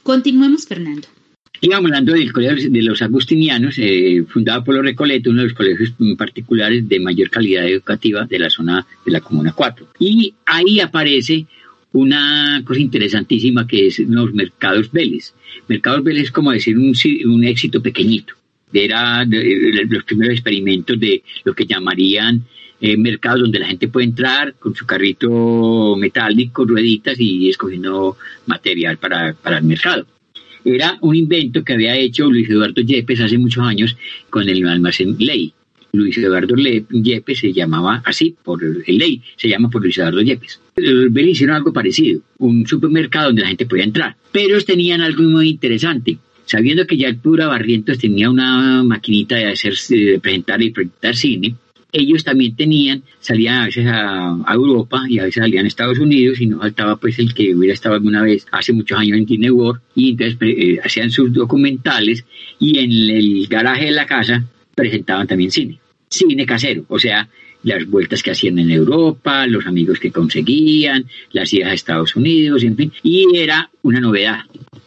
Continuemos, 0.03 0.67
Fernando. 0.67 1.09
Íbamos 1.65 1.93
hablando 1.93 2.15
del 2.15 2.33
colegio 2.33 2.71
de 2.71 2.83
los 2.83 3.03
agustinianos, 3.03 3.77
eh, 3.79 4.25
fundado 4.27 4.65
por 4.65 4.75
los 4.75 4.85
Recoletos, 4.85 5.31
uno 5.31 5.43
de 5.43 5.47
los 5.47 5.57
colegios 5.57 5.93
particulares 6.19 6.89
de 6.89 6.99
mayor 6.99 7.31
calidad 7.31 7.65
educativa 7.69 8.25
de 8.25 8.41
la 8.41 8.51
zona 8.51 8.85
de 9.07 9.13
la 9.13 9.21
Comuna 9.21 9.53
4. 9.53 9.87
Y 10.01 10.35
ahí 10.45 10.81
aparece 10.81 11.47
una 11.93 12.61
cosa 12.65 12.81
interesantísima 12.81 13.65
que 13.65 13.87
es 13.87 14.01
los 14.01 14.35
mercados 14.35 14.91
Vélez. 14.91 15.35
Mercados 15.69 16.03
Vélez 16.03 16.25
es 16.25 16.33
como 16.33 16.51
decir 16.51 16.77
un, 16.77 17.45
éxito 17.45 17.81
pequeñito. 17.81 18.35
Era 18.73 19.25
los 19.25 20.03
primeros 20.03 20.33
experimentos 20.33 20.99
de 20.99 21.23
lo 21.45 21.55
que 21.55 21.65
llamarían 21.65 22.43
eh, 22.81 22.97
mercados 22.97 23.43
donde 23.43 23.61
la 23.61 23.69
gente 23.69 23.87
puede 23.87 24.07
entrar 24.07 24.55
con 24.55 24.75
su 24.75 24.85
carrito 24.85 25.95
metálico, 25.97 26.65
rueditas 26.65 27.21
y 27.21 27.49
escogiendo 27.49 28.17
material 28.47 28.97
para 28.97 29.37
el 29.59 29.63
mercado. 29.63 30.09
Era 30.65 30.99
un 31.01 31.17
invento 31.17 31.65
que 31.65 31.73
había 31.73 31.97
hecho 31.97 32.31
Luis 32.31 32.49
Eduardo 32.49 32.83
Yepes 32.83 33.21
hace 33.21 33.39
muchos 33.39 33.65
años 33.65 33.97
con 34.31 34.49
el 34.49 34.67
almacén 34.67 35.17
Ley. 35.19 35.53
Luis 35.95 36.17
Eduardo 36.17 36.55
Yepes 36.57 37.39
se 37.41 37.53
llamaba 37.53 38.03
así 38.07 38.35
por 38.43 38.63
el 38.65 38.99
ley, 38.99 39.21
se 39.37 39.49
llama 39.49 39.69
por 39.69 39.83
Luis 39.83 39.99
Eduardo 39.99 40.23
Yepes. 40.23 40.61
Los 40.77 41.13
hicieron 41.15 41.57
algo 41.57 41.73
parecido, 41.73 42.23
un 42.39 42.67
supermercado 42.67 43.27
donde 43.27 43.43
la 43.43 43.49
gente 43.49 43.67
podía 43.67 43.85
entrar, 43.85 44.17
pero 44.33 44.59
tenían 44.63 45.03
algo 45.03 45.23
muy 45.25 45.51
interesante. 45.51 46.17
Sabiendo 46.47 46.87
que 46.87 46.97
ya 46.97 47.09
el 47.09 47.17
Pura 47.17 47.47
Barrientos 47.47 47.99
tenía 47.99 48.31
una 48.31 48.83
maquinita 48.83 49.37
de 49.37 49.47
hacer, 49.47 49.75
de 49.89 50.19
presentar 50.21 50.63
y 50.63 50.71
proyectar 50.71 51.15
cine, 51.15 51.55
ellos 51.93 52.25
también 52.25 52.57
tenían, 52.57 53.03
salían 53.21 53.63
a 53.63 53.65
veces 53.67 53.87
a, 53.87 54.45
Europa 54.53 55.05
y 55.09 55.19
a 55.19 55.25
veces 55.25 55.43
salían 55.43 55.67
a 55.67 55.69
Estados 55.69 55.99
Unidos 55.99 56.41
y 56.41 56.47
no 56.47 56.59
faltaba 56.59 56.97
pues 56.97 57.19
el 57.19 57.35
que 57.35 57.55
hubiera 57.55 57.75
estado 57.75 57.95
alguna 57.95 58.23
vez 58.23 58.47
hace 58.51 58.73
muchos 58.73 58.99
años 58.99 59.19
en 59.19 59.27
Disney 59.27 59.51
World 59.51 59.81
y 59.95 60.11
entonces 60.11 60.39
eh, 60.41 60.81
hacían 60.83 61.11
sus 61.11 61.33
documentales 61.33 62.25
y 62.59 62.79
en 62.79 62.91
el 62.91 63.47
garaje 63.47 63.87
de 63.87 63.93
la 63.93 64.07
casa 64.07 64.45
presentaban 64.75 65.27
también 65.27 65.51
cine 65.51 65.79
cine 66.13 66.47
casero, 66.47 66.85
o 66.89 66.99
sea, 66.99 67.29
las 67.63 67.87
vueltas 67.87 68.23
que 68.23 68.33
hacían 68.33 68.59
en 68.59 68.71
Europa, 68.71 69.47
los 69.47 69.67
amigos 69.67 69.99
que 69.99 70.11
conseguían, 70.11 71.07
las 71.33 71.53
idas 71.53 71.71
a 71.71 71.75
Estados 71.75 72.17
Unidos, 72.17 72.63
en 72.65 72.77
fin, 72.77 72.93
y 73.03 73.37
era 73.37 73.71
una 73.83 74.01
novedad, 74.01 74.41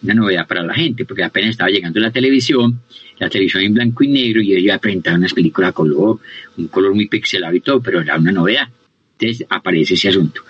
una 0.04 0.14
novedad 0.14 0.48
para 0.48 0.64
la 0.64 0.74
gente, 0.74 1.06
porque 1.06 1.24
apenas 1.24 1.52
estaba 1.52 1.70
llegando 1.70 2.00
la 2.00 2.12
televisión, 2.12 2.82
la 3.20 3.30
televisión 3.30 3.64
en 3.64 3.74
blanco 3.74 4.04
y 4.04 4.08
negro, 4.08 4.42
y 4.42 4.54
ellos 4.54 4.66
ya 4.66 4.80
presentaban 4.80 5.20
unas 5.20 5.34
películas 5.34 5.70
a 5.70 5.74
color, 5.74 6.20
un 6.58 6.68
color 6.68 6.94
muy 6.94 7.08
pixelado 7.08 7.56
y 7.56 7.62
todo, 7.62 7.82
pero 7.82 8.02
era 8.02 8.18
una 8.18 8.32
novedad. 8.32 8.68
Entonces 9.18 9.48
aparece 9.50 9.94
ese 9.94 10.10
asunto. 10.10 10.42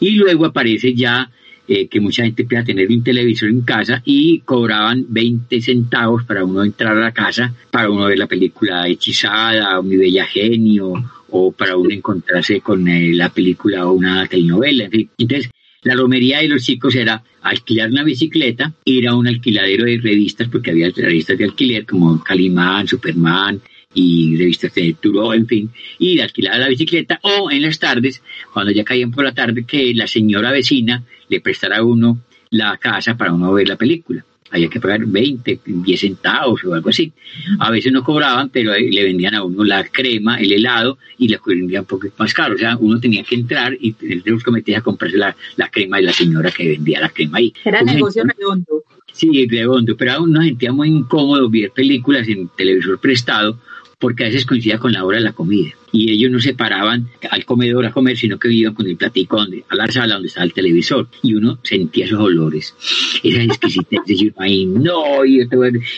Y 0.00 0.12
luego 0.12 0.46
aparece 0.46 0.94
ya 0.94 1.28
eh, 1.66 1.88
que 1.88 2.00
mucha 2.00 2.24
gente 2.24 2.42
empieza 2.42 2.62
a 2.62 2.66
tener 2.66 2.88
un 2.88 3.02
televisor 3.02 3.48
en 3.48 3.62
casa 3.62 4.02
y 4.04 4.40
cobraban 4.40 5.06
20 5.08 5.60
centavos 5.60 6.24
para 6.24 6.44
uno 6.44 6.64
entrar 6.64 6.96
a 6.96 7.00
la 7.00 7.12
casa, 7.12 7.54
para 7.70 7.90
uno 7.90 8.06
ver 8.06 8.18
la 8.18 8.26
película 8.26 8.86
Hechizada, 8.88 9.78
o 9.78 9.82
Mi 9.82 9.96
Bella 9.96 10.26
Genio, 10.26 10.92
o 11.30 11.52
para 11.52 11.76
uno 11.76 11.90
encontrarse 11.90 12.60
con 12.60 12.86
eh, 12.88 13.12
la 13.14 13.28
película 13.30 13.86
o 13.86 13.92
una 13.92 14.26
telenovela, 14.26 14.84
en 14.84 14.90
fin. 14.90 15.10
Entonces, 15.18 15.50
la 15.82 15.94
romería 15.94 16.38
de 16.38 16.48
los 16.48 16.62
chicos 16.62 16.94
era 16.94 17.22
alquilar 17.42 17.90
una 17.90 18.04
bicicleta, 18.04 18.72
ir 18.84 19.08
a 19.08 19.14
un 19.14 19.26
alquiladero 19.26 19.84
de 19.84 19.98
revistas, 19.98 20.48
porque 20.48 20.70
había 20.70 20.90
revistas 20.94 21.36
de 21.36 21.44
alquiler 21.44 21.84
como 21.84 22.22
Calimán, 22.22 22.86
Superman, 22.86 23.60
y 23.94 24.36
revistas 24.36 24.74
de 24.74 24.96
Turo, 25.00 25.34
en 25.34 25.46
fin, 25.46 25.70
y 25.98 26.20
alquilar 26.20 26.58
la 26.58 26.68
bicicleta, 26.68 27.20
o 27.22 27.50
en 27.50 27.62
las 27.62 27.78
tardes, 27.78 28.22
cuando 28.52 28.72
ya 28.72 28.84
caían 28.84 29.10
por 29.10 29.24
la 29.24 29.34
tarde, 29.34 29.64
que 29.66 29.92
la 29.94 30.06
señora 30.06 30.50
vecina 30.50 31.04
le 31.28 31.40
prestara 31.40 31.78
a 31.78 31.84
uno 31.84 32.22
la 32.50 32.76
casa 32.78 33.16
para 33.16 33.32
uno 33.32 33.52
ver 33.52 33.68
la 33.68 33.76
película. 33.76 34.24
Había 34.52 34.68
que 34.68 34.80
pagar 34.80 35.04
20, 35.04 35.60
10 35.64 36.00
centavos 36.00 36.62
o 36.64 36.74
algo 36.74 36.90
así. 36.90 37.12
A 37.58 37.70
veces 37.70 37.92
no 37.92 38.04
cobraban, 38.04 38.50
pero 38.50 38.72
le 38.72 39.02
vendían 39.04 39.34
a 39.34 39.42
uno 39.42 39.64
la 39.64 39.84
crema, 39.84 40.38
el 40.38 40.52
helado 40.52 40.98
y 41.18 41.28
le 41.28 41.40
vendían 41.44 41.82
un 41.82 41.86
poco 41.86 42.08
más 42.18 42.34
caro. 42.34 42.54
O 42.54 42.58
sea, 42.58 42.76
uno 42.76 43.00
tenía 43.00 43.24
que 43.24 43.34
entrar 43.34 43.74
y 43.80 43.94
el 44.02 44.22
cometía 44.42 44.78
a 44.78 44.82
comprarse 44.82 45.16
la, 45.16 45.34
la, 45.56 45.68
crema 45.68 45.96
de 45.96 46.04
la 46.04 46.12
señora 46.12 46.50
que 46.50 46.68
vendía 46.68 47.00
la 47.00 47.08
crema 47.08 47.38
ahí. 47.38 47.52
Era 47.64 47.82
negocio 47.82 48.24
redondo. 48.24 48.84
Sí, 49.12 49.46
redondo, 49.46 49.96
pero 49.96 50.12
aún 50.12 50.32
nos 50.32 50.44
sentía 50.44 50.72
muy 50.72 50.88
incómodo 50.88 51.50
ver 51.50 51.70
películas 51.70 52.26
en 52.28 52.48
televisor 52.48 52.98
prestado 52.98 53.58
porque 54.02 54.24
a 54.24 54.26
veces 54.26 54.44
coincidía 54.44 54.78
con 54.78 54.90
la 54.90 55.04
hora 55.04 55.18
de 55.18 55.22
la 55.22 55.32
comida. 55.32 55.70
Y 55.92 56.10
ellos 56.10 56.28
no 56.32 56.40
se 56.40 56.54
paraban 56.54 57.06
al 57.30 57.44
comedor 57.44 57.86
a 57.86 57.92
comer, 57.92 58.16
sino 58.16 58.36
que 58.36 58.52
iban 58.52 58.74
con 58.74 58.84
el 58.88 58.96
platico 58.96 59.36
donde, 59.36 59.62
a 59.68 59.76
la 59.76 59.86
sala 59.86 60.14
donde 60.14 60.26
estaba 60.26 60.44
el 60.44 60.52
televisor. 60.52 61.06
Y 61.22 61.34
uno 61.34 61.60
sentía 61.62 62.06
esos 62.06 62.18
olores, 62.18 62.74
esa 63.22 63.42
exquisitez. 63.44 64.00
y 64.08 64.26
uno 64.26 64.34
ahí, 64.38 64.66
no, 64.66 65.24
y, 65.24 65.46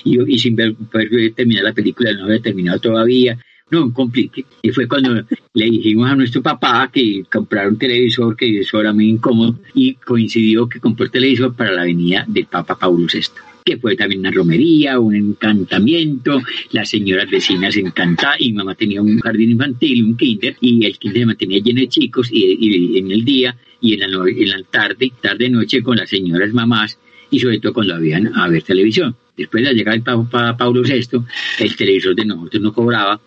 y, 0.04 0.38
sin 0.38 0.54
ver, 0.54 0.74
poder 0.74 1.32
terminar 1.32 1.64
la 1.64 1.72
película, 1.72 2.12
no 2.12 2.24
había 2.26 2.40
terminado 2.40 2.78
todavía. 2.78 3.38
No, 3.70 3.84
un 3.84 3.92
complique. 3.92 4.44
Y 4.60 4.68
fue 4.68 4.86
cuando 4.86 5.24
le 5.54 5.64
dijimos 5.64 6.10
a 6.10 6.14
nuestro 6.14 6.42
papá 6.42 6.90
que 6.92 7.24
comprara 7.32 7.70
un 7.70 7.78
televisor, 7.78 8.36
que 8.36 8.60
eso 8.60 8.82
era 8.82 8.92
muy 8.92 9.08
incómodo, 9.08 9.58
y 9.72 9.94
coincidió 9.94 10.68
que 10.68 10.78
compró 10.78 11.06
el 11.06 11.10
televisor 11.10 11.54
para 11.54 11.72
la 11.72 11.84
venida 11.84 12.26
del 12.28 12.44
Papa 12.44 12.78
Paulo 12.78 13.06
VI 13.10 13.53
que 13.64 13.78
fue 13.78 13.96
también 13.96 14.20
una 14.20 14.30
romería, 14.30 15.00
un 15.00 15.14
encantamiento, 15.14 16.38
las 16.72 16.90
señoras 16.90 17.30
vecinas 17.30 17.74
encantadas, 17.76 18.36
y 18.38 18.52
mamá 18.52 18.74
tenía 18.74 19.00
un 19.00 19.18
jardín 19.20 19.52
infantil, 19.52 20.04
un 20.04 20.16
kinder, 20.18 20.54
y 20.60 20.84
el 20.84 20.98
kinder 20.98 21.20
se 21.20 21.26
mantenía 21.26 21.60
lleno 21.60 21.80
de 21.80 21.88
chicos, 21.88 22.28
y, 22.30 22.98
en 22.98 23.10
el 23.10 23.24
día 23.24 23.56
y 23.80 23.94
en 23.94 24.00
la, 24.00 24.06
en 24.28 24.50
la 24.50 24.62
tarde, 24.64 25.10
tarde 25.18 25.48
noche 25.48 25.82
con 25.82 25.96
las 25.96 26.10
señoras 26.10 26.52
mamás, 26.52 26.98
y 27.30 27.40
sobre 27.40 27.58
todo 27.58 27.72
cuando 27.72 27.94
habían 27.94 28.36
a 28.36 28.48
ver 28.48 28.62
televisión. 28.62 29.16
Después 29.34 29.64
de 29.64 29.70
la 29.70 29.76
llegada 29.76 29.96
del 29.96 30.04
Papa 30.04 30.56
Pablo 30.58 30.82
VI, 30.82 31.24
el 31.60 31.74
televisor 31.74 32.14
de 32.14 32.26
nosotros 32.26 32.62
no 32.62 32.72
cobraba, 32.74 33.18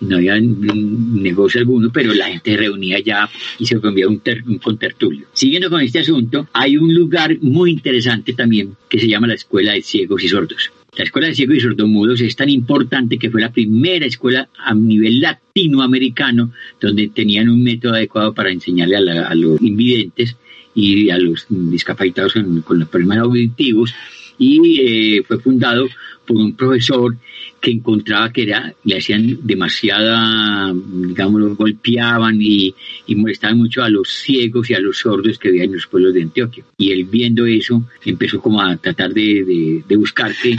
no 0.00 0.16
había 0.16 0.40
negocio 0.40 1.60
alguno, 1.60 1.90
pero 1.92 2.14
la 2.14 2.28
gente 2.28 2.56
reunía 2.56 2.98
ya 3.00 3.28
y 3.58 3.66
se 3.66 3.80
convía 3.80 4.08
un, 4.08 4.20
un 4.46 4.58
contertulio. 4.58 5.26
Siguiendo 5.32 5.70
con 5.70 5.80
este 5.80 6.00
asunto, 6.00 6.48
hay 6.52 6.76
un 6.76 6.94
lugar 6.94 7.36
muy 7.40 7.70
interesante 7.70 8.32
también 8.32 8.76
que 8.88 8.98
se 8.98 9.08
llama 9.08 9.26
la 9.26 9.34
Escuela 9.34 9.72
de 9.72 9.82
Ciegos 9.82 10.22
y 10.24 10.28
Sordos. 10.28 10.70
La 10.96 11.04
Escuela 11.04 11.28
de 11.28 11.34
Ciegos 11.34 11.56
y 11.56 11.60
Sordomudos 11.60 12.20
es 12.20 12.34
tan 12.34 12.48
importante 12.48 13.18
que 13.18 13.30
fue 13.30 13.40
la 13.40 13.52
primera 13.52 14.06
escuela 14.06 14.48
a 14.58 14.74
nivel 14.74 15.20
latinoamericano 15.20 16.52
donde 16.80 17.08
tenían 17.08 17.48
un 17.48 17.62
método 17.62 17.94
adecuado 17.94 18.34
para 18.34 18.50
enseñarle 18.50 18.96
a, 18.96 19.34
los 19.34 19.60
invidentes 19.62 20.36
y 20.74 21.10
a 21.10 21.18
los 21.18 21.46
discapacitados 21.48 22.34
con 22.64 22.78
los 22.78 22.88
problemas 22.88 23.18
auditivos 23.18 23.94
y 24.38 24.80
eh, 24.80 25.22
fue 25.22 25.38
fundado 25.38 25.86
por 26.26 26.38
un 26.38 26.54
profesor 26.54 27.16
que 27.60 27.70
encontraba 27.70 28.32
que 28.32 28.42
era, 28.44 28.74
le 28.84 28.96
hacían 28.96 29.38
demasiada, 29.42 30.72
digamos, 30.74 31.56
golpeaban 31.56 32.40
y, 32.40 32.74
y, 33.06 33.14
molestaban 33.14 33.58
mucho 33.58 33.82
a 33.82 33.90
los 33.90 34.08
ciegos 34.08 34.70
y 34.70 34.74
a 34.74 34.80
los 34.80 34.98
sordos 34.98 35.38
que 35.38 35.50
vivían 35.50 35.68
en 35.68 35.74
los 35.74 35.86
pueblos 35.86 36.14
de 36.14 36.22
Antioquia. 36.22 36.64
Y 36.78 36.92
él 36.92 37.04
viendo 37.04 37.46
eso, 37.46 37.84
empezó 38.04 38.40
como 38.40 38.62
a 38.62 38.76
tratar 38.76 39.12
de, 39.12 39.44
de, 39.44 39.84
de 39.86 39.96
buscar 39.96 40.32
que 40.42 40.56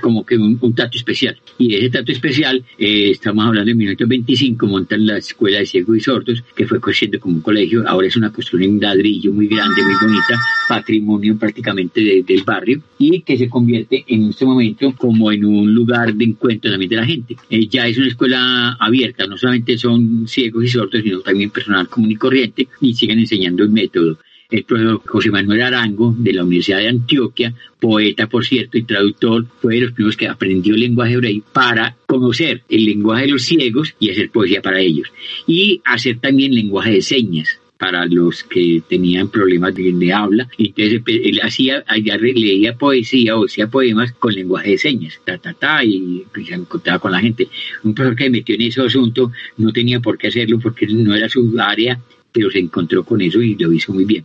como 0.00 0.24
que 0.24 0.36
un, 0.36 0.58
un, 0.60 0.74
trato 0.74 0.96
especial. 0.96 1.36
Y 1.58 1.74
ese 1.74 1.90
trato 1.90 2.12
especial, 2.12 2.64
eh, 2.78 3.10
estamos 3.10 3.46
hablando 3.46 3.70
en 3.70 3.76
1925, 3.76 4.66
montan 4.66 5.06
la 5.06 5.18
Escuela 5.18 5.58
de 5.58 5.66
Ciegos 5.66 5.96
y 5.96 6.00
Sordos, 6.00 6.44
que 6.54 6.66
fue 6.66 6.80
creciendo 6.80 7.18
como 7.20 7.36
un 7.36 7.40
colegio, 7.40 7.84
ahora 7.86 8.06
es 8.06 8.16
una 8.16 8.32
construcción 8.32 8.74
en 8.74 8.80
ladrillo 8.80 9.32
muy 9.32 9.46
grande, 9.48 9.82
muy 9.82 9.94
bonita, 10.00 10.38
patrimonio 10.68 11.36
prácticamente 11.38 12.22
del 12.26 12.42
barrio, 12.42 12.82
y 12.98 13.20
que 13.20 13.36
se 13.36 13.48
convierte 13.48 14.04
en 14.08 14.30
este 14.30 14.44
momento 14.44 14.92
como 14.96 15.32
en 15.32 15.44
un 15.44 15.72
lugar 15.72 15.95
de 16.04 16.24
encuentro 16.24 16.70
también 16.70 16.90
de 16.90 16.96
la 16.96 17.06
gente. 17.06 17.36
Eh, 17.50 17.66
ya 17.66 17.86
es 17.86 17.98
una 17.98 18.08
escuela 18.08 18.76
abierta, 18.78 19.26
no 19.26 19.36
solamente 19.36 19.78
son 19.78 20.26
ciegos 20.28 20.64
y 20.64 20.68
sordos, 20.68 21.02
sino 21.02 21.20
también 21.20 21.50
personal 21.50 21.88
común 21.88 22.10
y 22.10 22.16
corriente, 22.16 22.68
y 22.80 22.94
siguen 22.94 23.18
enseñando 23.20 23.62
el 23.62 23.70
método 23.70 24.18
el 24.50 24.64
profesor 24.64 25.02
José 25.04 25.30
Manuel 25.30 25.62
Arango 25.62 26.14
de 26.16 26.32
la 26.32 26.44
Universidad 26.44 26.78
de 26.78 26.88
Antioquia, 26.88 27.54
poeta 27.80 28.28
por 28.28 28.44
cierto 28.44 28.78
y 28.78 28.84
traductor, 28.84 29.46
fue 29.60 29.74
de 29.74 29.80
los 29.82 29.92
primeros 29.92 30.16
que 30.16 30.28
aprendió 30.28 30.74
el 30.74 30.80
lenguaje 30.80 31.14
hebreo 31.14 31.42
para 31.52 31.96
conocer 32.06 32.62
el 32.68 32.84
lenguaje 32.84 33.26
de 33.26 33.32
los 33.32 33.42
ciegos 33.42 33.94
y 33.98 34.10
hacer 34.10 34.30
poesía 34.30 34.62
para 34.62 34.80
ellos. 34.80 35.08
Y 35.46 35.80
hacer 35.84 36.18
también 36.18 36.54
lenguaje 36.54 36.92
de 36.92 37.02
señas 37.02 37.58
para 37.78 38.06
los 38.06 38.42
que 38.44 38.82
tenían 38.88 39.28
problemas 39.28 39.74
de, 39.74 40.12
habla. 40.12 40.48
Entonces 40.58 41.02
él 41.06 41.40
hacía, 41.42 41.84
allá 41.86 42.16
leía 42.16 42.76
poesía 42.76 43.36
o 43.36 43.44
hacía 43.44 43.68
poemas 43.68 44.12
con 44.12 44.34
lenguaje 44.34 44.70
de 44.70 44.78
señas, 44.78 45.20
ta, 45.24 45.38
ta, 45.38 45.52
ta, 45.54 45.84
y 45.84 46.24
se 46.46 46.54
encontraba 46.54 46.98
con 46.98 47.12
la 47.12 47.20
gente. 47.20 47.48
Un 47.84 47.94
profesor 47.94 48.16
que 48.16 48.24
se 48.24 48.30
metió 48.30 48.54
en 48.54 48.62
ese 48.62 48.82
asunto 48.82 49.32
no 49.58 49.72
tenía 49.72 50.00
por 50.00 50.18
qué 50.18 50.28
hacerlo 50.28 50.58
porque 50.58 50.86
no 50.86 51.14
era 51.14 51.28
su 51.28 51.54
área, 51.58 52.00
pero 52.32 52.50
se 52.50 52.58
encontró 52.58 53.04
con 53.04 53.20
eso 53.20 53.40
y 53.42 53.54
lo 53.56 53.72
hizo 53.72 53.92
muy 53.92 54.04
bien 54.04 54.24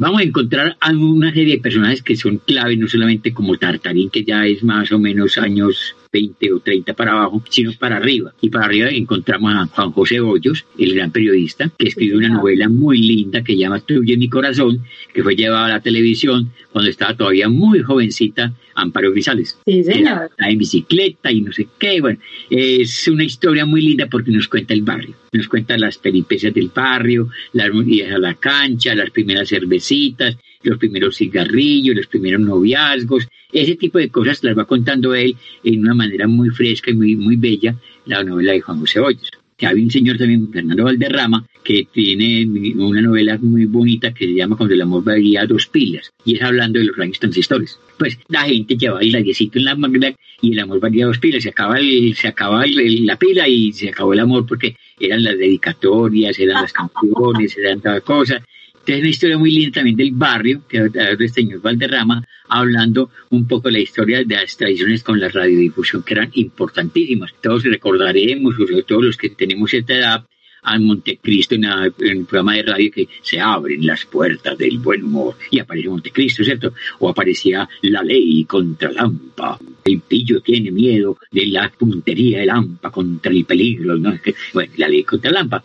vamos 0.00 0.22
a 0.22 0.24
encontrar 0.24 0.78
a 0.80 0.92
una 0.92 1.30
serie 1.30 1.56
de 1.56 1.62
personajes 1.62 2.02
que 2.02 2.16
son 2.16 2.38
clave, 2.38 2.74
no 2.74 2.88
solamente 2.88 3.34
como 3.34 3.58
Tartarín, 3.58 4.08
que 4.08 4.24
ya 4.24 4.46
es 4.46 4.64
más 4.64 4.90
o 4.92 4.98
menos 4.98 5.36
años 5.36 5.94
20 6.12 6.52
o 6.52 6.60
30 6.60 6.94
para 6.94 7.12
abajo, 7.12 7.42
sino 7.48 7.72
para 7.78 7.96
arriba. 7.96 8.32
Y 8.40 8.50
para 8.50 8.66
arriba 8.66 8.88
encontramos 8.90 9.54
a 9.54 9.66
Juan 9.66 9.92
José 9.92 10.20
Hoyos, 10.20 10.64
el 10.78 10.94
gran 10.94 11.10
periodista, 11.10 11.70
que 11.78 11.88
escribió 11.88 12.18
una 12.18 12.28
novela 12.28 12.68
muy 12.68 12.98
linda 12.98 13.42
que 13.42 13.56
llama 13.56 13.80
Tuyo 13.80 14.14
en 14.14 14.20
mi 14.20 14.28
corazón, 14.28 14.84
que 15.12 15.22
fue 15.22 15.36
llevada 15.36 15.66
a 15.66 15.68
la 15.68 15.80
televisión 15.80 16.50
cuando 16.72 16.90
estaba 16.90 17.16
todavía 17.16 17.48
muy 17.48 17.80
jovencita 17.82 18.52
Amparo 18.74 19.12
Grisales. 19.12 19.58
Sí, 19.66 19.84
señor. 19.84 20.30
en 20.38 20.58
bicicleta 20.58 21.30
y 21.30 21.42
no 21.42 21.52
sé 21.52 21.68
qué. 21.78 22.00
Bueno, 22.00 22.18
es 22.48 23.08
una 23.08 23.24
historia 23.24 23.66
muy 23.66 23.82
linda 23.82 24.06
porque 24.06 24.30
nos 24.30 24.48
cuenta 24.48 24.74
el 24.74 24.82
barrio, 24.82 25.14
nos 25.32 25.48
cuenta 25.48 25.76
las 25.76 25.98
peripecias 25.98 26.54
del 26.54 26.70
barrio, 26.74 27.28
las 27.52 27.70
idas 27.86 28.12
a 28.12 28.18
la 28.18 28.34
cancha, 28.34 28.94
las 28.94 29.10
primeras 29.10 29.48
cervecitas, 29.48 30.36
los 30.62 30.78
primeros 30.78 31.16
cigarrillos, 31.16 31.96
los 31.96 32.06
primeros 32.06 32.40
noviazgos, 32.40 33.28
ese 33.52 33.76
tipo 33.76 33.98
de 33.98 34.10
cosas 34.10 34.42
las 34.44 34.56
va 34.56 34.64
contando 34.64 35.14
él 35.14 35.36
en 35.64 35.80
una 35.80 35.94
manera 35.94 36.26
muy 36.26 36.50
fresca 36.50 36.90
y 36.90 36.94
muy, 36.94 37.16
muy 37.16 37.36
bella, 37.36 37.74
la 38.06 38.22
novela 38.22 38.52
de 38.52 38.60
Juan 38.60 38.80
José 38.80 39.00
Hoyos. 39.00 39.30
Hay 39.66 39.82
un 39.82 39.90
señor 39.90 40.16
también, 40.16 40.50
Fernando 40.50 40.84
Valderrama, 40.84 41.44
que 41.62 41.86
tiene 41.92 42.46
una 42.76 43.02
novela 43.02 43.38
muy 43.42 43.66
bonita 43.66 44.12
que 44.14 44.26
se 44.26 44.34
llama 44.34 44.56
Cuando 44.56 44.74
el 44.74 44.80
amor 44.80 45.06
va 45.06 45.12
a 45.12 45.46
dos 45.46 45.66
pilas, 45.66 46.10
y 46.24 46.36
es 46.36 46.42
hablando 46.42 46.78
de 46.78 46.86
los 46.86 46.96
rayos 46.96 47.18
transistores. 47.18 47.78
Pues 47.98 48.18
la 48.28 48.44
gente 48.44 48.76
lleva 48.76 49.00
el 49.00 49.12
rayecito 49.12 49.58
en 49.58 49.66
la 49.66 49.76
magna 49.76 50.14
y 50.40 50.52
el 50.52 50.60
amor 50.60 50.80
valía 50.80 51.06
dos 51.06 51.18
pilas, 51.18 51.42
se 51.42 51.50
acaba, 51.50 51.76
se 51.78 52.28
acaba 52.28 52.64
la 52.66 53.16
pila 53.16 53.46
y 53.46 53.72
se 53.72 53.90
acabó 53.90 54.14
el 54.14 54.20
amor 54.20 54.46
porque 54.46 54.76
eran 54.98 55.22
las 55.22 55.36
dedicatorias, 55.36 56.38
eran 56.38 56.62
las 56.62 56.72
canciones, 57.00 57.56
eran 57.58 57.80
toda 57.80 58.00
cosa. 58.00 58.42
Entonces, 58.90 59.02
una 59.02 59.10
historia 59.10 59.38
muy 59.38 59.50
linda 59.52 59.74
también 59.74 59.96
del 59.96 60.10
barrio, 60.10 60.62
que 60.68 60.80
de 60.80 61.28
señor 61.28 61.60
Valderrama, 61.60 62.26
hablando 62.48 63.10
un 63.30 63.46
poco 63.46 63.68
de 63.68 63.74
la 63.74 63.78
historia 63.78 64.24
de 64.24 64.34
las 64.34 64.56
tradiciones 64.56 65.04
con 65.04 65.20
la 65.20 65.28
radiodifusión, 65.28 66.02
que 66.02 66.14
eran 66.14 66.30
importantísimas. 66.34 67.32
Todos 67.40 67.62
recordaremos, 67.62 68.56
sobre 68.56 68.82
todo 68.82 69.02
los 69.02 69.16
que 69.16 69.30
tenemos 69.30 69.72
esta 69.74 69.94
edad, 69.94 70.26
al 70.62 70.80
Montecristo 70.80 71.54
en, 71.54 71.64
en, 71.66 71.92
el 72.00 72.24
programa 72.24 72.54
de 72.54 72.64
radio 72.64 72.90
que 72.90 73.08
se 73.22 73.38
abren 73.38 73.86
las 73.86 74.04
puertas 74.06 74.58
del 74.58 74.78
buen 74.78 75.04
humor 75.04 75.36
y 75.52 75.60
aparece 75.60 75.88
Montecristo, 75.88 76.42
¿cierto? 76.42 76.74
O 76.98 77.08
aparecía 77.08 77.68
la 77.82 78.02
ley 78.02 78.44
contra 78.44 78.90
Lampa. 78.90 79.56
El 79.84 80.00
pillo 80.00 80.40
tiene 80.40 80.72
miedo 80.72 81.16
de 81.30 81.46
la 81.46 81.70
puntería 81.70 82.40
de 82.40 82.46
Lampa 82.46 82.90
contra 82.90 83.30
el 83.30 83.44
peligro, 83.44 83.96
¿no? 83.96 84.18
Bueno, 84.52 84.72
la 84.76 84.88
ley 84.88 85.04
contra 85.04 85.30
Lampa 85.30 85.62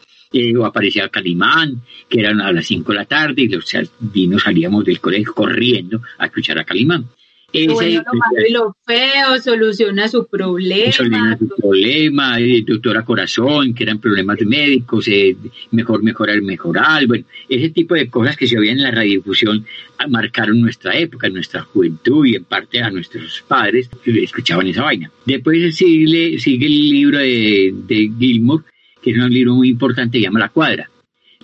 o 0.57 0.65
aparecía 0.65 1.09
Calimán, 1.09 1.81
que 2.09 2.19
eran 2.19 2.41
a 2.41 2.51
las 2.51 2.65
5 2.65 2.91
de 2.91 2.97
la 2.97 3.05
tarde, 3.05 3.43
y 3.43 3.47
los 3.47 3.65
niños 4.13 4.43
salíamos 4.43 4.86
del 4.86 4.99
colegio 4.99 5.33
corriendo 5.33 6.01
a 6.17 6.25
escuchar 6.25 6.59
a 6.59 6.63
Calimán. 6.63 7.05
Ese, 7.53 7.71
bueno, 7.71 8.03
lo 8.05 8.19
malo 8.19 8.47
y 8.47 8.51
lo 8.51 8.75
feo, 8.86 9.39
soluciona 9.41 10.09
su 10.09 10.27
problema. 10.27 10.91
Soluciona 10.91 11.38
su 11.38 11.47
problema, 11.47 12.39
eh, 12.39 12.63
doctora 12.67 13.05
Corazón, 13.05 13.73
que 13.73 13.83
eran 13.83 13.99
problemas 13.99 14.41
médicos, 14.41 15.07
eh, 15.07 15.38
mejor 15.71 16.03
mejorar, 16.03 16.41
mejorar, 16.41 17.07
bueno, 17.07 17.23
ese 17.47 17.69
tipo 17.69 17.95
de 17.95 18.09
cosas 18.09 18.36
que 18.36 18.47
se 18.47 18.57
oían 18.57 18.77
en 18.77 18.83
la 18.83 18.91
radiodifusión 18.91 19.65
ah, 19.99 20.07
marcaron 20.07 20.59
nuestra 20.61 20.97
época, 20.97 21.29
nuestra 21.29 21.61
juventud 21.61 22.25
y 22.25 22.36
en 22.36 22.43
parte 22.43 22.81
a 22.81 22.89
nuestros 22.89 23.41
padres 23.47 23.89
que 24.03 24.23
escuchaban 24.23 24.67
esa 24.67 24.83
vaina. 24.83 25.09
Después 25.25 25.75
sigue, 25.77 26.38
sigue 26.39 26.65
el 26.65 26.89
libro 26.89 27.19
de, 27.19 27.73
de 27.88 28.11
Gilmore, 28.19 28.65
que 29.05 29.11
es 29.11 29.17
un 29.17 29.31
libro 29.31 29.53
muy 29.53 29.69
importante, 29.69 30.17
se 30.17 30.23
llama 30.23 30.39
La 30.39 30.49
Cuadra. 30.49 30.89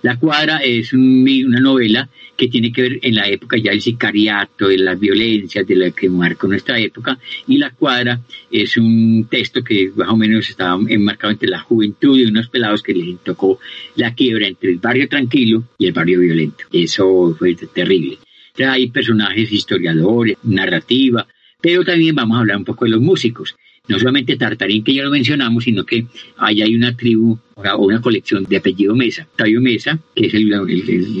La 0.02 0.18
Cuadra 0.18 0.56
es 0.56 0.92
una 0.92 1.60
novela 1.60 2.08
que 2.36 2.48
tiene 2.48 2.72
que 2.72 2.82
ver 2.82 2.98
en 3.02 3.14
la 3.14 3.28
época 3.28 3.56
ya 3.56 3.70
del 3.70 3.80
sicariato, 3.80 4.66
de 4.66 4.78
las 4.78 4.98
violencias, 4.98 5.64
de 5.64 5.76
la 5.76 5.92
que 5.92 6.10
marcó 6.10 6.48
nuestra 6.48 6.80
época, 6.80 7.16
y 7.46 7.58
La 7.58 7.70
Cuadra 7.70 8.20
es 8.50 8.76
un 8.76 9.28
texto 9.30 9.62
que 9.62 9.92
más 9.94 10.08
o 10.08 10.16
menos 10.16 10.50
estaba 10.50 10.76
enmarcado 10.88 11.34
entre 11.34 11.50
la 11.50 11.60
juventud 11.60 12.18
de 12.18 12.26
unos 12.26 12.48
pelados 12.48 12.82
que 12.82 12.94
les 12.94 13.16
tocó 13.20 13.60
la 13.94 14.12
quiebra 14.12 14.48
entre 14.48 14.70
el 14.70 14.78
barrio 14.78 15.08
tranquilo 15.08 15.62
y 15.78 15.86
el 15.86 15.92
barrio 15.92 16.18
violento. 16.18 16.64
Eso 16.72 17.36
fue 17.38 17.54
terrible. 17.54 18.18
hay 18.58 18.90
personajes 18.90 19.52
historiadores, 19.52 20.36
narrativa, 20.42 21.28
pero 21.60 21.84
también 21.84 22.16
vamos 22.16 22.38
a 22.38 22.40
hablar 22.40 22.56
un 22.56 22.64
poco 22.64 22.86
de 22.86 22.90
los 22.90 23.00
músicos 23.00 23.54
no 23.88 23.98
solamente 23.98 24.36
Tartarín, 24.36 24.84
que 24.84 24.94
ya 24.94 25.02
lo 25.02 25.10
mencionamos, 25.10 25.64
sino 25.64 25.84
que 25.84 26.06
ahí 26.38 26.62
hay 26.62 26.74
una 26.74 26.96
tribu 26.96 27.38
o 27.70 27.86
una 27.86 28.00
colección 28.00 28.44
de 28.44 28.56
apellido 28.56 28.94
Mesa. 28.94 29.22
Octavio 29.30 29.60
Mesa, 29.60 29.98
que 30.14 30.26
es 30.26 30.34
el, 30.34 30.50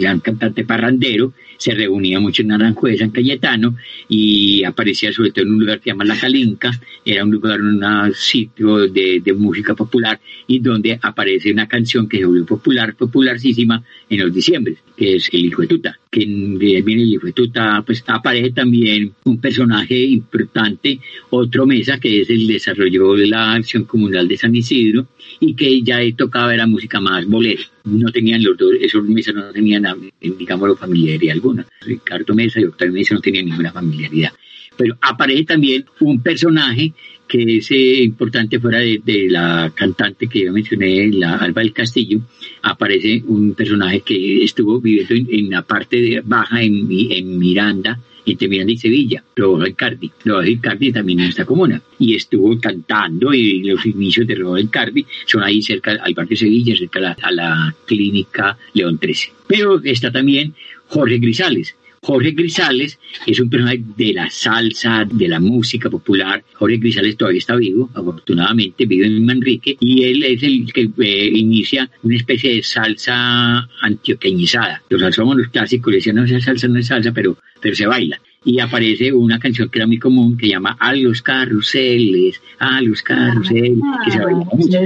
gran 0.00 0.20
cantante 0.20 0.64
parrandero, 0.64 1.32
se 1.56 1.74
reunía 1.74 2.18
mucho 2.18 2.42
en 2.42 2.48
Naranjo 2.48 2.88
San 2.98 3.10
Cayetano 3.10 3.76
y 4.08 4.64
aparecía 4.64 5.12
sobre 5.12 5.30
todo 5.30 5.44
en 5.44 5.52
un 5.52 5.60
lugar 5.60 5.78
que 5.78 5.84
se 5.84 5.90
llama 5.90 6.04
La 6.04 6.18
Calinca, 6.18 6.72
era 7.04 7.24
un 7.24 7.30
lugar, 7.30 7.60
un 7.60 7.82
sitio 8.14 8.88
de, 8.88 9.20
de, 9.20 9.32
música 9.32 9.74
popular 9.74 10.20
y 10.46 10.58
donde 10.58 10.98
aparece 11.00 11.52
una 11.52 11.68
canción 11.68 12.08
que 12.08 12.18
se 12.18 12.26
volvió 12.26 12.44
popular, 12.44 12.94
popularísima 12.94 13.82
en 14.10 14.20
los 14.20 14.34
diciembre, 14.34 14.76
que 14.96 15.16
es 15.16 15.28
El 15.32 15.46
Hijo 15.46 15.62
de 15.62 15.68
Tuta, 15.68 15.98
que 16.10 16.24
viene 16.24 17.02
El 17.02 17.14
Hijo 17.14 17.26
de 17.26 17.32
Tuta, 17.32 17.82
pues 17.86 18.02
aparece 18.08 18.50
también 18.50 19.12
un 19.24 19.40
personaje 19.40 19.98
importante, 20.02 20.98
otro 21.30 21.66
Mesa, 21.66 21.98
que 21.98 22.22
es 22.22 22.30
el 22.30 22.46
desarrollo 22.46 23.14
de 23.14 23.28
la 23.28 23.52
acción 23.52 23.84
comunal 23.84 24.26
de 24.26 24.36
San 24.36 24.54
Isidro 24.54 25.06
y 25.40 25.54
que 25.54 25.82
ya 25.82 26.02
tocaba 26.32 26.54
era 26.54 26.66
música 26.66 27.00
más 27.00 27.26
bolera. 27.26 27.62
No 27.84 28.10
tenían 28.10 28.42
los 28.42 28.56
dos, 28.56 28.72
esos 28.80 29.04
mesas 29.04 29.34
no 29.34 29.52
tenían, 29.52 29.84
digamos, 30.20 30.78
familiaridad 30.78 31.34
alguna. 31.34 31.66
Ricardo 31.82 32.34
Mesa 32.34 32.60
y 32.60 32.64
Octavio 32.64 32.94
Mesa 32.94 33.14
no 33.14 33.20
tenían 33.20 33.46
ninguna 33.46 33.70
familiaridad. 33.70 34.32
Pero 34.76 34.96
aparece 35.02 35.44
también 35.44 35.84
un 36.00 36.22
personaje 36.22 36.94
que 37.28 37.58
es 37.58 37.70
eh, 37.70 38.02
importante 38.02 38.58
fuera 38.58 38.78
de, 38.78 39.26
la 39.28 39.70
cantante 39.74 40.26
que 40.26 40.44
yo 40.44 40.52
mencioné, 40.52 41.10
la 41.12 41.36
Alba 41.36 41.62
del 41.62 41.72
Castillo, 41.72 42.20
aparece 42.62 43.22
un 43.26 43.54
personaje 43.54 44.00
que 44.00 44.42
estuvo 44.42 44.80
viviendo 44.80 45.14
en, 45.14 45.50
la 45.50 45.62
parte 45.62 46.22
baja 46.24 46.62
en, 46.62 46.88
en 46.90 47.38
Miranda, 47.38 47.98
entre 48.24 48.48
Miranda 48.48 48.72
y 48.72 48.78
Sevilla, 48.78 49.24
Rodolfo 49.36 49.66
Icardi. 49.66 50.10
Rodolfo 50.24 50.50
Icardi 50.50 50.92
también 50.92 51.20
en 51.20 51.28
esta 51.28 51.44
comuna. 51.44 51.80
Y 51.98 52.14
estuvo 52.14 52.58
cantando 52.60 53.32
y 53.34 53.62
los 53.62 53.84
inicios 53.86 54.26
de 54.26 54.34
Rodolfo 54.34 54.66
Icardi 54.66 55.06
son 55.26 55.42
ahí 55.42 55.62
cerca 55.62 55.98
al 56.02 56.14
de 56.14 56.36
Sevilla, 56.36 56.76
cerca 56.76 56.98
a 56.98 57.02
la, 57.02 57.16
a 57.22 57.32
la 57.32 57.74
clínica 57.86 58.56
León 58.74 58.98
13. 58.98 59.32
Pero 59.46 59.80
está 59.82 60.10
también 60.10 60.54
Jorge 60.86 61.18
Grisales, 61.18 61.74
Jorge 62.04 62.32
Grisales 62.32 62.98
es 63.26 63.38
un 63.38 63.48
personaje 63.48 63.80
de 63.96 64.12
la 64.12 64.28
salsa, 64.28 65.04
de 65.08 65.28
la 65.28 65.38
música 65.38 65.88
popular. 65.88 66.42
Jorge 66.54 66.78
Grisales 66.78 67.16
todavía 67.16 67.38
está 67.38 67.54
vivo, 67.54 67.90
afortunadamente 67.94 68.86
vive 68.86 69.06
en 69.06 69.24
Manrique, 69.24 69.76
y 69.78 70.02
él 70.02 70.24
es 70.24 70.42
el 70.42 70.72
que 70.72 70.90
eh, 70.98 71.30
inicia 71.32 71.88
una 72.02 72.16
especie 72.16 72.56
de 72.56 72.62
salsa 72.64 73.68
antioqueñizada. 73.82 74.82
Los 74.88 75.00
los 75.16 75.48
clásicos, 75.48 75.94
decían, 75.94 76.16
no, 76.16 76.24
esa 76.24 76.40
salsa 76.40 76.66
no 76.66 76.80
es 76.80 76.88
salsa, 76.88 77.12
pero, 77.12 77.38
pero 77.60 77.76
se 77.76 77.86
baila 77.86 78.20
y 78.44 78.58
aparece 78.58 79.12
una 79.12 79.38
canción 79.38 79.68
que 79.68 79.78
era 79.78 79.86
muy 79.86 80.00
común 80.00 80.36
que 80.36 80.48
llama 80.48 80.76
A 80.80 80.96
los 80.96 81.22
carruseles, 81.22 82.42
a 82.58 82.80
los 82.80 83.00
carruseles, 83.02 83.78
que 84.04 84.10
se 84.10 84.18
baila 84.18 84.44
mucho 84.52 84.78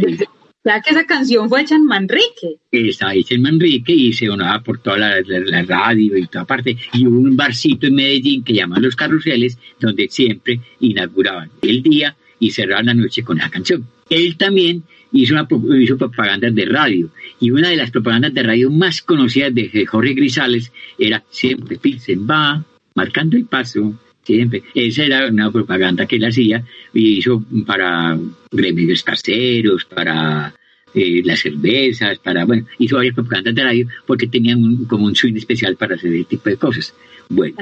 sea 0.67 0.81
que 0.81 0.91
esa 0.91 1.07
canción 1.07 1.49
fue 1.49 1.62
hecha 1.62 1.77
en 1.77 1.87
Manrique. 1.87 2.59
Está 2.73 3.14
hecha 3.14 3.37
en 3.37 3.43
Manrique 3.43 3.93
y 3.93 4.12
se 4.12 4.27
sonaba 4.27 4.61
por 4.64 4.79
toda 4.79 4.99
la, 4.99 5.62
radio 5.62 6.17
y 6.17 6.27
toda 6.27 6.45
parte. 6.45 6.77
Y 6.93 7.07
hubo 7.07 7.21
un 7.21 7.37
barcito 7.37 7.87
en 7.87 7.95
Medellín 7.95 8.43
que 8.43 8.53
llaman 8.53 8.83
Los 8.83 8.97
Carruseles, 8.97 9.57
donde 9.79 10.09
siempre 10.09 10.61
inauguraban 10.81 11.51
el 11.62 11.85
día 11.85 12.17
y 12.41 12.51
cerraban 12.51 12.87
la 12.87 12.95
noche 12.95 13.23
con 13.23 13.39
esa 13.39 13.49
canción. 13.49 13.87
Él 14.11 14.37
también 14.37 14.83
hizo, 15.12 15.35
una, 15.35 15.47
hizo 15.79 15.97
propagandas 15.97 16.53
de 16.53 16.64
radio. 16.64 17.11
Y 17.39 17.53
una 17.53 17.69
de 17.69 17.77
las 17.77 17.93
propagandas 17.93 18.35
de 18.35 18.43
radio 18.43 18.69
más 18.69 19.03
conocidas 19.03 19.55
de 19.55 19.87
Jorge 19.87 20.14
Grisales 20.14 20.73
era 20.99 21.23
siempre 21.31 21.77
Pilsen 21.77 22.27
va 22.29 22.64
marcando 22.97 23.37
el 23.37 23.45
paso 23.45 23.95
siempre. 24.27 24.62
Esa 24.74 25.05
era 25.05 25.29
una 25.29 25.51
propaganda 25.51 26.07
que 26.07 26.16
él 26.16 26.24
hacía 26.24 26.64
y 26.93 27.18
hizo 27.18 27.45
para 27.66 28.18
gremios 28.51 29.03
caseros, 29.03 29.85
para 29.85 30.53
eh, 30.95 31.22
las 31.24 31.41
cervezas, 31.41 32.18
para, 32.18 32.45
bueno, 32.45 32.66
hizo 32.79 32.97
varias 32.97 33.14
propagandas 33.14 33.55
de 33.55 33.62
radio 33.62 33.89
porque 34.07 34.27
tenían 34.27 34.85
como 34.87 35.07
un 35.07 35.14
swing 35.14 35.37
especial 35.37 35.77
para 35.77 35.95
hacer 35.95 36.12
ese 36.12 36.24
tipo 36.24 36.51
de 36.51 36.57
cosas. 36.57 36.95
Bueno, 37.29 37.57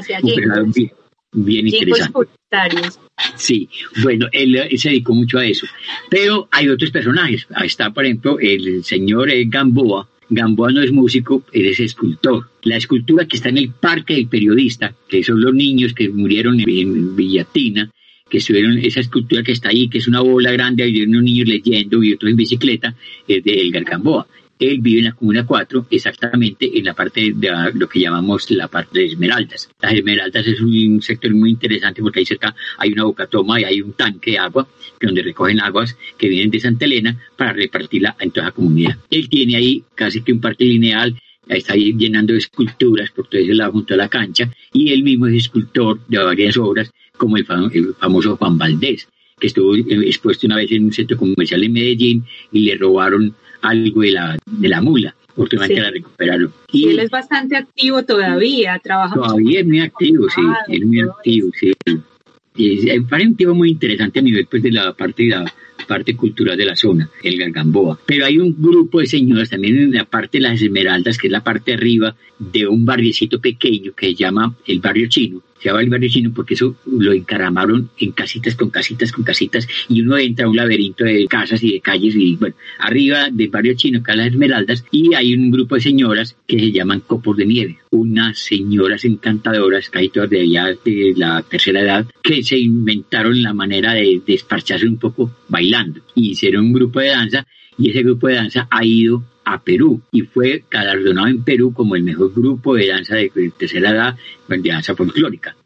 un 0.62 0.73
bien, 0.73 0.93
bien 1.33 1.67
interesante. 1.69 2.31
Sí, 3.37 3.69
bueno, 4.03 4.29
él, 4.33 4.69
se 4.79 4.91
dedicó 4.91 5.15
mucho 5.15 5.39
a 5.39 5.47
eso. 5.47 5.67
Pero 6.09 6.49
hay 6.51 6.69
otros 6.69 6.91
personajes. 6.91 7.47
Ahí 7.55 7.67
está, 7.67 7.91
por 7.91 8.05
ejemplo, 8.05 8.39
el 8.39 8.85
señor 8.85 9.29
Gamboa, 9.47 10.09
Gamboa 10.31 10.72
no 10.72 10.83
es 10.83 10.93
músico, 10.93 11.45
es 11.53 11.81
escultor. 11.81 12.49
La 12.62 12.77
escultura 12.77 13.27
que 13.27 13.37
está 13.37 13.51
en 13.51 13.59
el 13.59 13.70
Parque 13.70 14.14
del 14.14 14.29
Periodista, 14.29 14.95
que 15.09 15.22
son 15.22 15.41
los 15.41 15.55
niños 15.55 15.93
que 15.93 16.09
murieron 16.09 16.59
en 16.61 17.14
Villatina, 17.14 17.91
que 18.29 18.39
estuvieron, 18.39 18.79
esa 18.79 19.01
escultura 19.01 19.43
que 19.43 19.53
está 19.53 19.68
ahí, 19.68 19.89
que 19.89 19.99
es 19.99 20.09
una 20.09 20.20
bola 20.20 20.51
grande, 20.53 20.83
hay 20.83 21.03
unos 21.03 21.22
niños 21.22 21.49
leyendo 21.49 22.03
y 22.03 22.14
otros 22.14 22.31
en 22.31 22.37
bicicleta, 22.37 22.95
es 23.29 23.45
de 23.45 23.53
Elgar 23.53 23.85
Gamboa. 23.85 24.27
Él 24.59 24.79
vive 24.81 25.01
en 25.01 25.05
la 25.07 25.13
Comuna 25.13 25.47
4, 25.47 25.87
exactamente 25.91 26.79
en 26.79 26.85
la 26.85 26.95
parte 26.95 27.33
de 27.35 27.51
lo 27.75 27.89
que 27.89 28.01
llamamos 28.01 28.51
la 28.51 28.69
parte 28.69 29.01
de 29.01 29.07
Esmeraldas. 29.07 29.69
Las 29.81 29.93
Esmeraldas 29.93 30.47
es 30.47 30.61
un 30.61 31.03
sector 31.03 31.35
muy 31.35 31.51
interesante 31.51 32.03
porque 32.03 32.21
ahí 32.21 32.27
cerca 32.27 32.55
hay 32.79 32.93
una 32.93 33.05
bocatoma 33.05 33.61
y 33.61 33.65
hay 33.65 33.81
un 33.81 33.93
tanque 33.93 34.33
de 34.33 34.39
agua 34.39 34.69
donde 35.01 35.23
recogen 35.23 35.61
aguas 35.61 35.97
que 36.17 36.29
vienen 36.29 36.51
de 36.51 36.61
Santa 36.61 36.85
Elena 36.85 37.19
para 37.37 37.53
repartirla 37.53 38.17
en 38.21 38.31
toda 38.31 38.47
la 38.47 38.53
comunidad. 38.53 38.97
Él 39.11 39.29
tiene 39.29 39.57
ahí 39.57 39.85
casi 39.95 40.23
que 40.23 40.33
un 40.33 40.41
parque 40.41 40.65
lineal 40.65 41.15
está 41.49 41.75
ahí 41.75 41.95
llenando 41.97 42.35
esculturas 42.35 43.11
por 43.11 43.27
todo 43.27 43.41
ese 43.41 43.55
lado 43.55 43.73
junto 43.73 43.95
a 43.95 43.99
la 43.99 44.09
cancha 44.09 44.51
y 44.73 44.93
él 44.93 45.03
mismo 45.03 45.27
es 45.27 45.35
escultor 45.35 46.01
de 46.09 46.19
varias 46.19 46.57
obras 46.57 46.91
como 47.17 47.37
el, 47.37 47.45
famoso 47.99 48.37
Juan 48.37 48.57
Valdés 48.57 49.09
que 49.39 49.49
estuvo 49.49 49.75
expuesto 49.75 50.47
una 50.47 50.57
vez 50.57 50.71
en 50.71 50.85
un 50.85 50.93
centro 50.93 51.17
comercial 51.17 51.65
en 51.65 51.73
Medellín 51.73 52.25
y 52.53 52.61
le 52.61 52.77
robaron 52.77 53.35
algo 53.65 54.03
de 54.03 54.12
la, 54.12 54.39
de 54.47 54.69
la 54.69 54.81
mula. 54.81 55.15
Últimamente 55.37 55.81
la 55.81 55.91
recuperaron. 55.91 56.53
Y, 56.71 56.89
él 56.89 57.01
es 57.01 57.11
bastante 57.11 57.57
activo 57.57 58.05
todavía, 58.05 58.79
trabaja. 58.83 59.15
Todavía 59.15 59.61
es 59.61 59.67
muy 59.67 59.81
activo, 59.81 60.29
sí, 60.29 60.43
es 60.69 60.87
muy 60.87 61.01
activo, 61.01 61.51
sí. 61.59 61.73
Es, 62.57 63.01
un 63.11 63.37
tipo 63.37 63.55
muy 63.55 63.71
interesante 63.71 64.21
a 64.21 64.23
nivel 64.23 64.47
pues, 64.47 64.62
de 64.62 64.71
la 64.71 64.93
parte 64.93 65.25
de 65.25 65.31
la 65.31 65.45
parte 65.89 66.17
cultural 66.17 66.57
de 66.57 66.65
la 66.65 66.77
zona, 66.77 67.11
el 67.23 67.37
Gargamboa. 67.37 67.99
Pero 68.07 68.27
hay 68.27 68.39
un 68.39 68.55
grupo 68.57 69.01
de 69.01 69.07
señoras 69.07 69.51
también 69.51 69.77
en 69.77 69.93
la 69.93 70.05
parte 70.05 70.39
de 70.39 70.43
las 70.43 70.62
Esmeraldas, 70.62 71.19
que 71.19 71.27
es 71.27 71.33
la 71.33 71.43
parte 71.43 71.75
arriba 71.75 72.15
de 72.39 72.67
un 72.67 72.85
barriecito 72.85 73.41
pequeño 73.41 73.93
que 73.93 74.07
se 74.07 74.15
llama 74.15 74.55
el 74.67 74.81
barrio 74.81 75.09
chino, 75.09 75.43
llama 75.63 75.81
el 75.81 75.91
barrio 75.91 76.09
chino 76.09 76.33
porque 76.35 76.55
eso 76.55 76.77
lo 76.87 77.13
encaramaron 77.13 77.91
en 77.99 78.13
casitas 78.13 78.55
con 78.55 78.71
casitas 78.71 79.13
con 79.13 79.25
casitas 79.25 79.67
y 79.89 80.03
uno 80.03 80.19
entra 80.19 80.47
a 80.47 80.49
un 80.49 80.57
laberinto 80.57 81.05
de 81.05 81.27
casas 81.27 81.63
y 81.63 81.73
de 81.73 81.81
calles 81.81 82.15
y 82.17 82.37
bueno, 82.37 82.55
arriba 82.79 83.29
del 83.31 83.49
barrio 83.49 83.75
chino 83.75 84.01
acá 84.01 84.15
las 84.15 84.29
Esmeraldas 84.29 84.85
y 84.91 85.15
hay 85.15 85.35
un 85.35 85.51
grupo 85.51 85.75
de 85.77 85.81
señoras 85.81 86.37
que 86.47 86.59
se 86.59 86.73
llaman 86.73 87.01
copos 87.01 87.37
de 87.37 87.47
nieve, 87.47 87.79
unas 87.91 88.39
señoras 88.39 89.05
encantadoras, 89.05 89.91
casi 89.91 90.09
todas 90.09 90.31
de 90.31 90.41
allá 90.41 90.77
de 90.85 91.15
la 91.17 91.43
tercera 91.43 91.81
edad, 91.81 92.07
que 92.23 92.43
se 92.43 92.59
inventaron 92.59 93.43
la 93.43 93.55
manera 93.55 93.95
de 93.95 94.23
desparcharse 94.27 94.87
un 94.87 94.99
poco 94.99 95.31
bailando. 95.49 96.01
Y 96.15 96.31
hicieron 96.31 96.67
un 96.67 96.73
grupo 96.73 97.01
de 97.01 97.09
danza 97.09 97.47
y 97.79 97.91
ese 97.91 98.03
grupo 98.03 98.29
de 98.29 98.35
danza 98.35 98.69
ha 98.71 98.85
ido 98.85 99.23
a 99.45 99.62
Perú 99.62 100.01
y 100.12 100.22
fue 100.22 100.64
galardonado 100.70 101.28
en 101.28 101.45
Perú 101.45 101.72
como 101.72 101.97
el 101.97 102.03
mejor 102.03 102.32
grupo 102.34 102.74
de 102.74 102.88
danza 102.88 103.16
de 103.16 103.30
tercera 103.57 103.90
edad, 103.90 104.16
de 104.49 104.70
danza 104.70 104.95
folclórica. 104.95 105.57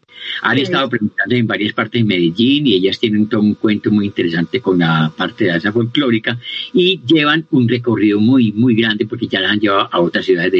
Han 0.43 0.59
estado 0.59 0.89
presentando 0.89 1.35
en 1.35 1.47
varias 1.47 1.73
partes 1.73 2.03
de 2.03 2.07
Medellín 2.07 2.67
y 2.67 2.75
ellas 2.75 2.99
tienen 2.99 3.29
todo 3.29 3.41
un 3.41 3.55
cuento 3.55 3.91
muy 3.91 4.07
interesante 4.07 4.61
con 4.61 4.79
la 4.79 5.13
parte 5.17 5.45
de 5.45 5.51
danza 5.51 5.73
folclórica 5.73 6.39
y 6.73 7.01
llevan 7.07 7.47
un 7.51 7.69
recorrido 7.69 8.21
muy, 8.21 8.53
muy 8.53 8.75
grande 8.75 9.07
porque 9.07 9.29
ya 9.29 9.41
la 9.41 9.51
han 9.51 9.61
llevado 9.61 9.89
a 9.91 10.01
otras 10.01 10.25
ciudades 10.25 10.53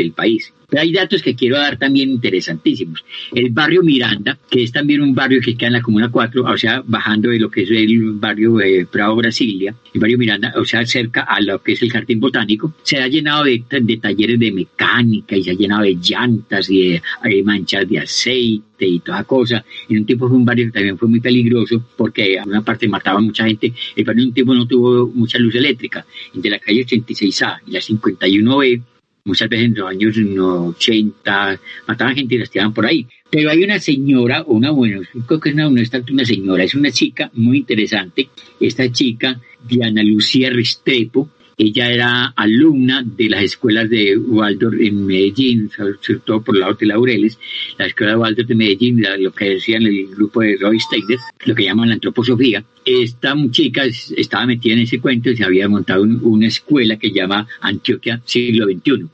del 0.00 0.12
país. 0.12 0.52
Pero 0.70 0.82
hay 0.82 0.92
datos 0.92 1.20
que 1.20 1.34
quiero 1.34 1.56
dar 1.56 1.76
también 1.76 2.10
interesantísimos. 2.10 3.04
El 3.32 3.50
barrio 3.50 3.82
Miranda, 3.82 4.38
que 4.48 4.62
es 4.62 4.70
también 4.70 5.00
un 5.00 5.14
barrio 5.14 5.40
que 5.40 5.56
queda 5.56 5.66
en 5.66 5.72
la 5.74 5.82
Comuna 5.82 6.08
4, 6.10 6.44
o 6.44 6.56
sea, 6.56 6.82
bajando 6.86 7.30
de 7.30 7.40
lo 7.40 7.50
que 7.50 7.62
es 7.62 7.70
el 7.70 8.12
barrio 8.12 8.54
de 8.54 8.86
Prado 8.86 9.16
Brasilia, 9.16 9.74
el 9.92 10.00
barrio 10.00 10.16
Miranda, 10.16 10.52
o 10.56 10.64
sea, 10.64 10.86
cerca 10.86 11.22
a 11.22 11.40
lo 11.40 11.60
que 11.60 11.72
es 11.72 11.82
el 11.82 11.90
Jardín 11.90 12.20
Botánico, 12.20 12.74
se 12.82 12.98
ha 12.98 13.08
llenado 13.08 13.44
de, 13.44 13.64
talleres 14.00 14.38
de 14.38 14.52
mecánica 14.52 15.36
y 15.36 15.42
se 15.42 15.50
ha 15.50 15.54
llenado 15.54 15.82
de 15.82 15.96
llantas 15.96 16.70
y 16.70 17.00
de, 17.24 17.42
manchas 17.42 17.88
de 17.88 17.98
aceite 17.98 18.86
y 18.86 19.00
toda 19.00 19.24
cosa. 19.24 19.64
En 19.88 19.98
un 19.98 20.06
tiempo 20.06 20.28
fue 20.28 20.36
un 20.36 20.44
barrio 20.44 20.66
que 20.66 20.72
también 20.72 20.96
fue 20.96 21.08
muy 21.08 21.20
peligroso 21.20 21.84
porque 21.96 22.38
a 22.38 22.44
una 22.44 22.62
parte 22.62 22.86
mataba 22.86 23.20
mucha 23.20 23.44
gente. 23.44 23.72
El 23.96 24.04
barrio 24.04 24.22
en 24.22 24.28
un 24.28 24.34
tiempo 24.34 24.54
no 24.54 24.66
tuvo 24.68 25.08
mucha 25.08 25.38
luz 25.38 25.54
eléctrica. 25.56 26.06
Entre 26.32 26.50
la 26.50 26.60
calle 26.60 26.86
86A 26.86 27.58
y 27.66 27.72
la 27.72 27.80
51B 27.80 28.82
muchas 29.24 29.48
veces 29.48 29.66
en 29.66 29.74
los 29.74 29.88
años 29.88 30.16
80 30.16 31.60
mataban 31.86 32.14
gente 32.14 32.34
y 32.34 32.38
las 32.38 32.50
tiraban 32.50 32.74
por 32.74 32.86
ahí. 32.86 33.06
Pero 33.30 33.50
hay 33.50 33.62
una 33.62 33.78
señora, 33.78 34.42
una, 34.46 34.70
bueno, 34.70 35.02
creo 35.26 35.40
que 35.40 35.52
no, 35.52 35.70
no 35.70 35.80
es 35.80 35.90
tanto 35.90 36.12
una 36.12 36.24
señora, 36.24 36.64
es 36.64 36.74
una 36.74 36.90
chica 36.90 37.30
muy 37.34 37.58
interesante. 37.58 38.28
Esta 38.58 38.90
chica, 38.90 39.40
Diana 39.66 40.02
Lucía 40.02 40.50
Restrepo, 40.50 41.28
ella 41.62 41.90
era 41.92 42.32
alumna 42.36 43.02
de 43.04 43.28
las 43.28 43.42
escuelas 43.42 43.90
de 43.90 44.16
Waldorf 44.16 44.80
en 44.80 45.04
Medellín, 45.04 45.70
sobre 45.70 46.18
todo 46.24 46.42
por 46.42 46.54
el 46.54 46.62
lado 46.62 46.72
de 46.72 46.86
Laureles, 46.86 47.38
la 47.76 47.84
escuela 47.84 48.12
de 48.12 48.18
Waldorf 48.18 48.48
de 48.48 48.54
Medellín, 48.54 49.04
lo 49.18 49.30
que 49.30 49.50
decían 49.50 49.82
el 49.82 50.06
grupo 50.06 50.40
de 50.40 50.56
Roy 50.58 50.80
Steiner, 50.80 51.18
lo 51.44 51.54
que 51.54 51.64
llaman 51.64 51.88
la 51.88 51.94
antroposofía. 51.96 52.64
Esta 52.82 53.36
chica 53.50 53.82
estaba 53.84 54.46
metida 54.46 54.72
en 54.72 54.80
ese 54.80 55.00
cuento 55.00 55.28
y 55.28 55.36
se 55.36 55.44
había 55.44 55.68
montado 55.68 56.02
una 56.02 56.46
escuela 56.46 56.96
que 56.96 57.12
llama 57.12 57.46
Antioquia 57.60 58.22
Siglo 58.24 58.64
XXI. 58.64 59.06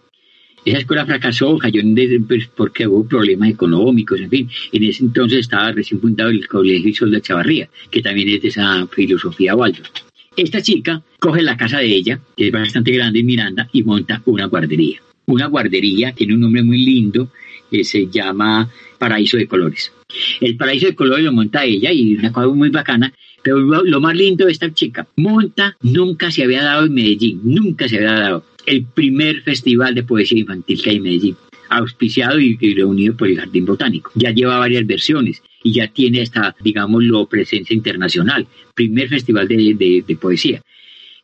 Esa 0.65 0.79
escuela 0.79 1.05
fracasó, 1.05 1.59
cayó 1.59 1.81
en 1.81 2.27
pues, 2.29 2.47
porque 2.47 2.87
hubo 2.87 3.09
problemas 3.09 3.51
económicos, 3.51 4.21
en 4.21 4.31
fin. 4.31 4.51
En 4.71 4.85
ese 4.85 5.03
entonces 5.03 5.41
estaba 5.41 5.73
recién 5.73 6.01
fundado 6.01 6.31
el 6.31 6.47
Colegio 6.47 6.91
Isol 6.91 7.11
de 7.11 7.21
Chavarría, 7.21 7.69
que 7.91 8.03
también 8.03 8.29
es 8.29 8.43
de 8.43 8.49
esa 8.49 8.87
filosofía 8.87 9.57
Waldorf. 9.57 10.07
Esta 10.37 10.61
chica 10.61 11.03
coge 11.19 11.43
la 11.43 11.57
casa 11.57 11.79
de 11.79 11.87
ella, 11.87 12.21
que 12.37 12.49
es 12.49 12.53
bastante 12.53 12.93
grande 12.93 13.21
en 13.21 13.27
Miranda, 13.27 13.69
y 13.73 13.83
monta 13.83 14.21
una 14.27 14.45
guardería. 14.45 15.01
Una 15.25 15.47
guardería 15.47 16.13
tiene 16.13 16.35
un 16.35 16.41
nombre 16.41 16.63
muy 16.63 16.77
lindo, 16.77 17.31
que 17.71 17.83
se 17.85 18.07
llama 18.09 18.71
Paraíso 18.99 19.39
de 19.39 19.47
Colores. 19.47 19.93
El 20.41 20.57
Paraíso 20.59 20.87
de 20.87 20.95
Colores 20.95 21.25
lo 21.25 21.33
monta 21.33 21.65
ella 21.65 21.91
y 21.91 22.15
una 22.17 22.33
cosa 22.33 22.49
muy 22.49 22.69
bacana, 22.69 23.13
pero 23.43 23.59
lo, 23.59 24.01
más 24.01 24.15
lindo 24.15 24.45
de 24.45 24.53
esta 24.53 24.73
chica, 24.75 25.09
monta, 25.17 25.75
nunca 25.81 26.31
se 26.31 26.45
había 26.45 26.63
dado 26.63 26.85
en 26.85 26.93
Medellín, 26.95 27.41
nunca 27.43 27.89
se 27.89 27.97
había 27.97 28.13
dado 28.13 28.45
el 28.67 28.85
primer 28.85 29.43
festival 29.43 29.95
de 29.95 30.03
poesía 30.03 30.41
infantil 30.41 30.83
que 30.83 30.91
hay 30.91 30.97
en 30.97 31.03
Medellín 31.03 31.37
auspiciado 31.69 32.39
y, 32.39 32.57
reunido 32.75 33.17
por 33.17 33.29
el 33.29 33.39
Jardín 33.39 33.65
Botánico. 33.65 34.13
Ya 34.15 34.31
lleva 34.31 34.59
varias 34.59 34.87
versiones 34.87 35.43
y 35.67 35.73
ya 35.73 35.89
tiene 35.89 36.23
esta, 36.23 36.55
digámoslo, 36.63 37.27
presencia 37.27 37.75
internacional. 37.75 38.47
Primer 38.73 39.09
festival 39.09 39.49
de, 39.49 40.17
poesía. 40.21 40.63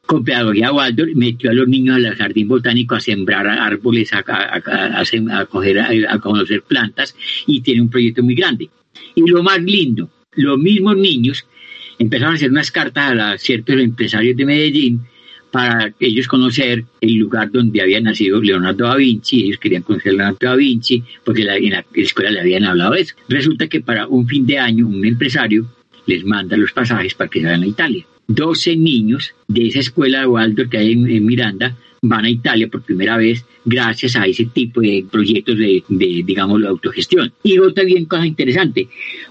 Con 0.05 0.24
pedagogía 0.24 0.72
Waldorf 0.72 1.14
metió 1.14 1.51
a 1.51 1.55
los 1.55 1.68
niños 1.68 1.95
al 1.95 2.16
Jardín 2.16 2.49
Botánico 2.49 2.97
a 2.97 3.01
sembrar 3.01 3.47
árboles, 3.47 4.12
a, 4.12 4.24
a, 4.26 5.47
coger, 5.47 5.78
a, 5.78 6.18
conocer 6.18 6.62
plantas 6.62 7.14
y 7.47 7.61
tiene 7.61 7.82
un 7.82 7.88
proyecto 7.88 8.24
muy 8.24 8.34
grande. 8.34 8.68
Y 9.14 9.20
lo 9.30 9.45
más 9.45 9.62
lindo, 9.62 10.11
los 10.32 10.59
mismos 10.59 10.97
niños 10.97 11.47
empezaron 12.01 12.32
a 12.32 12.36
hacer 12.36 12.51
unas 12.51 12.72
cartas 12.72 13.16
a 13.16 13.38
ciertos 13.38 13.76
empresarios 13.76 14.36
de 14.36 14.45
Medellín 14.45 15.03
para 15.53 15.94
ellos 16.00 16.26
conocer 16.26 16.84
el 17.00 17.14
lugar 17.14 17.53
donde 17.53 17.82
había 17.82 18.00
nacido 18.00 18.40
Leonardo 18.40 18.86
da 18.86 18.96
Vinci, 18.96 19.44
ellos 19.44 19.59
querían 19.59 19.82
conocer 19.82 20.12
a 20.12 20.16
Leonardo 20.16 20.38
da 20.40 20.57
Vinci, 20.57 21.05
porque 21.22 21.42
en 21.42 21.70
la 21.70 21.84
escuela 21.94 22.30
le 22.30 22.40
habían 22.40 22.64
hablado 22.64 22.94
eso. 22.94 23.14
Resulta 23.28 23.68
que 23.68 23.82
para 23.82 24.09
un 24.09 24.26
fin 24.26 24.46
de 24.46 24.59
año 24.59 24.88
un 24.88 25.05
empresario 25.05 25.66
les 26.07 26.24
manda 26.24 26.57
los 26.57 26.72
pasajes 26.72 27.14
para 27.14 27.28
que 27.30 27.40
se 27.40 27.46
vayan 27.46 27.62
a 27.62 27.66
Italia. 27.66 28.05
12 28.28 28.76
niños 28.76 29.34
de 29.46 29.66
esa 29.66 29.80
escuela 29.80 30.20
de 30.20 30.26
Waldorf 30.26 30.70
que 30.70 30.78
hay 30.78 30.92
en, 30.92 31.26
Miranda 31.26 31.76
van 32.05 32.24
a 32.24 32.30
Italia 32.30 32.68
por 32.68 32.82
primera 32.82 33.16
vez 33.16 33.44
gracias 33.64 34.16
a 34.16 34.26
ese 34.26 34.46
tipo 34.46 34.80
de 34.80 35.07
proyectos 35.09 35.57
de, 35.57 35.84
digamos, 35.88 36.61
de 36.61 36.66
autogestión. 36.66 37.32
Y 37.44 37.59
otra 37.59 37.84
bien 37.84 38.07
cosa 38.07 38.26
interesante, 38.26 38.88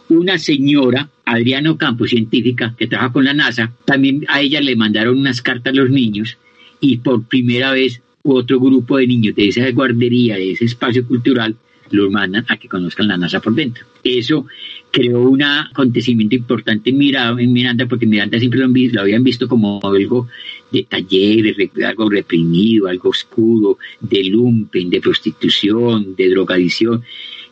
una 0.07 0.39
señora, 0.39 1.09
Adriano 1.25 1.77
Campos, 1.77 2.11
científica, 2.11 2.73
que 2.77 2.87
trabaja 2.87 3.11
con 3.11 3.25
la 3.25 3.33
NASA, 3.33 3.73
también 3.83 4.25
a 4.29 4.39
ella 4.39 4.61
le 4.61 4.77
mandaron 4.77 5.19
unas 5.19 5.41
cartas 5.41 5.73
a 5.73 5.75
los 5.75 5.89
niños 5.89 6.37
y 6.79 6.97
por 6.97 7.27
primera 7.27 7.73
vez 7.73 8.01
otro 8.23 8.59
grupo 8.59 8.97
de 8.97 9.07
niños 9.07 9.35
de 9.35 9.49
esa 9.49 9.69
guardería, 9.71 10.37
de 10.37 10.53
ese 10.53 10.65
espacio 10.65 11.05
cultural, 11.05 11.55
los 11.91 12.11
mandan 12.11 12.45
a 12.47 12.57
que 12.57 12.67
conozcan 12.67 13.07
la 13.07 13.17
NASA 13.17 13.39
por 13.39 13.53
dentro. 13.53 13.85
Eso 14.03 14.45
creó 14.91 15.21
un 15.21 15.43
acontecimiento 15.43 16.35
importante 16.35 16.89
en 16.89 16.97
Miranda, 16.97 17.85
porque 17.85 18.05
Miranda 18.05 18.39
siempre 18.39 18.59
lo, 18.59 18.67
lo, 18.67 19.01
habían 19.01 19.23
visto 19.23 19.47
como 19.47 19.79
algo 19.83 20.27
de 20.71 20.83
taller, 20.83 21.55
algo 21.85 22.09
reprimido, 22.09 22.87
algo 22.87 23.09
oscuro, 23.09 23.77
de 23.99 24.23
lumpen, 24.23 24.89
de 24.89 25.01
prostitución, 25.01 26.15
de 26.15 26.29
drogadicción. 26.29 27.03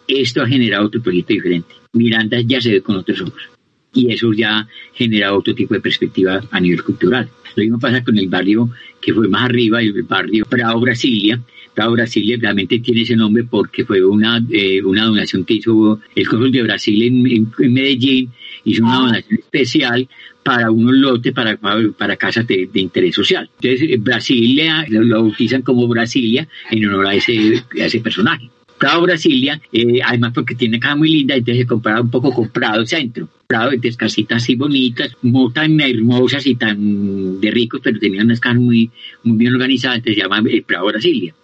Esto 0.08 0.42
ha 0.42 0.48
generado 0.48 0.88
otro 0.88 1.02
proyecto 1.02 1.34
diferente. 1.34 1.76
Miranda 1.94 2.40
ya 2.42 2.60
se 2.62 2.72
ve 2.72 2.82
con 2.82 2.98
otros 2.98 3.22
ojos 3.22 3.50
y 3.94 4.12
eso 4.14 4.32
ya 4.34 4.68
genera 4.94 5.34
otro 5.34 5.54
tipo 5.56 5.74
de 5.74 5.82
perspectiva 5.82 6.42
a 6.52 6.60
nivel 6.60 6.84
cultural. 6.84 7.30
Lo 7.56 7.64
mismo 7.64 7.80
pasa 7.80 8.04
con 8.04 8.18
el 8.18 8.28
barrio 8.28 8.70
que 9.02 9.14
fue 9.14 9.28
más 9.28 9.44
arriba, 9.44 9.82
el 9.82 10.04
barrio 10.04 10.46
Prado 10.46 10.80
Brasilia. 10.80 11.40
Prado 11.80 11.94
Brasilia 11.94 12.36
realmente 12.38 12.80
tiene 12.80 13.04
ese 13.04 13.16
nombre 13.16 13.46
porque 13.46 13.86
fue 13.86 14.04
una, 14.04 14.46
eh, 14.52 14.84
una 14.84 15.06
donación 15.06 15.46
que 15.46 15.54
hizo 15.54 16.02
el 16.14 16.28
cónsul 16.28 16.52
de 16.52 16.64
Brasil 16.64 17.02
en, 17.04 17.74
Medellín, 17.74 18.30
hizo 18.66 18.84
una 18.84 18.96
ah. 18.96 19.00
donación 19.06 19.40
especial 19.40 20.10
para 20.44 20.72
unos 20.72 20.94
lotes 20.96 21.32
para, 21.32 21.56
para, 21.56 22.18
casas 22.18 22.46
de, 22.48 22.70
interés 22.74 23.16
social. 23.16 23.50
Entonces, 23.62 24.04
Brasilia 24.04 24.86
lo, 24.90 25.22
bautizan 25.22 25.62
como 25.62 25.88
Brasilia 25.88 26.50
en 26.70 26.86
honor 26.86 27.08
a 27.08 27.16
ese, 27.16 27.64
a 27.80 27.86
ese 27.86 28.02
personaje. 28.02 28.50
Prado 28.80 29.02
Brasilia, 29.02 29.62
eh, 29.74 30.00
además 30.04 30.32
porque 30.34 30.56
tiene 30.56 30.80
casa 30.80 30.96
muy 30.96 31.10
linda, 31.10 31.36
entonces 31.36 31.64
se 31.64 31.68
comparaba 31.68 32.02
un 32.02 32.10
poco 32.10 32.34
con 32.34 32.48
Prado 32.50 32.86
Centro. 32.86 33.28
Prado, 33.46 33.72
entonces 33.72 33.98
casitas 33.98 34.42
así 34.44 34.56
bonitas, 34.56 35.16
no 35.22 35.52
tan 35.52 35.80
hermosas 35.82 36.46
y 36.48 36.56
tan 36.56 37.42
de 37.42 37.52
ricos, 37.52 37.82
pero 37.84 38.00
tenían 38.00 38.26
unas 38.26 38.40
casas 38.40 38.60
muy, 38.60 38.90
muy 39.24 39.38
bien 39.38 39.54
organizadas, 39.54 39.98
entonces 39.98 40.16
se 40.16 40.22
llama 40.22 40.50
eh, 40.50 40.64
Prado 40.66 40.86
Brasilia. 40.86 41.36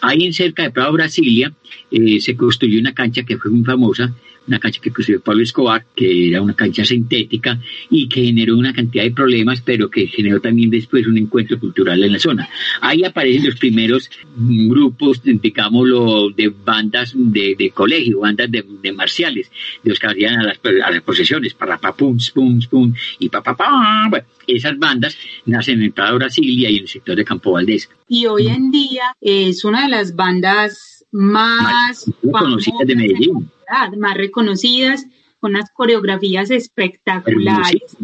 Ahí 0.00 0.24
en 0.24 0.32
cerca 0.32 0.62
de 0.62 0.70
Prado 0.70 0.92
Brasilia 0.92 1.52
eh, 1.90 2.20
se 2.20 2.36
construyó 2.36 2.78
una 2.78 2.94
cancha 2.94 3.24
que 3.24 3.38
fue 3.38 3.50
muy 3.50 3.64
famosa, 3.64 4.14
una 4.48 4.58
cancha 4.58 4.80
que 4.80 4.90
construyó 4.90 5.20
Pablo 5.20 5.42
Escobar, 5.42 5.84
que 5.94 6.28
era 6.28 6.42
una 6.42 6.54
cancha 6.54 6.84
sintética 6.84 7.60
y 7.90 8.08
que 8.08 8.24
generó 8.24 8.56
una 8.56 8.72
cantidad 8.72 9.04
de 9.04 9.12
problemas, 9.12 9.60
pero 9.60 9.90
que 9.90 10.06
generó 10.06 10.40
también 10.40 10.70
después 10.70 11.06
un 11.06 11.18
encuentro 11.18 11.60
cultural 11.60 12.02
en 12.02 12.12
la 12.12 12.18
zona. 12.18 12.48
Ahí 12.80 13.04
aparecen 13.04 13.46
los 13.46 13.56
primeros 13.56 14.10
grupos, 14.36 15.22
digámoslo, 15.22 16.30
de 16.30 16.48
bandas 16.48 17.12
de, 17.14 17.70
colegio, 17.74 18.20
bandas 18.20 18.50
de, 18.50 18.92
marciales, 18.92 19.50
de 19.82 19.90
los 19.90 19.98
que 19.98 20.06
hacían 20.06 20.40
a 20.40 20.44
las, 20.44 20.58
a 20.84 20.90
las 20.90 21.02
procesiones, 21.02 21.54
para 21.54 21.78
pa 21.78 21.94
pum, 21.94 22.18
pum, 22.34 22.58
pum, 22.70 22.94
y 23.18 23.28
pa 23.28 23.42
pa 23.42 23.54
pa. 23.54 24.24
esas 24.46 24.78
bandas 24.78 25.16
nacen 25.44 25.82
en 25.82 25.92
Prado, 25.92 26.16
Brasilia 26.16 26.70
y 26.70 26.76
en 26.76 26.82
el 26.82 26.88
sector 26.88 27.14
de 27.14 27.24
Campo 27.24 27.52
Valdés. 27.52 27.88
Y 28.08 28.26
hoy 28.26 28.48
en 28.48 28.70
día 28.70 29.14
es 29.20 29.64
una 29.64 29.82
de 29.82 29.90
las 29.90 30.16
bandas 30.16 31.04
más, 31.12 32.10
conocidas 32.32 32.86
de 32.86 32.96
Medellín 32.96 33.50
más 33.96 34.16
reconocidas, 34.16 35.06
con 35.40 35.52
unas 35.52 35.70
coreografías 35.70 36.50
espectaculares. 36.50 37.96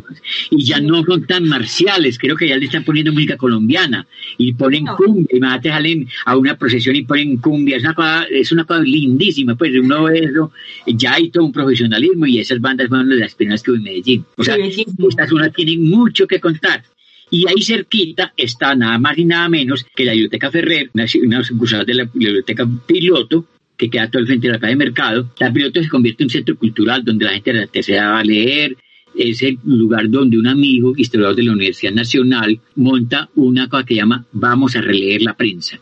Y 0.51 0.65
ya 0.65 0.81
no 0.81 1.03
son 1.05 1.27
tan 1.27 1.49
marciales, 1.49 2.19
creo 2.19 2.37
que 2.37 2.49
ya 2.49 2.57
le 2.57 2.67
están 2.67 2.85
poniendo 2.85 3.13
música 3.13 3.37
colombiana 3.37 4.07
y 4.39 4.55
ponen 4.55 4.87
cumbia, 4.87 5.37
y 5.37 5.41
más 5.41 5.61
te 5.61 5.69
salen 5.69 6.09
a 6.25 6.37
una 6.37 6.57
procesión 6.57 6.97
y 6.97 7.03
ponen 7.03 7.39
cumbia, 7.39 7.77
es 7.77 7.83
una 7.83 7.95
cosa, 7.95 8.25
es 8.25 8.53
una 8.53 8.65
cosa 8.65 8.81
lindísima, 8.81 9.57
pues 9.57 9.73
uno 9.75 10.05
ve 10.05 10.21
eso, 10.21 10.53
ya 10.87 11.15
hay 11.15 11.31
todo 11.31 11.45
un 11.45 11.53
profesionalismo 11.53 12.27
y 12.27 12.39
esas 12.39 12.61
bandas 12.61 12.89
fueron 12.89 13.19
las 13.19 13.35
primeras 13.35 13.63
que 13.63 13.73
hubo 13.73 13.79
en 13.79 13.85
Medellín. 13.85 14.25
O 14.37 14.45
sea, 14.45 14.57
estas 14.57 15.29
zonas 15.29 15.53
tienen 15.53 15.85
mucho 15.85 16.27
que 16.27 16.41
contar. 16.41 16.85
Y 17.31 17.49
ahí 17.49 17.63
cerquita 17.63 18.33
está 18.37 18.77
nada 18.77 18.99
más 18.99 19.19
y 19.19 19.25
nada 19.25 19.49
menos 19.49 19.85
que 19.97 20.05
la 20.05 20.13
Biblioteca 20.13 20.51
Ferrer, 20.51 20.91
una, 20.95 21.07
una 21.25 21.43
sucursal 21.43 21.85
de 21.85 21.95
la 21.95 22.05
Biblioteca 22.05 22.69
Piloto, 22.87 23.47
que 23.77 23.91
queda 23.91 24.11
todo 24.11 24.21
el 24.21 24.27
frente 24.27 24.47
de 24.47 24.53
la 24.55 24.61
calle 24.61 24.73
de 24.73 24.85
mercado. 24.85 25.31
La 25.39 25.53
Piloto 25.53 25.83
se 25.83 25.89
convierte 25.89 26.23
en 26.23 26.27
un 26.27 26.31
centro 26.31 26.57
cultural 26.57 27.05
donde 27.05 27.25
la 27.25 27.33
gente 27.33 27.83
se 27.83 27.97
va 27.97 28.19
a 28.19 28.25
leer. 28.25 28.77
Es 29.17 29.43
el 29.43 29.59
lugar 29.65 30.11
donde 30.11 30.39
un 30.39 30.47
amigo, 30.47 30.93
historiador 30.97 31.37
de 31.37 31.45
la 31.45 31.53
Universidad 31.53 31.93
Nacional, 31.93 32.61
monta 32.77 33.29
una 33.37 33.69
cosa 33.69 33.85
que 33.85 33.95
llama 33.95 34.25
Vamos 34.33 34.75
a 34.77 34.81
releer 34.81 35.23
la 35.23 35.37
prensa. 35.37 35.79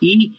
Y 0.00 0.32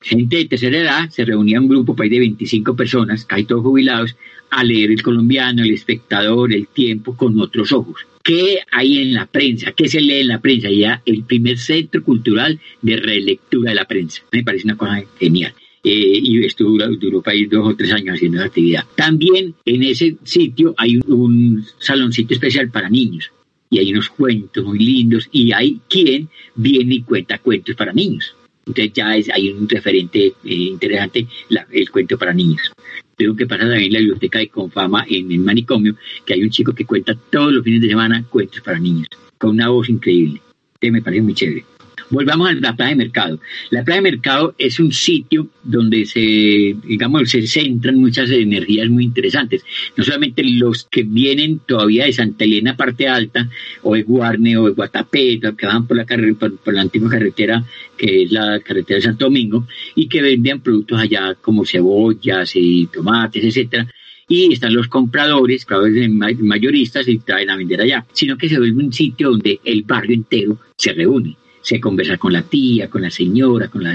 gente 0.00 0.36
de 0.36 0.44
tercera 0.46 0.78
edad 0.78 1.10
se 1.10 1.24
reunía 1.24 1.60
un 1.60 1.68
grupo 1.68 1.94
país 1.94 2.10
de 2.10 2.20
25 2.20 2.76
personas, 2.76 3.24
casi 3.24 3.44
todos 3.44 3.62
jubilados, 3.62 4.16
a 4.50 4.64
leer 4.64 4.90
el 4.90 5.02
colombiano, 5.02 5.62
el 5.62 5.72
espectador, 5.74 6.52
el 6.52 6.68
tiempo 6.68 7.16
con 7.16 7.38
otros 7.40 7.72
ojos. 7.72 8.06
¿Qué 8.22 8.60
hay 8.72 8.98
en 8.98 9.14
la 9.14 9.26
prensa? 9.26 9.72
¿Qué 9.72 9.88
se 9.88 10.00
lee 10.00 10.20
en 10.20 10.28
la 10.28 10.40
prensa? 10.40 10.68
Ya 10.70 11.02
el 11.04 11.24
primer 11.24 11.58
centro 11.58 12.02
cultural 12.02 12.58
de 12.82 12.96
relectura 12.96 13.70
de 13.70 13.76
la 13.76 13.84
prensa. 13.84 14.22
Me 14.32 14.42
parece 14.42 14.64
una 14.64 14.76
cosa 14.76 15.02
genial. 15.18 15.54
Eh, 15.88 16.18
y 16.20 16.44
estuvo 16.44 16.76
duró 16.96 17.22
país 17.22 17.48
dos 17.48 17.68
o 17.68 17.76
tres 17.76 17.92
años 17.92 18.16
haciendo 18.16 18.38
esa 18.38 18.48
actividad. 18.48 18.84
También 18.96 19.54
en 19.64 19.84
ese 19.84 20.16
sitio 20.24 20.74
hay 20.76 20.96
un, 21.06 21.64
saloncito 21.78 22.34
especial 22.34 22.68
para 22.72 22.90
niños 22.90 23.30
y 23.70 23.78
hay 23.78 23.92
unos 23.92 24.08
cuentos 24.08 24.64
muy 24.64 24.80
lindos 24.80 25.28
y 25.30 25.52
hay 25.52 25.78
quien 25.88 26.28
viene 26.56 26.96
y 26.96 27.02
cuenta 27.02 27.38
cuentos 27.38 27.76
para 27.76 27.92
niños. 27.92 28.34
Entonces 28.66 28.94
ya 28.94 29.16
es, 29.16 29.30
hay 29.30 29.50
un 29.50 29.68
referente 29.68 30.26
eh, 30.26 30.54
interesante, 30.54 31.28
el 31.70 31.88
cuento 31.88 32.18
para 32.18 32.34
niños. 32.34 32.72
Tengo 33.14 33.36
que 33.36 33.46
pasar 33.46 33.68
también 33.68 33.84
en 33.84 33.92
la 33.92 33.98
biblioteca 34.00 34.40
de 34.40 34.48
Confama 34.48 35.06
en 35.08 35.30
el 35.30 35.38
manicomio, 35.38 35.94
que 36.24 36.34
hay 36.34 36.42
un 36.42 36.50
chico 36.50 36.74
que 36.74 36.84
cuenta 36.84 37.14
todos 37.30 37.52
los 37.52 37.62
fines 37.62 37.80
de 37.80 37.90
semana 37.90 38.24
cuentos 38.28 38.60
para 38.60 38.80
niños, 38.80 39.06
con 39.38 39.50
una 39.50 39.68
voz 39.68 39.88
increíble. 39.88 40.42
Me 40.82 41.00
parece 41.00 41.22
muy 41.22 41.34
chévere. 41.34 41.75
Volvamos 42.08 42.48
a 42.48 42.52
la 42.52 42.76
plaza 42.76 42.90
de 42.90 42.96
mercado. 42.96 43.40
La 43.70 43.84
plaza 43.84 43.96
de 44.00 44.10
mercado 44.10 44.54
es 44.58 44.78
un 44.78 44.92
sitio 44.92 45.48
donde 45.64 46.06
se, 46.06 46.20
digamos, 46.20 47.28
se 47.28 47.46
centran 47.46 47.96
muchas 47.96 48.30
energías 48.30 48.88
muy 48.88 49.04
interesantes. 49.04 49.64
No 49.96 50.04
solamente 50.04 50.44
los 50.44 50.84
que 50.84 51.02
vienen 51.02 51.60
todavía 51.66 52.04
de 52.04 52.12
Santa 52.12 52.44
Elena, 52.44 52.76
parte 52.76 53.08
alta, 53.08 53.48
o 53.82 53.94
de 53.94 54.02
Guarne, 54.02 54.56
o 54.56 54.66
de 54.66 54.72
Guatapé, 54.72 55.40
que 55.40 55.66
van 55.66 55.86
por 55.86 55.96
la, 55.96 56.04
por, 56.04 56.74
la 56.74 56.82
antigua 56.82 57.10
carretera, 57.10 57.64
que 57.96 58.22
es 58.22 58.30
la 58.30 58.60
carretera 58.60 58.98
de 58.98 59.02
Santo 59.02 59.24
Domingo, 59.24 59.66
y 59.96 60.08
que 60.08 60.22
vendían 60.22 60.60
productos 60.60 61.00
allá 61.00 61.34
como 61.40 61.64
cebollas 61.64 62.52
y 62.54 62.86
tomates, 62.86 63.44
etcétera, 63.44 63.92
y 64.28 64.52
están 64.52 64.74
los 64.74 64.88
compradores, 64.88 65.64
compradores 65.64 66.08
mayoristas 66.38 67.08
y 67.08 67.18
traen 67.18 67.50
a 67.50 67.56
vender 67.56 67.80
allá, 67.80 68.06
sino 68.12 68.36
que 68.36 68.48
se 68.48 68.58
vuelve 68.58 68.84
un 68.84 68.92
sitio 68.92 69.30
donde 69.30 69.60
el 69.64 69.82
barrio 69.82 70.14
entero 70.14 70.58
se 70.76 70.92
reúne 70.92 71.36
se 71.66 71.80
conversa 71.80 72.16
con 72.16 72.32
la 72.32 72.42
tía, 72.42 72.88
con 72.88 73.02
la 73.02 73.10
señora, 73.10 73.66
con 73.66 73.82
la 73.82 73.92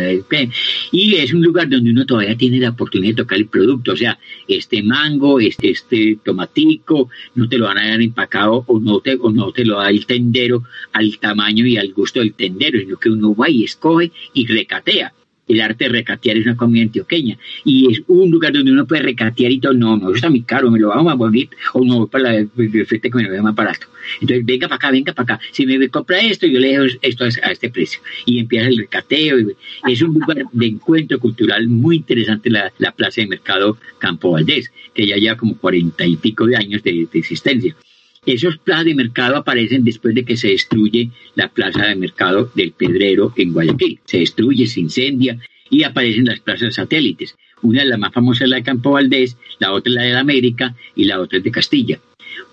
y 0.91 1.15
es 1.15 1.33
un 1.33 1.41
lugar 1.41 1.69
donde 1.69 1.91
uno 1.91 2.05
todavía 2.05 2.35
tiene 2.35 2.59
la 2.59 2.71
oportunidad 2.71 3.15
de 3.15 3.23
tocar 3.23 3.37
el 3.37 3.47
producto, 3.47 3.93
o 3.93 3.95
sea, 3.95 4.19
este 4.45 4.83
mango, 4.83 5.39
este, 5.39 5.69
este 5.69 6.19
tomatico, 6.21 7.09
no 7.35 7.47
te 7.47 7.57
lo 7.57 7.67
van 7.67 7.77
a 7.77 7.87
dar 7.87 8.01
empacado 8.01 8.65
o 8.67 8.77
no 8.77 8.99
te, 8.99 9.15
o 9.15 9.31
no 9.31 9.53
te 9.53 9.63
lo 9.63 9.77
da 9.77 9.89
el 9.89 10.05
tendero 10.05 10.63
al 10.91 11.17
tamaño 11.17 11.65
y 11.65 11.77
al 11.77 11.93
gusto 11.93 12.19
del 12.19 12.33
tendero, 12.33 12.77
sino 12.77 12.97
que 12.97 13.09
uno 13.09 13.33
va 13.33 13.49
y 13.49 13.63
escoge 13.63 14.11
y 14.33 14.45
recatea 14.47 15.13
el 15.51 15.61
arte 15.61 15.85
de 15.85 15.89
recatear 15.91 16.37
es 16.37 16.45
una 16.45 16.55
comida 16.55 16.83
antioqueña 16.83 17.37
y 17.63 17.91
es 17.91 18.01
un 18.07 18.31
lugar 18.31 18.53
donde 18.53 18.71
uno 18.71 18.85
puede 18.85 19.03
recatear 19.03 19.51
y 19.51 19.59
todo, 19.59 19.73
no, 19.73 19.97
eso 19.97 20.15
está 20.15 20.29
muy 20.29 20.43
caro, 20.43 20.71
me 20.71 20.79
lo 20.79 20.89
vamos 20.89 21.11
a 21.11 21.15
volver 21.15 21.49
o 21.73 21.83
no, 21.83 22.07
para 22.07 22.35
el 22.35 22.49
frente 22.49 23.09
que 23.09 23.17
me 23.17 23.23
lo 23.23 23.31
vea 23.31 23.41
más 23.41 23.55
barato. 23.55 23.87
Entonces, 24.19 24.45
venga 24.45 24.67
para 24.67 24.77
acá, 24.77 24.91
venga 24.91 25.13
para 25.13 25.35
acá. 25.35 25.45
Si 25.51 25.65
me 25.65 25.89
compra 25.89 26.19
esto, 26.19 26.47
yo 26.47 26.59
le 26.59 26.69
dejo 26.69 26.97
esto 27.01 27.23
a 27.23 27.51
este 27.51 27.69
precio. 27.69 28.01
Y 28.25 28.39
empieza 28.39 28.67
el 28.67 28.77
recateo. 28.77 29.37
es 29.87 30.01
un 30.01 30.13
lugar 30.13 30.43
de 30.51 30.65
encuentro 30.65 31.19
cultural 31.19 31.67
muy 31.67 31.97
interesante 31.97 32.49
la, 32.49 32.71
la 32.79 32.91
Plaza 32.91 33.21
de 33.21 33.27
Mercado 33.27 33.77
Campo 33.99 34.31
Valdés, 34.31 34.71
que 34.93 35.05
ya 35.05 35.15
lleva 35.15 35.37
como 35.37 35.57
cuarenta 35.57 36.05
y 36.05 36.15
pico 36.17 36.45
de 36.45 36.57
años 36.57 36.83
de 36.83 37.07
existencia. 37.13 37.75
Esos 38.25 38.59
plazas 38.59 38.85
de 38.85 38.93
mercado 38.93 39.35
aparecen 39.35 39.83
después 39.83 40.13
de 40.13 40.23
que 40.23 40.37
se 40.37 40.49
destruye 40.49 41.09
la 41.33 41.49
plaza 41.49 41.87
de 41.87 41.95
mercado 41.95 42.51
del 42.53 42.71
Pedrero 42.71 43.33
en 43.35 43.51
Guayaquil. 43.51 43.99
Se 44.05 44.19
destruye, 44.19 44.67
se 44.67 44.79
incendia 44.79 45.39
y 45.71 45.81
aparecen 45.83 46.25
las 46.25 46.39
plazas 46.39 46.75
satélites. 46.75 47.35
Una 47.63 47.81
de 47.81 47.89
las 47.89 47.97
más 47.97 48.13
famosas 48.13 48.43
es 48.43 48.49
la 48.49 48.57
de 48.57 48.63
Campo 48.63 48.91
Valdés, 48.91 49.37
la 49.57 49.73
otra 49.73 49.89
es 49.89 49.95
la 49.95 50.03
de 50.03 50.13
la 50.13 50.19
América 50.19 50.75
y 50.95 51.05
la 51.05 51.19
otra 51.19 51.39
es 51.39 51.43
de 51.43 51.51
Castilla 51.51 51.99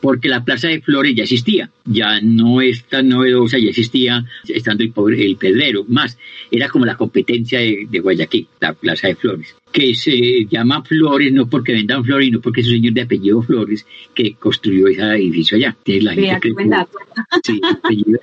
porque 0.01 0.29
la 0.29 0.45
Plaza 0.45 0.69
de 0.69 0.81
Flores 0.81 1.15
ya 1.15 1.25
existía, 1.25 1.71
ya 1.85 2.21
no 2.21 2.61
es 2.61 2.85
tan 2.85 3.09
novedosa, 3.09 3.59
ya 3.59 3.71
existía 3.71 4.25
estando 4.47 4.85
el, 4.85 4.93
pobre, 4.93 5.25
el 5.25 5.37
Pedrero, 5.37 5.85
más, 5.89 6.19
era 6.51 6.69
como 6.69 6.87
la 6.87 6.97
competencia 6.97 7.61
de, 7.61 8.01
Guayaquil, 8.01 8.47
la 8.61 8.73
Plaza 8.75 9.09
de 9.09 9.17
Flores, 9.17 9.55
que 9.73 9.95
se 9.95 10.47
llama 10.47 10.83
Flores 10.83 11.33
no 11.33 11.49
porque 11.49 11.73
vendan 11.73 12.05
flores, 12.05 12.27
sino 12.27 12.41
porque 12.41 12.61
es 12.61 12.69
un 12.69 12.75
señor 12.75 12.95
de 12.95 13.03
apellido 13.03 13.43
Flores 13.43 13.87
que 14.15 14.35
construyó 14.35 14.89
ese 14.89 15.03
edificio 15.03 15.57
allá. 15.57 15.77
la 15.85 16.15
gente 16.15 16.55
sí, 17.45 17.61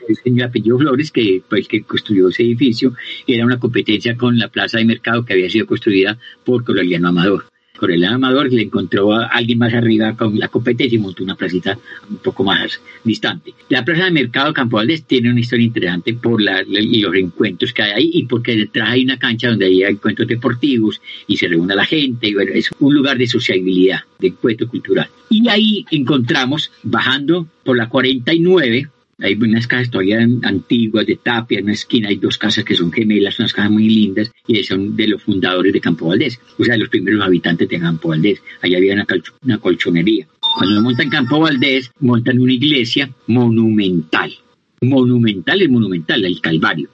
el 0.08 0.16
señor 0.16 0.38
de 0.38 0.44
apellido 0.44 0.80
Flores 0.80 1.12
que, 1.12 1.42
pues, 1.48 1.68
que 1.68 1.84
construyó 1.84 2.30
ese 2.30 2.44
edificio, 2.44 2.94
era 3.28 3.46
una 3.46 3.60
competencia 3.60 4.16
con 4.16 4.38
la 4.38 4.48
Plaza 4.48 4.78
de 4.78 4.86
Mercado 4.86 5.26
que 5.26 5.34
había 5.34 5.50
sido 5.50 5.66
construida 5.66 6.18
por 6.44 6.64
Coroliano 6.64 7.10
Amador 7.10 7.46
el 7.82 8.04
Amador 8.06 8.52
le 8.52 8.64
encontró 8.64 9.14
a 9.14 9.26
alguien 9.28 9.60
más 9.60 9.74
arriba 9.74 10.16
con 10.16 10.38
la 10.40 10.48
competencia 10.48 10.96
y 10.96 11.00
montó 11.00 11.24
una 11.24 11.36
placita 11.36 11.78
un 12.10 12.18
poco 12.18 12.44
más 12.44 12.80
distante. 13.04 13.54
La 13.70 13.84
plaza 13.84 14.06
de 14.06 14.12
mercado 14.12 14.54
Campo 14.54 14.78
Valdés 14.78 15.04
tiene 15.04 15.30
una 15.30 15.40
historia 15.40 15.66
interesante 15.66 16.14
por 16.14 16.42
la, 16.42 16.64
los 16.64 17.16
encuentros 17.16 17.74
que 17.74 17.84
hay 17.84 17.92
ahí 17.92 18.12
y 18.14 18.26
porque 18.26 18.56
detrás 18.56 18.90
hay 18.90 19.04
una 19.04 19.20
cancha 19.20 19.50
donde 19.50 19.66
hay 19.66 19.84
encuentros 19.84 20.28
deportivos 20.28 21.02
y 21.28 21.38
se 21.38 21.48
reúne 21.48 21.76
la 21.76 21.86
gente. 21.86 22.28
Y 22.28 22.34
bueno, 22.34 22.52
es 22.54 22.70
un 22.80 22.94
lugar 22.94 23.18
de 23.18 23.28
sociabilidad, 23.28 24.00
de 24.20 24.28
encuentro 24.28 24.68
cultural. 24.68 25.10
Y 25.30 25.48
ahí 25.50 25.86
encontramos, 25.92 26.72
bajando 26.84 27.48
por 27.64 27.78
la 27.78 27.90
49, 27.90 28.90
hay 29.20 29.36
unas 29.36 29.68
casas 29.68 29.90
todavía 29.90 30.20
antiguas 30.44 31.06
de 31.06 31.16
tapia, 31.16 31.60
en 31.60 31.66
una 31.66 31.74
esquina 31.74 32.10
hay 32.10 32.18
dos 32.18 32.38
casas 32.38 32.64
que 32.66 32.76
son 32.76 32.92
gemelas, 32.92 33.40
unas 33.40 33.54
casas 33.54 33.72
muy 33.72 33.88
lindas, 33.88 34.32
y 34.48 34.62
son 34.64 34.96
de 34.96 35.08
los 35.08 35.24
fundadores 35.24 35.72
de 35.72 35.82
Campo 35.82 36.08
Valdés, 36.08 36.40
o 36.58 36.64
sea, 36.64 36.78
los 36.78 36.90
primeros 36.90 37.24
habitantes 37.24 37.70
de 37.70 37.80
Campo 37.80 38.10
Valdés. 38.10 38.42
Allá 38.62 38.78
había 38.78 38.94
una, 39.42 39.58
colchonería. 39.58 40.28
Cuando 40.40 40.82
montan 40.82 41.10
Campo 41.10 41.40
Valdés, 41.40 41.92
montan 42.00 42.40
una 42.40 42.54
iglesia 42.54 43.10
monumental. 43.28 44.34
Monumental 44.82 45.62
es 45.62 45.70
monumental, 45.70 46.26
el 46.26 46.42
Calvario, 46.42 46.90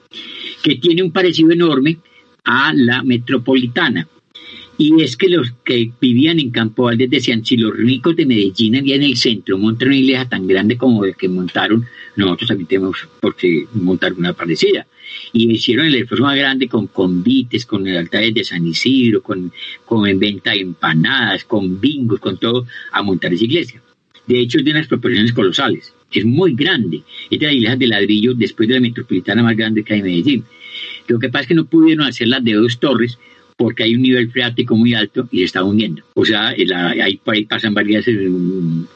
que 0.62 0.76
tiene 0.76 1.02
un 1.02 1.12
parecido 1.12 1.50
enorme 1.50 1.98
a 2.44 2.72
la 2.74 3.02
metropolitana. 3.02 4.06
Y 4.78 5.02
es 5.02 5.16
que 5.16 5.28
los 5.28 5.52
que 5.64 5.92
vivían 6.00 6.40
en 6.40 6.50
Campo 6.50 6.84
Valdez 6.84 7.10
decían, 7.10 7.44
si 7.44 7.56
los 7.56 7.76
ricos 7.76 8.16
de 8.16 8.26
Medellín 8.26 8.76
había 8.76 8.96
en 8.96 9.02
el 9.02 9.16
centro 9.16 9.58
montan 9.58 9.88
una 9.88 9.96
iglesia 9.96 10.28
tan 10.28 10.46
grande 10.46 10.76
como 10.76 11.04
la 11.04 11.12
que 11.12 11.28
montaron, 11.28 11.84
nosotros 12.16 12.48
también 12.48 12.68
tenemos 12.68 13.08
por 13.20 13.36
qué 13.36 13.66
montar 13.74 14.14
una 14.14 14.32
parecida. 14.32 14.86
Y 15.32 15.52
hicieron 15.52 15.86
el 15.86 15.94
esfuerzo 15.96 16.24
más 16.24 16.36
grande 16.36 16.68
con 16.68 16.86
convites, 16.86 17.66
con 17.66 17.86
el 17.86 17.96
altar 17.96 18.32
de 18.32 18.44
San 18.44 18.66
Isidro, 18.66 19.22
con, 19.22 19.52
con 19.84 20.06
en 20.06 20.18
venta 20.18 20.52
de 20.52 20.60
empanadas, 20.60 21.44
con 21.44 21.80
bingos, 21.80 22.18
con 22.18 22.38
todo, 22.38 22.66
a 22.92 23.02
montar 23.02 23.32
esa 23.32 23.44
iglesia. 23.44 23.82
De 24.26 24.40
hecho, 24.40 24.58
es 24.58 24.64
de 24.64 24.70
unas 24.70 24.86
proporciones 24.86 25.32
colosales. 25.32 25.92
Es 26.10 26.24
muy 26.24 26.54
grande. 26.54 27.02
Es 27.30 27.38
de 27.38 27.46
la 27.46 27.52
iglesia 27.52 27.76
de 27.76 27.86
ladrillo 27.88 28.34
después 28.34 28.68
de 28.68 28.76
la 28.76 28.80
metropolitana 28.80 29.42
más 29.42 29.56
grande 29.56 29.82
que 29.82 29.94
hay 29.94 30.00
en 30.00 30.06
Medellín. 30.06 30.44
Lo 31.08 31.18
que 31.18 31.28
pasa 31.28 31.42
es 31.42 31.48
que 31.48 31.54
no 31.54 31.64
pudieron 31.66 32.06
hacer 32.06 32.28
las 32.28 32.42
de 32.44 32.54
dos 32.54 32.78
torres 32.78 33.18
porque 33.56 33.84
hay 33.84 33.94
un 33.94 34.02
nivel 34.02 34.30
freático 34.30 34.76
muy 34.76 34.94
alto 34.94 35.28
y 35.30 35.38
se 35.38 35.44
está 35.44 35.64
hundiendo. 35.64 36.02
O 36.14 36.24
sea, 36.24 36.48
ahí, 36.48 37.20
pasan 37.48 37.74
varias 37.74 38.06
eh, 38.08 38.30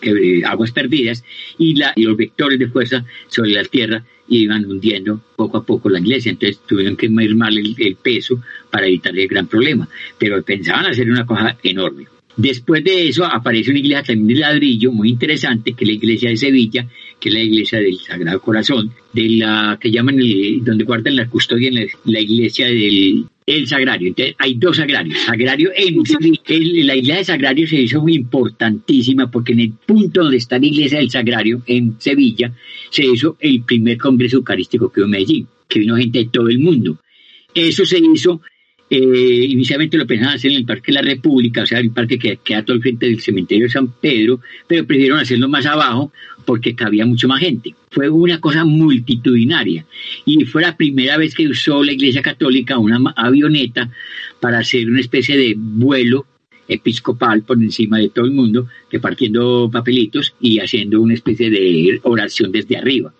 eh, 0.02 0.42
aguas 0.44 0.72
perdidas 0.72 1.24
y, 1.58 1.74
la, 1.74 1.92
y 1.96 2.02
los 2.02 2.16
vectores 2.16 2.58
de 2.58 2.68
fuerza 2.68 3.04
sobre 3.28 3.50
la 3.50 3.64
tierra 3.64 4.04
iban 4.28 4.64
hundiendo 4.66 5.20
poco 5.36 5.58
a 5.58 5.64
poco 5.64 5.88
la 5.88 6.00
iglesia. 6.00 6.32
Entonces 6.32 6.60
tuvieron 6.66 6.96
que 6.96 7.08
mermar 7.08 7.52
el, 7.52 7.74
el 7.78 7.96
peso 7.96 8.40
para 8.70 8.86
evitar 8.86 9.16
el 9.16 9.28
gran 9.28 9.46
problema. 9.46 9.88
Pero 10.18 10.42
pensaban 10.42 10.86
hacer 10.86 11.10
una 11.10 11.24
cosa 11.24 11.56
enorme. 11.62 12.06
Después 12.36 12.84
de 12.84 13.08
eso 13.08 13.24
aparece 13.24 13.70
una 13.70 13.78
iglesia 13.78 14.02
también 14.02 14.28
de 14.28 14.34
ladrillo 14.34 14.92
muy 14.92 15.08
interesante, 15.08 15.72
que 15.72 15.84
es 15.84 15.88
la 15.88 15.94
iglesia 15.94 16.28
de 16.28 16.36
Sevilla, 16.36 16.86
que 17.18 17.30
es 17.30 17.34
la 17.34 17.40
iglesia 17.40 17.78
del 17.78 17.96
Sagrado 17.96 18.40
Corazón, 18.40 18.92
de 19.12 19.28
la 19.30 19.78
que 19.80 19.90
llaman 19.90 20.20
el, 20.20 20.62
donde 20.62 20.84
guardan 20.84 21.16
la 21.16 21.28
custodia 21.28 21.68
en 21.68 21.88
la, 22.04 22.20
iglesia 22.20 22.66
del 22.66 23.24
el 23.46 23.68
sagrario. 23.68 24.08
Entonces, 24.08 24.34
hay 24.38 24.54
dos 24.54 24.76
sagrarios. 24.76 25.18
Sagrario 25.20 25.70
en, 25.74 26.02
la 26.86 26.96
iglesia 26.96 27.16
de 27.18 27.24
Sagrario 27.24 27.66
se 27.68 27.76
hizo 27.76 28.02
muy 28.02 28.14
importantísima 28.14 29.30
porque 29.30 29.52
en 29.52 29.60
el 29.60 29.72
punto 29.72 30.22
donde 30.22 30.38
está 30.38 30.58
la 30.58 30.66
iglesia 30.66 30.98
del 30.98 31.10
Sagrario, 31.10 31.62
en 31.66 31.94
Sevilla, 32.00 32.52
se 32.90 33.04
hizo 33.04 33.36
el 33.38 33.62
primer 33.62 33.98
congreso 33.98 34.38
eucarístico 34.38 34.90
que 34.90 35.00
hubo 35.00 35.06
en 35.06 35.10
Medellín, 35.12 35.46
que 35.68 35.78
vino 35.78 35.96
gente 35.96 36.18
de 36.18 36.24
todo 36.26 36.48
el 36.48 36.58
mundo. 36.58 36.98
Eso 37.54 37.86
se 37.86 37.98
hizo 37.98 38.42
eh, 38.88 39.46
inicialmente 39.48 39.96
lo 39.96 40.06
pensaban 40.06 40.36
hacer 40.36 40.52
en 40.52 40.58
el 40.58 40.64
Parque 40.64 40.92
de 40.92 40.94
la 40.94 41.02
República, 41.02 41.62
o 41.62 41.66
sea, 41.66 41.80
el 41.80 41.90
parque 41.90 42.18
que 42.18 42.36
queda 42.36 42.64
todo 42.64 42.76
el 42.76 42.82
frente 42.82 43.06
del 43.06 43.20
cementerio 43.20 43.64
de 43.64 43.70
San 43.70 43.92
Pedro, 44.00 44.40
pero 44.68 44.86
prefirieron 44.86 45.18
hacerlo 45.18 45.48
más 45.48 45.66
abajo 45.66 46.12
porque 46.46 46.74
cabía 46.74 47.04
mucho 47.04 47.28
más 47.28 47.40
gente. 47.40 47.74
Fue 47.90 48.08
una 48.08 48.40
cosa 48.40 48.64
multitudinaria 48.64 49.84
y 50.24 50.44
fue 50.44 50.62
la 50.62 50.76
primera 50.76 51.18
vez 51.18 51.34
que 51.34 51.48
usó 51.48 51.82
la 51.82 51.92
Iglesia 51.92 52.22
Católica 52.22 52.78
una 52.78 53.12
avioneta 53.16 53.90
para 54.40 54.60
hacer 54.60 54.88
una 54.88 55.00
especie 55.00 55.36
de 55.36 55.54
vuelo 55.58 56.26
episcopal 56.68 57.42
por 57.42 57.58
encima 57.58 57.98
de 57.98 58.08
todo 58.08 58.24
el 58.24 58.32
mundo, 58.32 58.68
repartiendo 58.90 59.70
papelitos 59.72 60.34
y 60.40 60.58
haciendo 60.58 61.00
una 61.00 61.14
especie 61.14 61.50
de 61.50 62.00
oración 62.02 62.52
desde 62.52 62.76
arriba. 62.76 63.12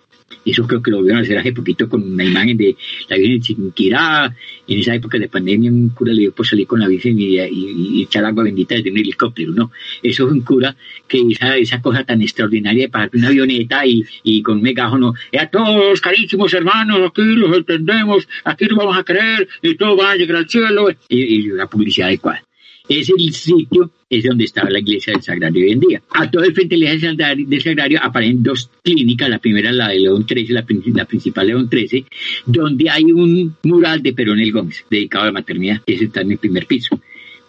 Eso 0.45 0.65
creo 0.65 0.81
que 0.81 0.91
lo 0.91 1.01
vieron 1.01 1.21
hacer 1.21 1.37
hace 1.37 1.51
poquito 1.51 1.89
con 1.89 2.03
una 2.03 2.23
imagen 2.23 2.57
de 2.57 2.75
la 3.09 3.17
Virgen 3.17 3.73
de. 3.75 4.33
En 4.67 4.79
esa 4.79 4.95
época 4.95 5.17
de 5.17 5.29
pandemia, 5.29 5.71
un 5.71 5.89
cura 5.89 6.13
le 6.13 6.21
dio 6.21 6.31
por 6.33 6.45
salir 6.45 6.67
con 6.67 6.79
la 6.79 6.87
Virgen 6.87 7.17
y, 7.19 8.01
echar 8.01 8.25
agua 8.25 8.43
bendita 8.43 8.75
desde 8.75 8.91
un 8.91 8.97
helicóptero, 8.97 9.51
¿no? 9.51 9.71
Eso 10.01 10.25
es 10.25 10.31
un 10.31 10.41
cura 10.41 10.75
que 11.07 11.21
esa, 11.31 11.57
esa 11.57 11.81
cosa 11.81 12.03
tan 12.03 12.21
extraordinaria 12.21 12.83
de 12.83 12.89
pasar 12.89 13.09
una 13.13 13.27
avioneta 13.27 13.85
y, 13.85 14.05
y 14.23 14.41
con 14.41 14.57
un 14.57 14.63
megáfono. 14.63 15.13
Y 15.31 15.37
a 15.37 15.47
todos, 15.47 16.01
carísimos 16.01 16.53
hermanos, 16.53 16.99
aquí 17.09 17.23
los 17.23 17.55
entendemos, 17.55 18.27
aquí 18.43 18.65
nos 18.65 18.77
vamos 18.77 18.97
a 18.97 19.03
creer 19.03 19.47
y 19.61 19.75
todos 19.75 19.97
van 19.97 20.11
a 20.11 20.15
llegar 20.15 20.37
al 20.37 20.49
cielo. 20.49 20.89
Y, 21.09 21.17
y 21.17 21.41
la 21.47 21.67
publicidad 21.67 22.07
adecuada. 22.07 22.46
Es 22.89 23.09
el 23.09 23.33
sitio 23.33 23.91
es 24.09 24.23
donde 24.23 24.45
estaba 24.45 24.69
la 24.69 24.79
iglesia 24.79 25.13
del 25.13 25.21
Sagrario 25.21 25.65
hoy 25.65 25.71
en 25.71 25.79
día. 25.79 26.01
A 26.11 26.29
todo 26.31 26.43
el 26.43 26.53
frente 26.53 26.75
de 26.75 26.81
la 26.81 26.93
iglesia 26.93 27.13
del 27.13 27.61
Sagrario 27.61 27.99
aparecen 28.01 28.41
dos 28.41 28.69
clínicas, 28.81 29.29
la 29.29 29.39
primera 29.39 29.71
la 29.71 29.89
de 29.89 29.99
León 29.99 30.25
XIII, 30.27 30.47
la, 30.49 30.65
la 30.93 31.05
principal 31.05 31.47
León 31.47 31.69
XIII, 31.69 32.05
donde 32.45 32.89
hay 32.89 33.03
un 33.03 33.55
mural 33.63 34.01
de 34.01 34.13
Peronel 34.13 34.51
Gómez 34.51 34.85
dedicado 34.89 35.23
a 35.23 35.27
la 35.27 35.33
maternidad, 35.33 35.81
ese 35.85 36.05
está 36.05 36.21
en 36.21 36.31
el 36.31 36.37
primer 36.37 36.65
piso 36.65 36.99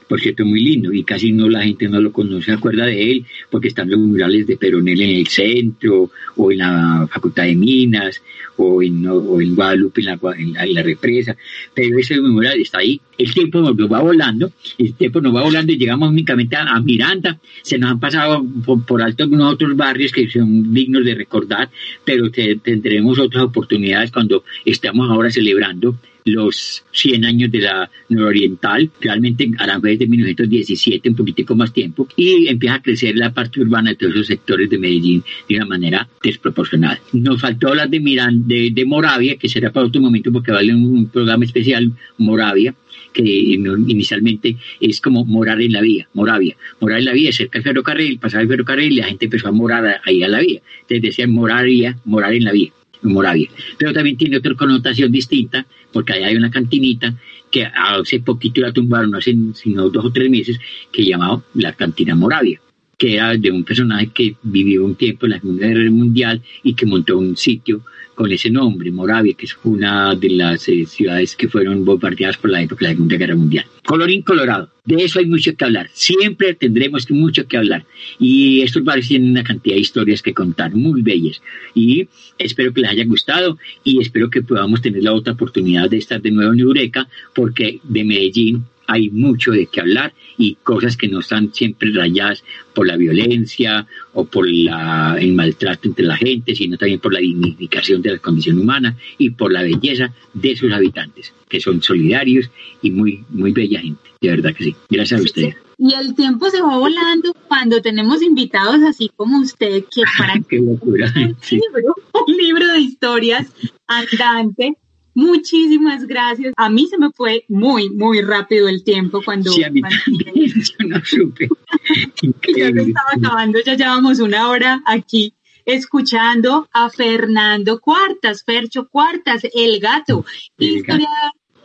por 0.08 0.20
cierto, 0.20 0.44
muy 0.44 0.60
lindo 0.60 0.92
y 0.92 1.04
casi 1.04 1.32
no 1.32 1.48
la 1.48 1.62
gente 1.62 1.88
no 1.88 2.00
lo 2.00 2.12
conoce, 2.12 2.46
se 2.46 2.52
acuerda 2.52 2.86
de 2.86 3.12
él, 3.12 3.26
porque 3.50 3.68
están 3.68 3.90
los 3.90 3.98
murales 4.00 4.46
de 4.46 4.56
Peronel 4.56 5.00
en 5.00 5.16
el 5.16 5.26
centro, 5.26 6.10
o 6.36 6.52
en 6.52 6.58
la 6.58 7.08
Facultad 7.10 7.44
de 7.44 7.54
Minas, 7.54 8.22
o 8.56 8.82
en, 8.82 9.04
en 9.04 9.54
Guadalupe, 9.54 10.00
en 10.00 10.06
la, 10.06 10.18
en, 10.64 10.74
la, 10.74 10.82
represa, 10.82 11.36
pero 11.74 11.98
ese 11.98 12.20
mural 12.20 12.60
está 12.60 12.78
ahí. 12.78 13.00
El 13.16 13.32
tiempo 13.32 13.60
nos 13.60 13.76
va 13.76 14.00
volando, 14.00 14.50
el 14.78 14.94
tiempo 14.94 15.20
nos 15.20 15.34
va 15.34 15.42
volando 15.42 15.72
y 15.72 15.76
llegamos 15.76 16.08
únicamente 16.08 16.56
a, 16.56 16.80
Miranda, 16.80 17.38
se 17.62 17.78
nos 17.78 17.90
han 17.90 18.00
pasado 18.00 18.44
por, 18.64 19.02
alto 19.02 19.24
algunos 19.24 19.52
otros 19.54 19.76
barrios 19.76 20.12
que 20.12 20.28
son 20.30 20.72
dignos 20.72 21.04
de 21.04 21.14
recordar, 21.14 21.68
pero 22.04 22.30
tendremos 22.30 23.18
otras 23.18 23.44
oportunidades 23.44 24.10
cuando 24.10 24.44
estamos 24.64 25.10
ahora 25.10 25.30
celebrando 25.30 25.96
los 26.28 26.84
100 26.92 27.24
años 27.24 27.50
de 27.50 27.60
la 27.60 27.90
nororiental, 28.08 28.90
realmente 29.00 29.50
Aranjuez 29.58 29.98
de 29.98 30.06
1917, 30.06 31.08
un 31.10 31.16
poquitico 31.16 31.54
más 31.54 31.72
tiempo, 31.72 32.08
y 32.16 32.48
empieza 32.48 32.76
a 32.76 32.82
crecer 32.82 33.16
la 33.16 33.32
parte 33.32 33.60
urbana 33.60 33.90
de 33.90 33.96
todos 33.96 34.14
esos 34.14 34.26
sectores 34.26 34.70
de 34.70 34.78
Medellín 34.78 35.22
de 35.48 35.56
una 35.56 35.66
manera 35.66 36.08
desproporcionada. 36.22 37.00
Nos 37.12 37.40
faltó 37.40 37.68
hablar 37.68 37.88
de, 37.88 38.00
Miran, 38.00 38.46
de, 38.46 38.84
Moravia, 38.86 39.36
que 39.36 39.48
será 39.48 39.72
para 39.72 39.86
otro 39.86 40.00
momento 40.00 40.32
porque 40.32 40.52
vale 40.52 40.74
un, 40.74 41.08
programa 41.08 41.44
especial, 41.44 41.92
Moravia, 42.18 42.74
que 43.12 43.22
inicialmente 43.22 44.56
es 44.80 45.00
como 45.00 45.24
morar 45.24 45.60
en 45.60 45.72
la 45.72 45.80
vía, 45.80 46.08
Moravia. 46.14 46.56
Morar 46.80 46.98
en 46.98 47.04
la 47.06 47.12
vía, 47.12 47.32
cerca 47.32 47.58
del 47.58 47.64
ferrocarril, 47.64 48.18
pasar 48.18 48.42
el 48.42 48.48
ferrocarril 48.48 48.96
la 48.96 49.06
gente 49.06 49.26
empezó 49.26 49.48
a 49.48 49.52
morar 49.52 50.00
ahí 50.04 50.22
a 50.22 50.28
la 50.28 50.40
vía. 50.40 50.60
Entonces 50.82 51.02
decían 51.02 51.30
Moravia, 51.32 51.98
morar 52.04 52.34
en 52.34 52.44
la 52.44 52.52
vía. 52.52 52.72
Moravia. 53.02 53.48
Pero 53.78 53.92
también 53.92 54.16
tiene 54.16 54.38
otra 54.38 54.54
connotación 54.54 55.12
distinta, 55.12 55.66
porque 55.92 56.12
allá 56.12 56.26
hay 56.26 56.36
una 56.36 56.50
cantinita 56.50 57.14
que 57.50 57.64
hace 57.64 58.20
poquito 58.20 58.60
la 58.60 58.72
tumbaron, 58.72 59.14
hace 59.14 59.36
sino 59.54 59.88
dos 59.88 60.04
o 60.04 60.12
tres 60.12 60.30
meses, 60.30 60.58
que 60.92 61.04
llamaba 61.04 61.42
la 61.54 61.72
cantina 61.72 62.14
Moravia, 62.14 62.60
que 62.98 63.14
era 63.14 63.36
de 63.36 63.52
un 63.52 63.62
personaje 63.62 64.10
que 64.12 64.34
vivió 64.42 64.84
un 64.84 64.96
tiempo 64.96 65.26
en 65.26 65.30
la 65.30 65.40
Segunda 65.40 65.68
Guerra 65.68 65.90
Mundial 65.90 66.42
y 66.64 66.74
que 66.74 66.84
montó 66.84 67.16
un 67.16 67.36
sitio 67.36 67.82
con 68.16 68.32
ese 68.32 68.50
nombre, 68.50 68.90
Moravia, 68.90 69.34
que 69.34 69.46
es 69.46 69.56
una 69.62 70.16
de 70.16 70.30
las 70.30 70.68
eh, 70.68 70.84
ciudades 70.84 71.36
que 71.36 71.48
fueron 71.48 71.84
bombardeadas 71.84 72.36
por 72.36 72.50
la 72.50 72.60
época 72.60 72.80
de 72.80 72.86
la 72.86 72.94
Segunda 72.96 73.16
Guerra 73.16 73.36
Mundial. 73.36 73.66
Colorín 73.86 74.22
Colorado, 74.22 74.68
de 74.84 75.04
eso 75.04 75.20
hay 75.20 75.26
mucho 75.26 75.54
que 75.54 75.64
hablar, 75.64 75.88
siempre 75.92 76.54
tendremos 76.54 77.08
mucho 77.12 77.46
que 77.46 77.56
hablar 77.56 77.86
y 78.18 78.62
estos 78.62 78.82
barrios 78.82 79.06
tienen 79.06 79.30
una 79.30 79.44
cantidad 79.44 79.76
de 79.76 79.82
historias 79.82 80.20
que 80.20 80.34
contar 80.34 80.74
muy 80.74 81.00
bellas 81.02 81.40
y 81.76 82.08
espero 82.36 82.74
que 82.74 82.80
les 82.80 82.90
haya 82.90 83.04
gustado 83.04 83.58
y 83.84 84.00
espero 84.00 84.28
que 84.28 84.42
podamos 84.42 84.82
tener 84.82 85.04
la 85.04 85.14
otra 85.14 85.34
oportunidad 85.34 85.88
de 85.88 85.98
estar 85.98 86.20
de 86.20 86.32
nuevo 86.32 86.52
en 86.52 86.58
Eureka 86.58 87.08
porque 87.32 87.78
de 87.84 88.02
Medellín 88.02 88.64
hay 88.88 89.10
mucho 89.10 89.52
de 89.52 89.66
qué 89.66 89.80
hablar 89.80 90.14
y 90.38 90.56
cosas 90.56 90.96
que 90.96 91.08
no 91.08 91.20
están 91.20 91.52
siempre 91.52 91.92
rayadas 91.92 92.42
por 92.74 92.86
la 92.86 92.96
violencia 92.96 93.86
o 94.14 94.24
por 94.24 94.48
la, 94.50 95.16
el 95.20 95.34
maltrato 95.34 95.88
entre 95.88 96.06
la 96.06 96.16
gente, 96.16 96.54
sino 96.54 96.78
también 96.78 96.98
por 96.98 97.12
la 97.12 97.20
dignificación 97.20 98.00
de 98.00 98.12
la 98.12 98.18
condición 98.18 98.58
humana 98.58 98.96
y 99.18 99.30
por 99.30 99.52
la 99.52 99.62
belleza 99.62 100.12
de 100.32 100.56
sus 100.56 100.72
habitantes, 100.72 101.34
que 101.48 101.60
son 101.60 101.82
solidarios 101.82 102.50
y 102.80 102.90
muy, 102.90 103.24
muy 103.28 103.52
bella 103.52 103.80
gente. 103.80 104.10
De 104.20 104.30
verdad 104.30 104.54
que 104.54 104.64
sí. 104.64 104.76
Gracias 104.88 105.20
a 105.20 105.24
ustedes. 105.24 105.56
Y 105.76 105.94
el 105.94 106.14
tiempo 106.14 106.50
se 106.50 106.60
va 106.60 106.76
volando 106.76 107.32
cuando 107.46 107.80
tenemos 107.82 108.22
invitados 108.22 108.82
así 108.82 109.10
como 109.14 109.38
usted, 109.38 109.84
que 109.94 110.02
para 110.18 110.34
Qué 110.48 110.58
locura. 110.60 111.12
un 112.26 112.36
libro 112.36 112.66
de 112.72 112.80
historias 112.80 113.52
andante 113.86 114.76
Muchísimas 115.18 116.06
gracias. 116.06 116.54
A 116.56 116.70
mí 116.70 116.86
se 116.86 116.96
me 116.96 117.10
fue 117.10 117.44
muy, 117.48 117.90
muy 117.90 118.22
rápido 118.22 118.68
el 118.68 118.84
tiempo 118.84 119.20
cuando... 119.24 119.50
Sí, 119.50 119.64
a 119.64 119.70
mí 119.70 119.82
también, 119.82 120.32
yo 120.78 120.86
no 120.86 121.04
supe. 121.04 121.48
ya 122.56 122.70
se 122.70 122.82
estaba 122.82 123.10
acabando, 123.16 123.58
ya 123.66 123.74
llevamos 123.74 124.20
una 124.20 124.48
hora 124.48 124.80
aquí 124.86 125.34
escuchando 125.64 126.68
a 126.72 126.88
Fernando 126.88 127.80
Cuartas, 127.80 128.44
Fercho 128.44 128.86
Cuartas, 128.88 129.42
el 129.54 129.80
gato, 129.80 130.24
historia 130.56 131.08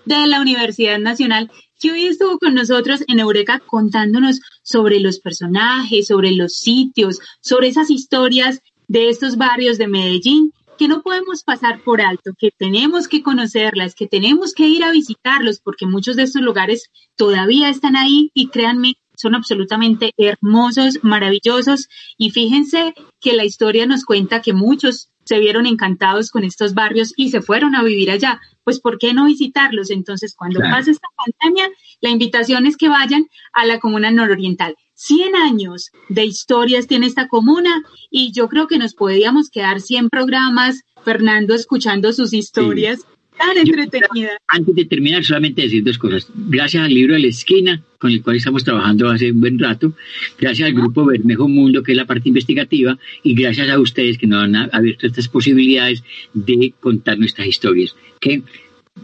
de 0.06 0.26
la 0.26 0.42
Universidad 0.42 0.98
Nacional, 0.98 1.52
que 1.80 1.92
hoy 1.92 2.08
estuvo 2.08 2.40
con 2.40 2.56
nosotros 2.56 3.04
en 3.08 3.20
Eureka 3.20 3.60
contándonos 3.60 4.42
sobre 4.64 5.00
los 5.00 5.20
personajes, 5.20 6.08
sobre 6.08 6.32
los 6.32 6.58
sitios, 6.58 7.20
sobre 7.40 7.68
esas 7.68 7.92
historias 7.92 8.64
de 8.88 9.10
estos 9.10 9.38
barrios 9.38 9.78
de 9.78 9.88
Medellín 9.88 10.52
que 10.84 10.90
no 10.90 11.02
podemos 11.02 11.44
pasar 11.46 11.80
por 11.80 12.02
alto, 12.02 12.34
que 12.38 12.52
tenemos 12.52 13.08
que 13.08 13.24
conocerlas, 13.24 13.96
que 13.96 14.06
tenemos 14.06 14.54
que 14.54 14.68
ir 14.68 14.84
a 14.84 14.92
visitarlos, 14.92 15.62
porque 15.62 15.86
muchos 15.86 16.18
de 16.18 16.24
estos 16.24 16.42
lugares 16.42 16.90
todavía 17.16 17.70
están 17.70 17.96
ahí 17.96 18.32
y 18.34 18.50
créanme, 18.50 18.96
son 19.16 19.34
absolutamente 19.34 20.12
hermosos, 20.18 21.00
maravillosos. 21.02 21.88
Y 22.18 22.32
fíjense 22.32 22.94
que 23.22 23.32
la 23.32 23.46
historia 23.46 23.86
nos 23.86 24.04
cuenta 24.04 24.42
que 24.42 24.52
muchos 24.52 25.10
se 25.24 25.40
vieron 25.40 25.68
encantados 25.68 26.32
con 26.32 26.44
estos 26.44 26.74
barrios 26.74 27.14
y 27.16 27.30
se 27.30 27.42
fueron 27.42 27.76
a 27.76 27.84
vivir 27.84 28.12
allá. 28.12 28.42
Pues, 28.66 28.82
¿por 28.82 28.98
qué 28.98 29.14
no 29.14 29.24
visitarlos? 29.24 29.90
Entonces, 29.90 30.36
cuando 30.36 30.60
pase 30.60 30.92
esta 30.92 31.08
pandemia, 31.16 31.70
la 32.02 32.10
invitación 32.10 32.66
es 32.66 32.76
que 32.76 32.90
vayan 32.90 33.28
a 33.54 33.66
la 33.66 33.80
comuna 33.80 34.12
nororiental. 34.12 34.76
100 34.96 35.36
años 35.36 35.92
de 36.10 36.26
historias 36.26 36.88
tiene 36.88 37.08
esta 37.08 37.28
comuna 37.28 37.84
y 38.10 38.32
yo 38.32 38.48
creo 38.48 38.68
que 38.68 38.78
nos 38.78 38.94
podríamos 38.94 39.50
quedar 39.50 39.82
100 39.82 40.10
programas, 40.10 40.82
Fernando, 41.04 41.54
escuchando 41.56 42.14
sus 42.14 42.34
historias 42.34 43.06
tan 43.38 43.58
entretenida. 43.58 44.32
Antes 44.48 44.76
de 44.76 44.86
terminar, 44.86 45.24
solamente 45.24 45.64
decir 45.64 45.84
dos 45.84 45.98
cosas. 45.98 46.28
Gracias 46.36 46.84
al 46.84 46.94
libro 46.94 47.14
de 47.16 47.22
la 47.22 47.28
esquina, 47.28 47.84
con 47.98 48.12
el 48.12 48.22
cual 48.22 48.36
estamos 48.36 48.64
trabajando 48.64 49.10
hace 49.10 49.32
un 49.32 49.42
buen 49.42 49.60
rato, 49.60 49.94
gracias 50.40 50.68
al 50.68 50.76
grupo 50.76 51.06
Bermejo 51.06 51.48
Mundo, 51.48 51.84
que 51.84 51.94
es 51.94 51.98
la 51.98 52.06
parte 52.06 52.30
investigativa, 52.30 52.98
y 53.24 53.34
gracias 53.34 53.70
a 53.70 53.80
ustedes 53.80 54.18
que 54.18 54.28
nos 54.28 54.44
han 54.44 54.56
abierto 54.56 55.08
estas 55.08 55.28
posibilidades 55.28 56.04
de 56.34 56.74
contar 56.80 57.18
nuestras 57.18 57.48
historias, 57.48 57.96
que 58.20 58.44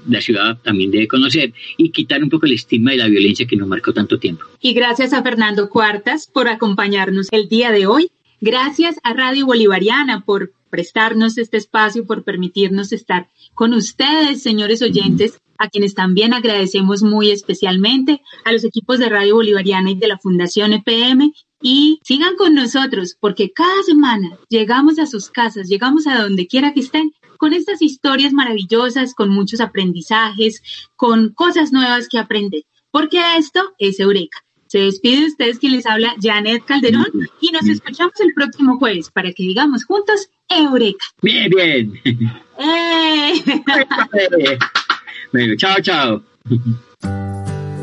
la 0.07 0.21
ciudad 0.21 0.57
también 0.63 0.91
debe 0.91 1.07
conocer 1.07 1.53
y 1.77 1.91
quitar 1.91 2.23
un 2.23 2.29
poco 2.29 2.45
el 2.45 2.53
estigma 2.53 2.91
de 2.91 2.97
la 2.97 3.07
violencia 3.07 3.47
que 3.47 3.55
nos 3.55 3.67
marcó 3.67 3.93
tanto 3.93 4.19
tiempo. 4.19 4.45
Y 4.61 4.73
gracias 4.73 5.13
a 5.13 5.23
Fernando 5.23 5.69
Cuartas 5.69 6.27
por 6.27 6.47
acompañarnos 6.47 7.27
el 7.31 7.47
día 7.47 7.71
de 7.71 7.87
hoy. 7.87 8.11
Gracias 8.41 8.97
a 9.03 9.13
Radio 9.13 9.45
Bolivariana 9.45 10.21
por 10.21 10.53
prestarnos 10.69 11.37
este 11.37 11.57
espacio, 11.57 12.05
por 12.05 12.23
permitirnos 12.23 12.93
estar 12.93 13.27
con 13.53 13.73
ustedes, 13.73 14.41
señores 14.41 14.81
oyentes, 14.81 15.39
a 15.57 15.67
quienes 15.67 15.93
también 15.93 16.33
agradecemos 16.33 17.03
muy 17.03 17.31
especialmente, 17.31 18.21
a 18.45 18.51
los 18.53 18.63
equipos 18.63 18.99
de 18.99 19.09
Radio 19.09 19.35
Bolivariana 19.35 19.91
y 19.91 19.95
de 19.95 20.07
la 20.07 20.17
Fundación 20.17 20.73
EPM. 20.73 21.33
Y 21.61 21.99
sigan 22.03 22.37
con 22.37 22.55
nosotros 22.55 23.17
porque 23.19 23.51
cada 23.51 23.83
semana 23.83 24.37
llegamos 24.47 24.97
a 24.97 25.05
sus 25.05 25.29
casas, 25.29 25.67
llegamos 25.67 26.07
a 26.07 26.21
donde 26.21 26.47
quiera 26.47 26.73
que 26.73 26.79
estén 26.79 27.11
con 27.39 27.53
estas 27.53 27.81
historias 27.81 28.33
maravillosas, 28.33 29.15
con 29.15 29.29
muchos 29.29 29.61
aprendizajes, 29.61 30.61
con 30.97 31.29
cosas 31.29 31.71
nuevas 31.71 32.09
que 32.09 32.19
aprender. 32.19 32.63
Porque 32.91 33.19
esto 33.37 33.73
es 33.79 33.99
Eureka. 33.99 34.43
Se 34.67 34.79
despide 34.79 35.21
de 35.21 35.27
ustedes 35.27 35.57
quien 35.57 35.71
les 35.71 35.85
habla, 35.87 36.13
Janet 36.21 36.65
Calderón, 36.65 37.07
y 37.41 37.51
nos 37.51 37.65
escuchamos 37.67 38.13
el 38.19 38.33
próximo 38.33 38.77
jueves 38.77 39.09
para 39.09 39.31
que 39.31 39.43
digamos 39.43 39.85
juntos 39.85 40.29
Eureka. 40.49 41.05
Bien, 41.21 41.49
bien. 41.49 42.01
¡Eh! 42.59 43.33
bueno, 45.31 45.55
chao, 45.55 45.77
chao. 45.81 46.23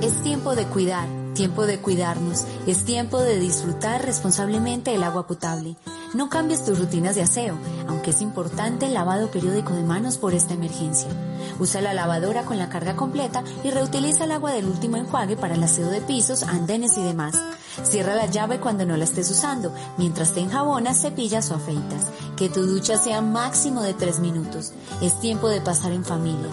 Es 0.02 0.22
tiempo 0.22 0.54
de 0.54 0.64
cuidar 0.66 1.25
tiempo 1.36 1.66
de 1.66 1.78
cuidarnos, 1.78 2.46
es 2.66 2.84
tiempo 2.84 3.20
de 3.20 3.38
disfrutar 3.38 4.04
responsablemente 4.04 4.94
el 4.94 5.02
agua 5.02 5.26
potable. 5.26 5.76
No 6.14 6.30
cambies 6.30 6.64
tus 6.64 6.78
rutinas 6.78 7.14
de 7.14 7.22
aseo, 7.22 7.56
aunque 7.86 8.10
es 8.10 8.22
importante 8.22 8.86
el 8.86 8.94
lavado 8.94 9.30
periódico 9.30 9.74
de 9.74 9.82
manos 9.82 10.16
por 10.16 10.32
esta 10.32 10.54
emergencia. 10.54 11.10
Usa 11.58 11.82
la 11.82 11.92
lavadora 11.92 12.44
con 12.44 12.58
la 12.58 12.70
carga 12.70 12.96
completa 12.96 13.44
y 13.62 13.70
reutiliza 13.70 14.24
el 14.24 14.32
agua 14.32 14.52
del 14.52 14.64
último 14.64 14.96
enjuague 14.96 15.36
para 15.36 15.54
el 15.54 15.62
aseo 15.62 15.90
de 15.90 16.00
pisos, 16.00 16.42
andenes 16.42 16.96
y 16.96 17.02
demás. 17.02 17.38
Cierra 17.84 18.14
la 18.14 18.26
llave 18.26 18.58
cuando 18.58 18.86
no 18.86 18.96
la 18.96 19.04
estés 19.04 19.30
usando, 19.30 19.74
mientras 19.98 20.32
te 20.32 20.40
enjabonas, 20.40 21.02
cepillas 21.02 21.50
o 21.50 21.56
afeitas. 21.56 22.06
Que 22.38 22.48
tu 22.48 22.62
ducha 22.66 22.96
sea 22.96 23.20
máximo 23.20 23.82
de 23.82 23.92
tres 23.92 24.20
minutos. 24.20 24.72
Es 25.02 25.20
tiempo 25.20 25.50
de 25.50 25.60
pasar 25.60 25.92
en 25.92 26.04
familia. 26.04 26.48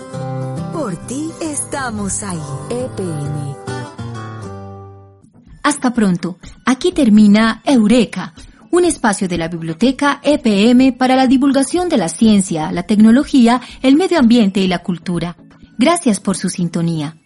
Por 0.73 0.97
ti 1.07 1.31
estamos 1.39 2.21
ahí. 2.21 2.43
EPN. 2.69 3.62
Hasta 5.63 5.93
pronto. 5.93 6.37
Aquí 6.65 6.91
termina 6.91 7.61
Eureka, 7.65 8.33
un 8.69 8.85
espacio 8.85 9.27
de 9.27 9.37
la 9.37 9.47
biblioteca 9.47 10.19
EPM 10.21 10.97
para 10.97 11.15
la 11.15 11.27
divulgación 11.27 11.89
de 11.89 11.97
la 11.97 12.09
ciencia, 12.09 12.71
la 12.71 12.83
tecnología, 12.83 13.61
el 13.81 13.95
medio 13.95 14.19
ambiente 14.19 14.59
y 14.59 14.67
la 14.67 14.79
cultura. 14.79 15.37
Gracias 15.77 16.19
por 16.19 16.35
su 16.37 16.49
sintonía. 16.49 17.17